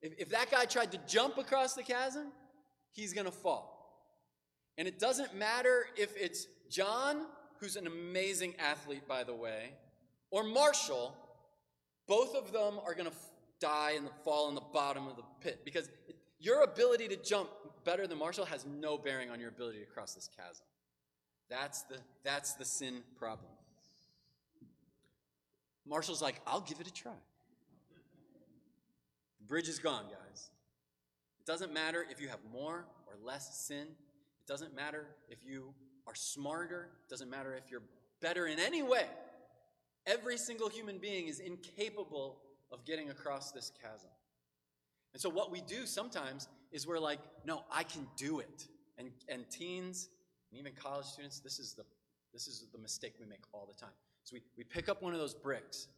If, 0.00 0.12
if 0.18 0.28
that 0.30 0.50
guy 0.50 0.64
tried 0.64 0.92
to 0.92 0.98
jump 1.06 1.38
across 1.38 1.74
the 1.74 1.82
chasm, 1.82 2.32
he's 2.92 3.12
going 3.12 3.26
to 3.26 3.32
fall. 3.32 3.76
And 4.78 4.88
it 4.88 4.98
doesn't 4.98 5.34
matter 5.34 5.84
if 5.96 6.16
it's 6.16 6.46
John, 6.70 7.26
who's 7.58 7.76
an 7.76 7.86
amazing 7.86 8.54
athlete, 8.58 9.06
by 9.06 9.24
the 9.24 9.34
way, 9.34 9.72
or 10.30 10.44
Marshall, 10.44 11.14
both 12.06 12.34
of 12.34 12.52
them 12.52 12.78
are 12.86 12.94
going 12.94 13.10
to 13.10 13.16
die 13.60 13.92
and 13.96 14.08
fall 14.24 14.48
in 14.48 14.54
the 14.54 14.62
bottom 14.72 15.06
of 15.06 15.16
the 15.16 15.22
pit 15.40 15.60
because 15.64 15.90
your 16.38 16.62
ability 16.62 17.08
to 17.08 17.16
jump 17.16 17.50
better 17.84 18.06
than 18.06 18.18
Marshall 18.18 18.46
has 18.46 18.64
no 18.64 18.96
bearing 18.96 19.30
on 19.30 19.38
your 19.38 19.50
ability 19.50 19.80
to 19.80 19.86
cross 19.86 20.14
this 20.14 20.28
chasm. 20.34 20.64
That's 21.50 21.82
the, 21.82 21.96
that's 22.24 22.54
the 22.54 22.64
sin 22.64 23.02
problem. 23.18 23.50
Marshall's 25.86 26.22
like, 26.22 26.40
I'll 26.46 26.60
give 26.60 26.80
it 26.80 26.86
a 26.86 26.92
try. 26.92 27.12
The 29.40 29.46
bridge 29.46 29.68
is 29.68 29.78
gone, 29.78 30.04
guys. 30.04 30.50
It 31.40 31.46
doesn't 31.46 31.72
matter 31.72 32.06
if 32.10 32.20
you 32.20 32.28
have 32.28 32.40
more 32.52 32.84
or 33.06 33.14
less 33.24 33.66
sin. 33.66 33.86
It 33.88 34.46
doesn't 34.46 34.74
matter 34.74 35.06
if 35.28 35.38
you 35.44 35.74
are 36.06 36.14
smarter. 36.14 36.90
It 37.06 37.10
doesn't 37.10 37.30
matter 37.30 37.54
if 37.54 37.70
you're 37.70 37.82
better 38.20 38.46
in 38.46 38.58
any 38.58 38.82
way. 38.82 39.06
Every 40.06 40.36
single 40.36 40.68
human 40.68 40.98
being 40.98 41.28
is 41.28 41.40
incapable 41.40 42.38
of 42.72 42.84
getting 42.84 43.10
across 43.10 43.52
this 43.52 43.72
chasm. 43.82 44.10
And 45.12 45.20
so, 45.20 45.28
what 45.28 45.50
we 45.50 45.60
do 45.62 45.86
sometimes 45.86 46.48
is 46.72 46.86
we're 46.86 46.98
like, 46.98 47.18
no, 47.44 47.64
I 47.70 47.82
can 47.82 48.06
do 48.16 48.40
it. 48.40 48.68
And, 48.98 49.10
and 49.28 49.48
teens, 49.50 50.08
and 50.50 50.60
even 50.60 50.72
college 50.72 51.06
students, 51.06 51.40
this 51.40 51.58
is, 51.58 51.74
the, 51.74 51.84
this 52.32 52.46
is 52.46 52.66
the 52.72 52.78
mistake 52.78 53.14
we 53.18 53.26
make 53.26 53.40
all 53.52 53.66
the 53.66 53.78
time. 53.78 53.94
So 54.30 54.36
we, 54.36 54.42
we 54.58 54.64
pick 54.64 54.88
up 54.88 55.02
one 55.02 55.12
of 55.12 55.18
those 55.18 55.34
bricks 55.34 55.88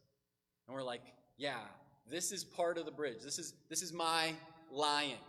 and 0.67 0.75
we're 0.75 0.81
like, 0.83 1.03
yeah, 1.37 1.59
this 2.09 2.31
is 2.31 2.43
part 2.43 2.79
of 2.79 2.85
the 2.85 2.91
bridge. 2.91 3.17
This 3.23 3.37
is, 3.37 3.53
this 3.69 3.83
is 3.83 3.93
my 3.93 4.33
lying. 4.71 5.21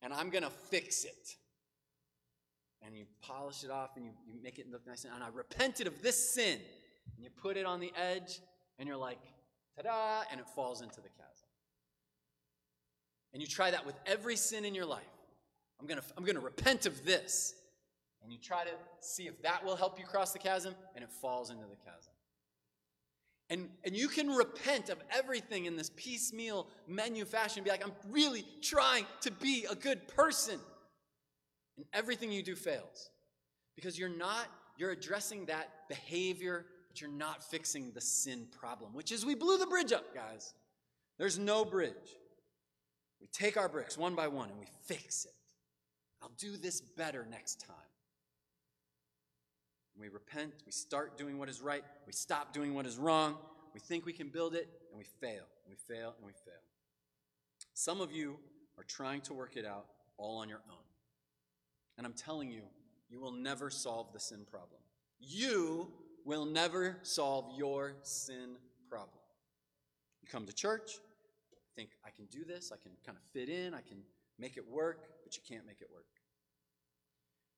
And 0.00 0.12
I'm 0.12 0.30
going 0.30 0.44
to 0.44 0.50
fix 0.50 1.04
it. 1.04 1.34
And 2.86 2.96
you 2.96 3.06
polish 3.20 3.64
it 3.64 3.70
off 3.70 3.96
and 3.96 4.04
you, 4.04 4.12
you 4.26 4.34
make 4.42 4.60
it 4.60 4.70
look 4.70 4.86
nice. 4.86 5.04
And 5.04 5.24
I 5.24 5.28
repented 5.34 5.88
of 5.88 6.02
this 6.02 6.34
sin. 6.34 6.60
And 7.16 7.24
you 7.24 7.30
put 7.30 7.56
it 7.56 7.66
on 7.66 7.80
the 7.80 7.92
edge 8.00 8.38
and 8.78 8.86
you're 8.86 8.96
like, 8.96 9.18
ta 9.76 9.82
da, 9.82 10.22
and 10.30 10.38
it 10.38 10.46
falls 10.54 10.82
into 10.82 10.96
the 10.96 11.08
chasm. 11.08 11.48
And 13.32 13.42
you 13.42 13.48
try 13.48 13.72
that 13.72 13.84
with 13.84 13.96
every 14.06 14.36
sin 14.36 14.64
in 14.64 14.74
your 14.74 14.86
life. 14.86 15.02
I'm 15.80 15.86
going 15.88 15.98
to 16.00 16.06
I'm 16.16 16.24
going 16.24 16.36
to 16.36 16.40
repent 16.40 16.86
of 16.86 17.04
this 17.04 17.54
and 18.24 18.32
you 18.32 18.38
try 18.38 18.64
to 18.64 18.70
see 19.00 19.28
if 19.28 19.40
that 19.42 19.64
will 19.64 19.76
help 19.76 19.98
you 19.98 20.04
cross 20.04 20.32
the 20.32 20.38
chasm, 20.38 20.74
and 20.94 21.04
it 21.04 21.10
falls 21.10 21.50
into 21.50 21.62
the 21.62 21.76
chasm. 21.76 22.12
And, 23.50 23.68
and 23.84 23.94
you 23.94 24.08
can 24.08 24.30
repent 24.30 24.88
of 24.88 24.98
everything 25.10 25.66
in 25.66 25.76
this 25.76 25.90
piecemeal 25.94 26.66
menu 26.88 27.26
fashion 27.26 27.62
be 27.62 27.70
like, 27.70 27.84
I'm 27.84 27.92
really 28.08 28.44
trying 28.62 29.04
to 29.20 29.30
be 29.30 29.66
a 29.70 29.74
good 29.74 30.08
person. 30.08 30.58
And 31.76 31.84
everything 31.92 32.32
you 32.32 32.42
do 32.42 32.56
fails. 32.56 33.10
Because 33.76 33.98
you're 33.98 34.08
not, 34.08 34.46
you're 34.78 34.92
addressing 34.92 35.46
that 35.46 35.68
behavior, 35.88 36.64
but 36.88 37.00
you're 37.00 37.10
not 37.10 37.44
fixing 37.44 37.92
the 37.92 38.00
sin 38.00 38.46
problem, 38.58 38.94
which 38.94 39.12
is 39.12 39.26
we 39.26 39.34
blew 39.34 39.58
the 39.58 39.66
bridge 39.66 39.92
up, 39.92 40.14
guys. 40.14 40.54
There's 41.18 41.38
no 41.38 41.64
bridge. 41.64 41.92
We 43.20 43.26
take 43.26 43.56
our 43.56 43.68
bricks 43.68 43.98
one 43.98 44.14
by 44.14 44.28
one 44.28 44.48
and 44.48 44.58
we 44.58 44.66
fix 44.86 45.26
it. 45.26 45.32
I'll 46.22 46.32
do 46.38 46.56
this 46.56 46.80
better 46.80 47.26
next 47.30 47.60
time. 47.66 47.76
We 49.98 50.08
repent, 50.08 50.52
we 50.66 50.72
start 50.72 51.16
doing 51.16 51.38
what 51.38 51.48
is 51.48 51.60
right, 51.60 51.84
we 52.06 52.12
stop 52.12 52.52
doing 52.52 52.74
what 52.74 52.84
is 52.86 52.96
wrong, 52.96 53.36
we 53.72 53.80
think 53.80 54.04
we 54.04 54.12
can 54.12 54.28
build 54.28 54.54
it, 54.54 54.68
and 54.90 54.98
we 54.98 55.04
fail, 55.04 55.44
and 55.64 55.70
we 55.70 55.76
fail, 55.76 56.14
and 56.16 56.26
we 56.26 56.32
fail. 56.32 56.60
Some 57.74 58.00
of 58.00 58.12
you 58.12 58.38
are 58.76 58.84
trying 58.84 59.20
to 59.22 59.34
work 59.34 59.56
it 59.56 59.64
out 59.64 59.86
all 60.16 60.38
on 60.38 60.48
your 60.48 60.62
own. 60.68 60.76
And 61.96 62.06
I'm 62.06 62.12
telling 62.12 62.50
you, 62.50 62.62
you 63.08 63.20
will 63.20 63.32
never 63.32 63.70
solve 63.70 64.12
the 64.12 64.20
sin 64.20 64.44
problem. 64.50 64.80
You 65.20 65.92
will 66.24 66.44
never 66.44 66.98
solve 67.02 67.56
your 67.56 67.94
sin 68.02 68.56
problem. 68.88 69.18
You 70.22 70.28
come 70.28 70.46
to 70.46 70.52
church, 70.52 70.98
think, 71.76 71.90
I 72.04 72.10
can 72.10 72.26
do 72.26 72.44
this, 72.44 72.72
I 72.72 72.76
can 72.76 72.92
kind 73.04 73.18
of 73.18 73.24
fit 73.32 73.48
in, 73.48 73.74
I 73.74 73.80
can 73.80 73.98
make 74.38 74.56
it 74.56 74.68
work, 74.68 75.06
but 75.24 75.36
you 75.36 75.42
can't 75.48 75.66
make 75.66 75.80
it 75.80 75.88
work. 75.92 76.06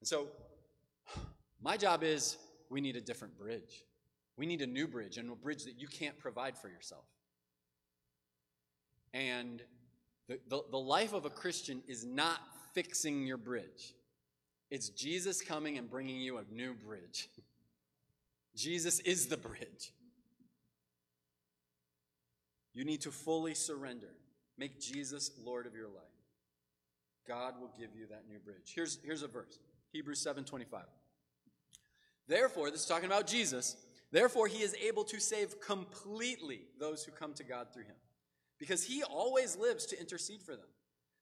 And 0.01 0.09
so, 0.09 0.29
my 1.63 1.77
job 1.77 2.03
is 2.03 2.37
we 2.71 2.81
need 2.81 2.97
a 2.97 3.01
different 3.01 3.37
bridge. 3.39 3.85
We 4.37 4.47
need 4.47 4.61
a 4.61 4.67
new 4.67 4.87
bridge, 4.87 5.17
and 5.17 5.31
a 5.31 5.35
bridge 5.35 5.65
that 5.65 5.81
you 5.81 5.89
can't 5.89 6.19
provide 6.19 6.59
for 6.59 6.69
yourself. 6.69 7.05
And 9.15 9.63
the, 10.29 10.39
the, 10.49 10.63
the, 10.71 10.79
life 10.79 11.15
of 11.15 11.25
a 11.25 11.31
Christian 11.31 11.83
is 11.89 12.05
not 12.05 12.41
fixing 12.75 13.27
your 13.27 13.39
bridge, 13.39 13.95
it's 14.71 14.91
Jesus 14.91 15.41
coming 15.41 15.79
and 15.79 15.89
bringing 15.89 16.21
you 16.21 16.39
a 16.39 16.45
new 16.53 16.75
bridge. 16.75 17.31
Jesus 18.57 19.01
is 19.01 19.27
the 19.27 19.37
bridge. 19.37 19.93
You 22.75 22.85
need 22.85 23.03
to 23.03 23.11
fully 23.11 23.55
surrender. 23.55 24.11
Make 24.59 24.81
Jesus 24.81 25.31
Lord 25.43 25.67
of 25.67 25.75
your 25.75 25.89
life. 25.89 26.05
God 27.27 27.55
will 27.61 27.71
give 27.79 27.95
you 27.95 28.07
that 28.09 28.25
new 28.29 28.39
bridge. 28.39 28.73
Here's, 28.75 28.99
here's 29.05 29.23
a 29.23 29.29
verse 29.29 29.59
Hebrews 29.93 30.21
7 30.21 30.45
25. 30.45 30.83
Therefore, 32.29 32.71
this 32.71 32.81
is 32.81 32.87
talking 32.87 33.07
about 33.07 33.27
Jesus, 33.27 33.77
therefore, 34.11 34.47
he 34.49 34.63
is 34.63 34.75
able 34.75 35.05
to 35.05 35.21
save 35.21 35.61
completely 35.61 36.63
those 36.79 37.05
who 37.05 37.13
come 37.13 37.35
to 37.35 37.45
God 37.45 37.69
through 37.73 37.85
him, 37.85 37.97
because 38.59 38.85
he 38.85 39.03
always 39.03 39.57
lives 39.57 39.87
to 39.87 40.01
intercede 40.01 40.43
for 40.43 40.57
them. 40.57 40.69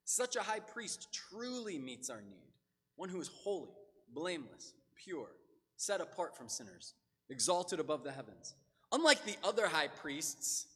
Such 0.03 0.35
a 0.35 0.41
high 0.41 0.59
priest 0.59 1.07
truly 1.11 1.77
meets 1.77 2.09
our 2.09 2.21
need, 2.21 2.51
one 2.95 3.09
who 3.09 3.19
is 3.19 3.27
holy, 3.27 3.73
blameless, 4.13 4.73
pure, 4.95 5.29
set 5.77 6.01
apart 6.01 6.37
from 6.37 6.47
sinners, 6.47 6.93
exalted 7.29 7.79
above 7.79 8.03
the 8.03 8.11
heavens. 8.11 8.55
Unlike 8.91 9.25
the 9.25 9.37
other 9.43 9.67
high 9.67 9.87
priests, 9.87 10.67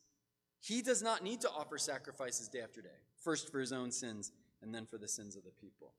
he 0.60 0.82
does 0.82 1.02
not 1.02 1.24
need 1.24 1.42
to 1.42 1.50
offer 1.50 1.78
sacrifices 1.78 2.48
day 2.48 2.62
after 2.62 2.82
day, 2.82 2.90
first 3.24 3.52
for 3.52 3.60
his 3.60 3.72
own 3.72 3.92
sins 3.92 4.32
and 4.62 4.74
then 4.74 4.86
for 4.86 4.98
the 4.98 5.08
sins 5.08 5.36
of 5.36 5.44
the 5.44 5.52
people. 5.52 5.94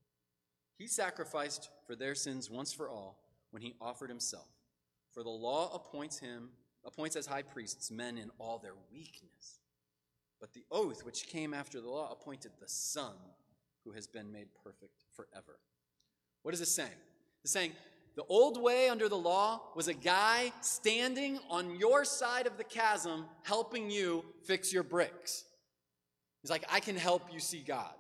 He 0.77 0.87
sacrificed 0.87 1.71
for 1.87 1.95
their 1.95 2.15
sins 2.15 2.51
once 2.51 2.73
for 2.73 2.89
all 2.89 3.19
when 3.51 3.63
he 3.63 3.75
offered 3.81 4.09
himself. 4.09 4.49
For 5.13 5.23
the 5.23 5.31
law 5.31 5.75
appoints 5.75 6.19
him, 6.19 6.51
appoints 6.85 7.17
as 7.17 7.27
high 7.27 7.43
priests 7.43 7.91
men 7.91 8.19
in 8.19 8.31
all 8.39 8.59
their 8.59 8.75
weakness. 8.93 9.59
But 10.41 10.53
the 10.55 10.65
oath 10.71 11.05
which 11.05 11.27
came 11.27 11.53
after 11.53 11.81
the 11.81 11.89
law 11.89 12.11
appointed 12.11 12.53
the 12.59 12.69
Son 12.69 13.15
who 13.85 13.93
has 13.93 14.07
been 14.07 14.33
made 14.33 14.49
perfect 14.65 15.05
forever. 15.15 15.59
What 16.43 16.55
is 16.55 16.61
this 16.61 16.75
saying? 16.75 16.89
It's 17.43 17.53
saying 17.53 17.73
the 18.17 18.25
old 18.29 18.61
way 18.61 18.89
under 18.89 19.09
the 19.09 19.17
law 19.17 19.61
was 19.75 19.89
a 19.89 19.95
guy 19.95 20.53
standing 20.61 21.39
on 21.49 21.79
your 21.79 22.05
side 22.05 22.47
of 22.47 22.57
the 22.57 22.65
chasm 22.65 23.27
helping 23.43 23.91
you 23.91 24.25
fix 24.45 24.73
your 24.73 24.83
bricks. 24.83 25.45
He's 26.43 26.51
like, 26.51 26.65
I 26.71 26.81
can 26.81 26.97
help 26.97 27.33
you 27.33 27.41
see 27.41 27.61
God. 27.61 27.95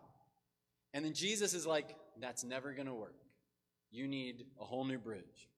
And 0.94 1.04
then 1.04 1.12
Jesus 1.12 1.54
is 1.54 1.66
like, 1.66 1.94
that's 2.20 2.42
never 2.42 2.72
going 2.72 2.86
to 2.86 2.94
work. 2.94 3.14
You 3.90 4.06
need 4.06 4.44
a 4.60 4.64
whole 4.64 4.84
new 4.84 4.98
bridge. 4.98 5.48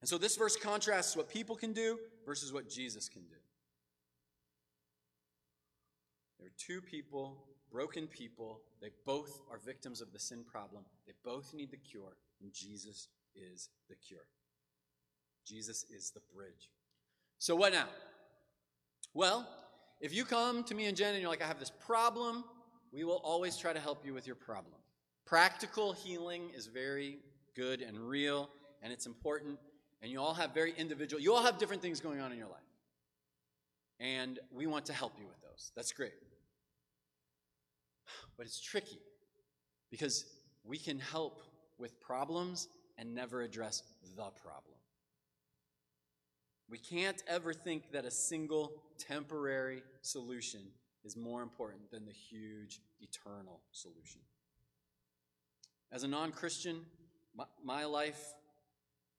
And 0.00 0.08
so 0.08 0.18
this 0.18 0.36
verse 0.36 0.56
contrasts 0.56 1.16
what 1.16 1.28
people 1.28 1.56
can 1.56 1.72
do 1.72 1.98
versus 2.26 2.52
what 2.52 2.68
Jesus 2.68 3.08
can 3.08 3.22
do. 3.22 3.36
There 6.38 6.48
are 6.48 6.52
two 6.58 6.82
people, 6.82 7.44
broken 7.70 8.06
people. 8.06 8.60
They 8.82 8.90
both 9.06 9.40
are 9.50 9.58
victims 9.58 10.00
of 10.00 10.12
the 10.12 10.18
sin 10.18 10.44
problem. 10.44 10.84
They 11.06 11.14
both 11.24 11.54
need 11.54 11.70
the 11.70 11.78
cure, 11.78 12.16
and 12.42 12.52
Jesus 12.52 13.08
is 13.34 13.70
the 13.88 13.94
cure. 13.94 14.26
Jesus 15.46 15.84
is 15.90 16.10
the 16.10 16.20
bridge. 16.34 16.70
So, 17.38 17.56
what 17.56 17.72
now? 17.72 17.88
Well, 19.14 19.48
if 20.00 20.12
you 20.12 20.24
come 20.24 20.64
to 20.64 20.74
me 20.74 20.86
and 20.86 20.96
Jen 20.96 21.14
and 21.14 21.20
you're 21.20 21.30
like, 21.30 21.42
I 21.42 21.46
have 21.46 21.60
this 21.60 21.72
problem, 21.80 22.44
we 22.92 23.04
will 23.04 23.20
always 23.24 23.56
try 23.56 23.72
to 23.72 23.80
help 23.80 24.04
you 24.04 24.12
with 24.12 24.26
your 24.26 24.36
problem. 24.36 24.74
Practical 25.26 25.92
healing 25.92 26.50
is 26.54 26.66
very 26.66 27.18
good 27.56 27.80
and 27.80 27.98
real, 27.98 28.50
and 28.82 28.92
it's 28.92 29.06
important. 29.06 29.58
And 30.02 30.10
you 30.10 30.20
all 30.20 30.34
have 30.34 30.52
very 30.52 30.74
individual, 30.76 31.22
you 31.22 31.34
all 31.34 31.42
have 31.42 31.58
different 31.58 31.80
things 31.80 32.00
going 32.00 32.20
on 32.20 32.30
in 32.32 32.38
your 32.38 32.48
life. 32.48 32.60
And 34.00 34.38
we 34.52 34.66
want 34.66 34.86
to 34.86 34.92
help 34.92 35.14
you 35.18 35.26
with 35.26 35.40
those. 35.40 35.72
That's 35.74 35.92
great. 35.92 36.12
But 38.36 38.46
it's 38.46 38.60
tricky 38.60 38.98
because 39.90 40.24
we 40.64 40.76
can 40.76 40.98
help 40.98 41.40
with 41.78 42.00
problems 42.00 42.68
and 42.98 43.14
never 43.14 43.42
address 43.42 43.82
the 44.16 44.30
problem. 44.42 44.74
We 46.68 46.78
can't 46.78 47.22
ever 47.28 47.52
think 47.52 47.92
that 47.92 48.04
a 48.04 48.10
single 48.10 48.72
temporary 48.98 49.82
solution 50.02 50.60
is 51.04 51.16
more 51.16 51.42
important 51.42 51.90
than 51.90 52.06
the 52.06 52.12
huge 52.12 52.80
eternal 53.00 53.60
solution. 53.70 54.20
As 55.94 56.02
a 56.02 56.08
non 56.08 56.32
Christian, 56.32 56.80
my, 57.36 57.44
my, 57.64 57.84
life, 57.84 58.20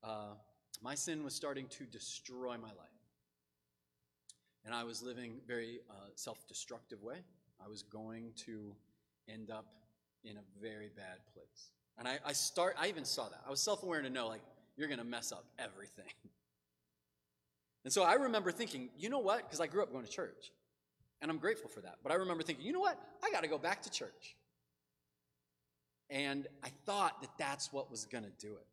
uh, 0.03 0.33
my 0.83 0.93
sin 0.93 1.23
was 1.23 1.33
starting 1.33 1.67
to 1.69 1.85
destroy 1.85 2.57
my 2.57 2.67
life. 2.67 2.89
And 4.65 4.75
I 4.75 4.83
was 4.83 5.01
living 5.01 5.37
very 5.47 5.79
uh, 5.89 6.09
self 6.15 6.45
destructive 6.49 7.01
way. 7.01 7.19
I 7.63 7.69
was 7.69 7.81
going 7.81 8.33
to 8.45 8.75
end 9.29 9.51
up 9.51 9.67
in 10.25 10.35
a 10.35 10.41
very 10.61 10.89
bad 10.93 11.19
place. 11.33 11.71
And 11.97 12.09
I, 12.09 12.19
I 12.25 12.33
start 12.33 12.75
I 12.77 12.89
even 12.89 13.05
saw 13.05 13.29
that. 13.29 13.39
I 13.47 13.49
was 13.49 13.61
self-aware 13.61 14.01
to 14.01 14.09
know 14.09 14.27
like 14.27 14.41
you're 14.75 14.89
gonna 14.89 15.05
mess 15.05 15.31
up 15.31 15.45
everything. 15.57 16.11
And 17.85 17.93
so 17.93 18.01
I 18.01 18.15
remember 18.15 18.51
thinking, 18.51 18.89
you 18.97 19.09
know 19.09 19.19
what? 19.19 19.43
Because 19.43 19.61
I 19.61 19.67
grew 19.67 19.83
up 19.83 19.91
going 19.91 20.05
to 20.05 20.09
church. 20.09 20.51
And 21.21 21.29
I'm 21.29 21.37
grateful 21.37 21.69
for 21.69 21.81
that. 21.81 21.97
But 22.01 22.11
I 22.11 22.15
remember 22.15 22.41
thinking, 22.41 22.65
you 22.65 22.73
know 22.73 22.79
what? 22.79 22.99
I 23.23 23.29
got 23.29 23.43
to 23.43 23.47
go 23.47 23.59
back 23.59 23.83
to 23.83 23.91
church. 23.91 24.35
And 26.09 26.47
I 26.63 26.69
thought 26.85 27.21
that 27.21 27.31
that's 27.37 27.73
what 27.73 27.89
was 27.89 28.05
going 28.05 28.23
to 28.23 28.31
do 28.39 28.53
it. 28.53 28.67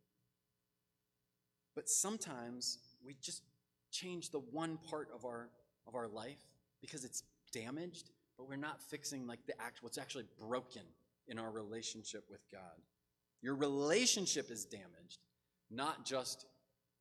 But 1.74 1.88
sometimes 1.88 2.78
we 3.04 3.16
just 3.20 3.42
change 3.90 4.30
the 4.30 4.40
one 4.40 4.78
part 4.88 5.08
of 5.14 5.24
our 5.24 5.48
of 5.86 5.94
our 5.94 6.08
life 6.08 6.38
because 6.80 7.04
it's 7.04 7.22
damaged, 7.52 8.10
but 8.36 8.48
we're 8.48 8.56
not 8.56 8.80
fixing 8.80 9.26
like 9.26 9.44
the 9.46 9.60
act 9.60 9.82
what's 9.82 9.98
actually 9.98 10.24
broken 10.38 10.82
in 11.28 11.38
our 11.38 11.50
relationship 11.50 12.24
with 12.30 12.40
God. 12.50 12.60
Your 13.40 13.54
relationship 13.54 14.50
is 14.50 14.64
damaged, 14.64 15.18
not 15.70 16.04
just 16.04 16.46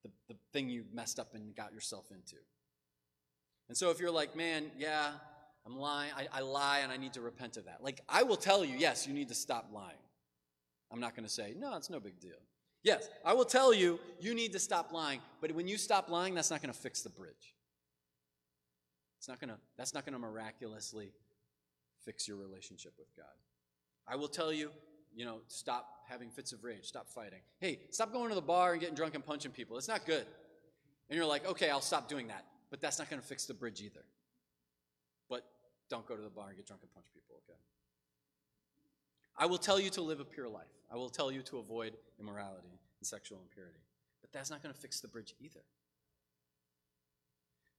the, 0.04 0.10
the 0.28 0.36
thing 0.54 0.70
you 0.70 0.86
messed 0.94 1.20
up 1.20 1.36
and 1.36 1.56
got 1.56 1.74
yourself 1.74 2.06
into. 2.12 2.38
And 3.68 3.78
so 3.78 3.90
if 3.92 4.00
you're 4.00 4.12
like, 4.12 4.36
man, 4.36 4.66
yeah, 4.78 5.12
I'm 5.66 5.78
lying, 5.78 6.12
I, 6.18 6.28
I 6.34 6.42
lie 6.42 6.80
and 6.80 6.92
I 6.92 6.98
need 6.98 7.14
to 7.14 7.22
repent 7.22 7.58
of 7.58 7.66
that. 7.66 7.84
Like, 7.84 8.02
I 8.10 8.24
will 8.24 8.36
tell 8.36 8.66
you, 8.66 8.76
yes, 8.78 9.08
you 9.08 9.14
need 9.14 9.30
to 9.30 9.36
stop 9.36 9.70
lying. 9.72 9.96
I'm 10.92 11.00
not 11.00 11.16
going 11.16 11.26
to 11.26 11.32
say, 11.32 11.54
no, 11.58 11.76
it's 11.78 11.90
no 11.90 12.00
big 12.00 12.20
deal. 12.20 12.40
Yes, 12.84 13.10
I 13.24 13.34
will 13.34 13.46
tell 13.46 13.74
you, 13.74 14.00
you 14.20 14.34
need 14.34 14.54
to 14.54 14.60
stop 14.60 14.92
lying. 14.92 15.22
But 15.40 15.54
when 15.54 15.68
you 15.68 15.78
stop 15.78 16.10
lying, 16.10 16.34
that's 16.34 16.50
not 16.50 16.62
going 16.62 16.74
to 16.74 16.80
fix 16.80 17.02
the 17.02 17.10
bridge. 17.10 17.56
It's 19.20 19.28
not 19.28 19.40
going 19.40 19.50
to, 19.50 19.58
that's 19.78 19.94
not 19.94 20.04
going 20.04 20.14
to 20.14 20.20
miraculously 20.20 21.12
fix 22.04 22.28
your 22.28 22.38
relationship 22.38 22.94
with 22.98 23.16
God. 23.16 23.26
I 24.08 24.16
will 24.16 24.28
tell 24.28 24.52
you, 24.52 24.72
you 25.14 25.26
know, 25.26 25.42
stop 25.48 25.88
having 26.10 26.30
fits 26.30 26.54
of 26.54 26.64
rage, 26.64 26.86
stop 26.86 27.08
fighting. 27.08 27.42
Hey, 27.60 27.82
stop 27.92 28.12
going 28.12 28.30
to 28.30 28.36
the 28.36 28.42
bar 28.42 28.72
and 28.72 28.82
getting 28.82 28.96
drunk 28.96 29.14
and 29.14 29.24
punching 29.24 29.52
people. 29.52 29.78
It's 29.78 29.88
not 29.88 30.06
good. 30.06 30.26
And 31.10 31.18
you're 31.18 31.26
like, 31.26 31.46
okay, 31.46 31.70
I'll 31.70 31.82
stop 31.82 32.10
doing 32.10 32.28
that. 32.28 32.46
But 32.72 32.82
that's 32.82 32.98
not 32.98 33.10
going 33.10 33.22
to 33.22 33.28
fix 33.28 33.46
the 33.46 33.54
bridge 33.54 33.82
either. 33.82 34.04
But 35.30 35.46
don't 35.90 36.08
go 36.08 36.16
to 36.16 36.22
the 36.24 36.30
bar 36.30 36.48
and 36.48 36.56
get 36.56 36.66
drunk 36.66 36.82
and 36.82 36.92
punch 36.94 37.06
people, 37.14 37.36
okay? 37.46 37.60
I 39.38 39.46
will 39.46 39.58
tell 39.58 39.80
you 39.80 39.90
to 39.92 40.02
live 40.02 40.20
a 40.20 40.26
pure 40.26 40.48
life. 40.48 40.68
I 40.92 40.96
will 40.96 41.10
tell 41.10 41.32
you 41.32 41.42
to 41.44 41.58
avoid 41.60 41.94
immorality 42.20 42.68
and 43.00 43.08
sexual 43.08 43.40
impurity. 43.42 43.80
But 44.22 44.32
that's 44.32 44.50
not 44.50 44.62
going 44.62 44.74
to 44.74 44.80
fix 44.80 45.00
the 45.00 45.08
bridge 45.08 45.34
either. 45.40 45.62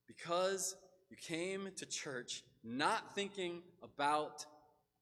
Because 0.07 0.75
you 1.09 1.17
came 1.17 1.69
to 1.77 1.85
church 1.85 2.43
not 2.63 3.15
thinking 3.15 3.61
about 3.81 4.45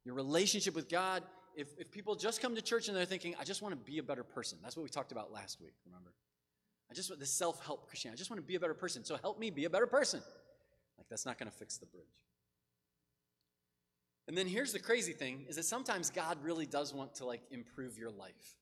your 0.04 0.16
relationship 0.16 0.76
with 0.76 0.90
God 0.90 1.24
if, 1.56 1.68
if 1.78 1.92
people 1.92 2.16
just 2.16 2.42
come 2.42 2.56
to 2.56 2.62
church 2.62 2.88
and 2.88 2.96
they're 2.96 3.06
thinking, 3.06 3.36
I 3.40 3.44
just 3.44 3.62
want 3.62 3.74
to 3.74 3.92
be 3.92 3.98
a 3.98 4.04
better 4.04 4.24
person. 4.24 4.58
That's 4.62 4.78
what 4.78 4.84
we 4.84 4.90
talked 4.90 5.12
about 5.12 5.32
last 5.32 5.62
week, 5.62 5.74
remember? 5.86 6.14
I 6.90 6.94
just 6.94 7.10
want 7.10 7.20
the 7.20 7.26
self 7.26 7.64
help 7.66 7.88
Christianity. 7.88 8.18
I 8.18 8.20
just 8.20 8.30
want 8.30 8.42
to 8.42 8.46
be 8.46 8.56
a 8.56 8.60
better 8.60 8.74
person. 8.74 9.04
So 9.04 9.18
help 9.18 9.40
me 9.40 9.50
be 9.50 9.66
a 9.66 9.70
better 9.70 9.88
person. 9.88 10.22
Like, 10.98 11.08
that's 11.10 11.26
not 11.26 11.38
going 11.38 11.50
to 11.50 11.58
fix 11.58 11.78
the 11.78 11.86
bridge. 11.86 12.04
And 14.32 14.38
then 14.38 14.48
here's 14.48 14.72
the 14.72 14.80
crazy 14.80 15.12
thing 15.12 15.44
is 15.50 15.58
that 15.58 15.66
sometimes 15.66 16.10
God 16.10 16.38
really 16.42 16.66
does 16.66 16.94
want 16.94 17.16
to 17.16 17.26
like 17.26 17.42
improve 17.52 17.98
your 17.98 18.10
life. 18.10 18.56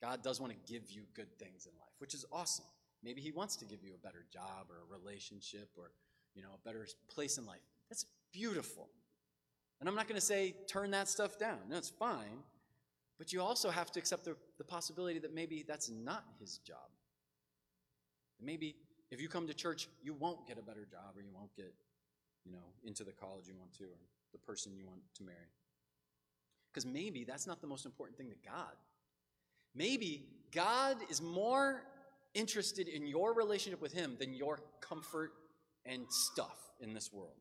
God 0.00 0.22
does 0.22 0.40
want 0.40 0.52
to 0.52 0.72
give 0.72 0.92
you 0.92 1.02
good 1.12 1.36
things 1.40 1.66
in 1.66 1.72
life, 1.80 1.90
which 1.98 2.14
is 2.14 2.24
awesome. 2.30 2.66
Maybe 3.02 3.20
he 3.20 3.32
wants 3.32 3.56
to 3.56 3.64
give 3.64 3.82
you 3.82 3.94
a 3.96 3.98
better 3.98 4.24
job 4.32 4.68
or 4.70 4.76
a 4.76 4.96
relationship 4.96 5.70
or, 5.76 5.90
you 6.36 6.42
know, 6.42 6.50
a 6.54 6.64
better 6.64 6.86
place 7.12 7.36
in 7.36 7.46
life. 7.46 7.58
That's 7.90 8.06
beautiful. 8.32 8.90
And 9.80 9.88
I'm 9.88 9.96
not 9.96 10.06
going 10.06 10.20
to 10.20 10.24
say 10.24 10.54
turn 10.68 10.92
that 10.92 11.08
stuff 11.08 11.36
down. 11.36 11.58
No, 11.68 11.78
it's 11.78 11.90
fine. 11.90 12.44
But 13.18 13.32
you 13.32 13.42
also 13.42 13.70
have 13.70 13.90
to 13.90 13.98
accept 13.98 14.24
the, 14.24 14.36
the 14.58 14.64
possibility 14.64 15.18
that 15.18 15.34
maybe 15.34 15.64
that's 15.66 15.90
not 15.90 16.22
his 16.38 16.58
job. 16.58 16.76
Maybe 18.40 18.76
if 19.10 19.20
you 19.20 19.28
come 19.28 19.48
to 19.48 19.54
church, 19.54 19.88
you 20.00 20.14
won't 20.14 20.46
get 20.46 20.58
a 20.58 20.62
better 20.62 20.86
job 20.88 21.16
or 21.16 21.22
you 21.22 21.32
won't 21.34 21.52
get, 21.56 21.74
you 22.44 22.52
know, 22.52 22.70
into 22.84 23.02
the 23.02 23.10
college 23.10 23.48
you 23.48 23.56
want 23.58 23.72
to 23.78 23.84
or 23.86 23.98
the 24.32 24.38
person 24.38 24.72
you 24.76 24.86
want 24.86 25.02
to 25.14 25.22
marry. 25.22 25.36
Because 26.72 26.86
maybe 26.86 27.24
that's 27.24 27.46
not 27.46 27.60
the 27.60 27.66
most 27.66 27.84
important 27.84 28.16
thing 28.16 28.30
to 28.30 28.48
God. 28.48 28.72
Maybe 29.74 30.26
God 30.52 30.96
is 31.10 31.20
more 31.20 31.82
interested 32.34 32.88
in 32.88 33.06
your 33.06 33.34
relationship 33.34 33.80
with 33.80 33.92
Him 33.92 34.16
than 34.18 34.34
your 34.34 34.60
comfort 34.80 35.32
and 35.84 36.04
stuff 36.10 36.58
in 36.80 36.94
this 36.94 37.12
world. 37.12 37.36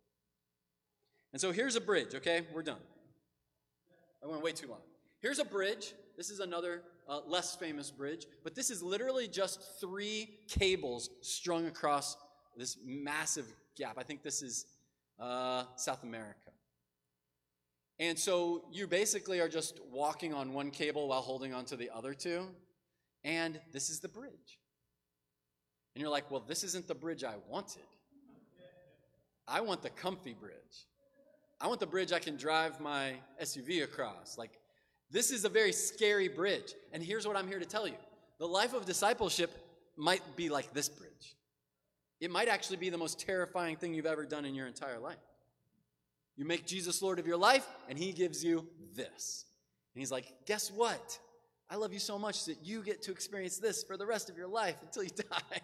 And 1.32 1.40
so 1.40 1.52
here's 1.52 1.76
a 1.76 1.82
bridge, 1.82 2.14
okay? 2.16 2.42
We're 2.54 2.64
done. 2.64 2.82
I 4.24 4.28
went 4.28 4.44
way 4.44 4.52
too 4.52 4.68
long. 4.68 4.82
Here's 5.22 5.40
a 5.40 5.46
bridge. 5.46 5.94
This 6.18 6.30
is 6.30 6.40
another 6.40 6.84
uh, 7.08 7.22
less 7.26 7.56
famous 7.56 7.90
bridge, 7.90 8.26
but 8.44 8.54
this 8.54 8.70
is 8.70 8.84
literally 8.84 9.28
just 9.28 9.80
three 9.80 10.30
cables 10.48 11.10
strung 11.22 11.68
across 11.68 12.18
this 12.58 12.78
massive 12.86 13.46
gap. 13.78 13.98
I 13.98 14.04
think 14.04 14.24
this 14.24 14.42
is 14.42 14.66
uh, 15.20 15.64
South 15.76 16.04
America. 16.04 16.51
And 18.02 18.18
so 18.18 18.64
you 18.72 18.88
basically 18.88 19.42
are 19.42 19.48
just 19.48 19.80
walking 19.92 20.34
on 20.34 20.54
one 20.54 20.72
cable 20.72 21.08
while 21.08 21.22
holding 21.22 21.54
onto 21.54 21.76
the 21.76 21.92
other 21.94 22.16
two, 22.16 22.48
and 23.24 23.60
this 23.72 23.92
is 23.92 24.00
the 24.00 24.08
bridge. 24.08 24.58
And 25.94 26.02
you're 26.02 26.10
like, 26.10 26.32
well, 26.32 26.44
this 26.48 26.64
isn't 26.64 26.88
the 26.88 26.96
bridge 26.96 27.24
I 27.24 27.36
wanted. 27.48 27.84
I 29.48 29.62
want 29.62 29.84
the 29.84 29.92
comfy 29.92 30.34
bridge. 30.34 30.88
I 31.62 31.68
want 31.68 31.80
the 31.80 31.86
bridge 31.86 32.12
I 32.12 32.18
can 32.18 32.38
drive 32.38 32.80
my 32.80 33.14
SUV 33.40 33.84
across. 33.84 34.36
Like, 34.36 34.58
this 35.12 35.30
is 35.30 35.46
a 35.46 35.50
very 35.50 35.72
scary 35.72 36.28
bridge. 36.28 36.74
And 36.94 37.04
here's 37.04 37.28
what 37.28 37.38
I'm 37.38 37.48
here 37.48 37.60
to 37.60 37.68
tell 37.68 37.88
you 37.88 37.98
the 38.40 38.48
life 38.48 38.74
of 38.74 38.86
discipleship 38.86 39.52
might 39.96 40.24
be 40.36 40.50
like 40.50 40.74
this 40.74 40.90
bridge. 40.90 41.36
It 42.20 42.32
might 42.32 42.48
actually 42.48 42.78
be 42.78 42.90
the 42.90 42.98
most 42.98 43.20
terrifying 43.20 43.76
thing 43.76 43.94
you've 43.94 44.08
ever 44.08 44.26
done 44.26 44.46
in 44.46 44.56
your 44.56 44.66
entire 44.66 44.98
life. 44.98 45.18
You 46.42 46.48
make 46.48 46.66
Jesus 46.66 47.04
Lord 47.04 47.20
of 47.20 47.28
your 47.28 47.38
life, 47.38 47.68
and 47.88 48.00
He 48.00 48.14
gives 48.14 48.44
you 48.44 48.68
this. 48.96 49.46
And 49.94 50.02
He's 50.02 50.12
like, 50.12 50.26
Guess 50.48 50.72
what? 50.72 51.20
I 51.70 51.76
love 51.76 51.94
you 51.94 52.00
so 52.00 52.18
much 52.18 52.46
that 52.46 52.58
you 52.64 52.82
get 52.82 53.04
to 53.04 53.12
experience 53.12 53.60
this 53.60 53.84
for 53.84 53.96
the 53.96 54.08
rest 54.08 54.28
of 54.28 54.38
your 54.38 54.48
life 54.48 54.76
until 54.82 55.04
you 55.04 55.10
die. 55.16 55.42
And 55.52 55.62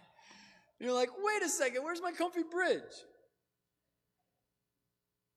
you're 0.80 0.94
like, 0.94 1.10
Wait 1.18 1.42
a 1.42 1.50
second, 1.50 1.84
where's 1.84 2.00
my 2.00 2.12
comfy 2.12 2.44
bridge? 2.44 2.84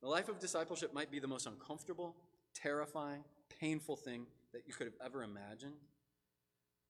The 0.02 0.10
life 0.10 0.28
of 0.28 0.40
discipleship 0.40 0.92
might 0.92 1.10
be 1.10 1.20
the 1.20 1.26
most 1.26 1.46
uncomfortable, 1.46 2.16
terrifying, 2.54 3.24
painful 3.60 3.96
thing 3.96 4.26
that 4.52 4.64
you 4.66 4.74
could 4.74 4.88
have 4.88 4.96
ever 5.02 5.22
imagined. 5.22 5.72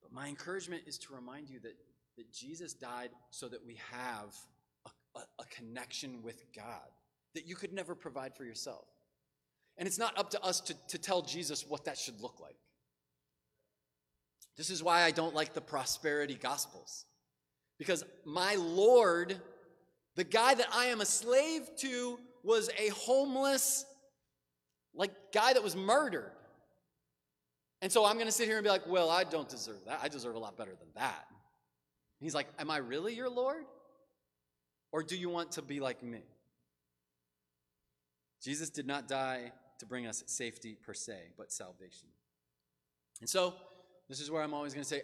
But 0.01 0.11
my 0.11 0.27
encouragement 0.27 0.83
is 0.87 0.97
to 0.97 1.15
remind 1.15 1.49
you 1.49 1.61
that, 1.61 1.77
that 2.17 2.29
Jesus 2.33 2.73
died 2.73 3.11
so 3.29 3.47
that 3.47 3.65
we 3.65 3.79
have 3.93 4.35
a, 4.85 5.19
a, 5.19 5.21
a 5.39 5.45
connection 5.45 6.21
with 6.21 6.43
God 6.53 6.89
that 7.33 7.47
you 7.47 7.55
could 7.55 7.73
never 7.73 7.95
provide 7.95 8.35
for 8.35 8.43
yourself. 8.43 8.85
And 9.77 9.87
it's 9.87 9.97
not 9.97 10.17
up 10.17 10.29
to 10.31 10.43
us 10.43 10.61
to, 10.61 10.75
to 10.89 10.97
tell 10.97 11.21
Jesus 11.21 11.65
what 11.67 11.85
that 11.85 11.97
should 11.97 12.21
look 12.21 12.39
like. 12.39 12.57
This 14.57 14.69
is 14.69 14.83
why 14.83 15.03
I 15.03 15.11
don't 15.11 15.33
like 15.33 15.53
the 15.53 15.61
prosperity 15.61 16.37
gospels. 16.39 17.05
Because 17.79 18.03
my 18.25 18.55
Lord, 18.55 19.39
the 20.15 20.23
guy 20.23 20.53
that 20.53 20.67
I 20.73 20.87
am 20.87 21.01
a 21.01 21.05
slave 21.05 21.67
to, 21.79 22.19
was 22.43 22.69
a 22.77 22.89
homeless, 22.89 23.85
like, 24.93 25.11
guy 25.33 25.53
that 25.53 25.63
was 25.63 25.75
murdered. 25.75 26.31
And 27.81 27.91
so 27.91 28.05
I'm 28.05 28.15
going 28.15 28.27
to 28.27 28.31
sit 28.31 28.47
here 28.47 28.57
and 28.57 28.63
be 28.63 28.69
like, 28.69 28.87
well, 28.87 29.09
I 29.09 29.23
don't 29.23 29.49
deserve 29.49 29.79
that. 29.87 29.99
I 30.03 30.09
deserve 30.09 30.35
a 30.35 30.39
lot 30.39 30.57
better 30.57 30.71
than 30.71 30.89
that. 30.95 31.25
And 31.29 32.25
he's 32.25 32.35
like, 32.35 32.47
am 32.59 32.69
I 32.69 32.77
really 32.77 33.15
your 33.15 33.29
Lord? 33.29 33.63
Or 34.91 35.01
do 35.01 35.15
you 35.15 35.29
want 35.29 35.53
to 35.53 35.61
be 35.61 35.79
like 35.79 36.03
me? 36.03 36.21
Jesus 38.41 38.69
did 38.69 38.87
not 38.87 39.07
die 39.07 39.51
to 39.79 39.85
bring 39.85 40.07
us 40.07 40.23
safety 40.27 40.75
per 40.81 40.93
se, 40.93 41.17
but 41.37 41.51
salvation. 41.51 42.07
And 43.19 43.29
so, 43.29 43.53
this 44.09 44.19
is 44.19 44.31
where 44.31 44.41
I'm 44.41 44.53
always 44.53 44.73
going 44.73 44.83
to 44.83 44.89
say, 44.89 45.03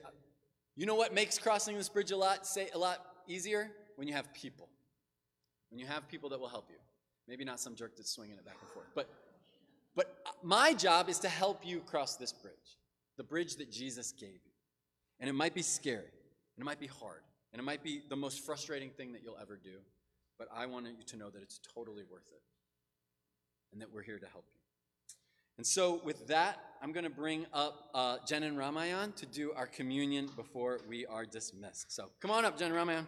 you 0.75 0.85
know 0.85 0.95
what 0.95 1.13
makes 1.13 1.38
crossing 1.39 1.77
this 1.77 1.89
bridge 1.89 2.11
a 2.11 2.17
lot 2.17 2.45
say 2.45 2.69
a 2.73 2.77
lot 2.77 3.05
easier 3.27 3.71
when 3.95 4.07
you 4.07 4.13
have 4.13 4.33
people. 4.33 4.69
When 5.69 5.79
you 5.79 5.85
have 5.85 6.07
people 6.07 6.29
that 6.29 6.39
will 6.39 6.49
help 6.49 6.69
you. 6.69 6.77
Maybe 7.27 7.43
not 7.43 7.59
some 7.59 7.75
jerk 7.75 7.95
that's 7.95 8.11
swinging 8.11 8.38
it 8.38 8.45
back 8.45 8.55
and 8.61 8.69
forth, 8.71 8.88
but 8.95 9.09
but 9.95 10.15
my 10.43 10.73
job 10.73 11.09
is 11.09 11.17
to 11.19 11.29
help 11.29 11.65
you 11.65 11.79
cross 11.79 12.17
this 12.17 12.31
bridge, 12.31 12.77
the 13.17 13.23
bridge 13.23 13.55
that 13.55 13.71
Jesus 13.71 14.11
gave 14.11 14.29
you. 14.29 14.51
And 15.19 15.27
it 15.27 15.33
might 15.33 15.55
be 15.55 15.63
scary, 15.63 15.97
and 16.55 16.61
it 16.61 16.65
might 16.65 16.79
be 16.79 16.85
hard, 16.85 17.23
and 17.51 17.59
it 17.59 17.63
might 17.63 17.81
be 17.81 18.03
the 18.07 18.15
most 18.15 18.45
frustrating 18.45 18.91
thing 18.91 19.11
that 19.13 19.23
you'll 19.23 19.39
ever 19.41 19.57
do, 19.57 19.79
but 20.38 20.47
I 20.55 20.67
want 20.67 20.85
you 20.85 21.03
to 21.03 21.17
know 21.17 21.31
that 21.31 21.41
it's 21.41 21.59
totally 21.73 22.03
worth 22.03 22.27
it 22.31 22.41
and 23.72 23.82
that 23.82 23.93
we're 23.93 24.03
here 24.03 24.20
to 24.20 24.28
help 24.28 24.45
you. 24.53 24.59
And 25.57 25.65
so, 25.65 26.01
with 26.03 26.28
that, 26.28 26.59
I'm 26.82 26.91
going 26.91 27.03
to 27.03 27.09
bring 27.09 27.47
up 27.51 27.89
uh, 27.95 28.18
Jen 28.28 28.43
and 28.43 28.57
Ramayan 28.57 29.15
to 29.15 29.26
do 29.26 29.53
our 29.53 29.65
communion 29.65 30.30
before 30.36 30.82
we 30.88 31.05
are 31.07 31.26
dismissed. 31.26 31.91
So, 31.91 32.09
come 32.22 32.30
on 32.30 32.45
up, 32.45 32.59
Jen 32.59 32.72
and 32.72 32.88
Ramayan. 32.88 33.07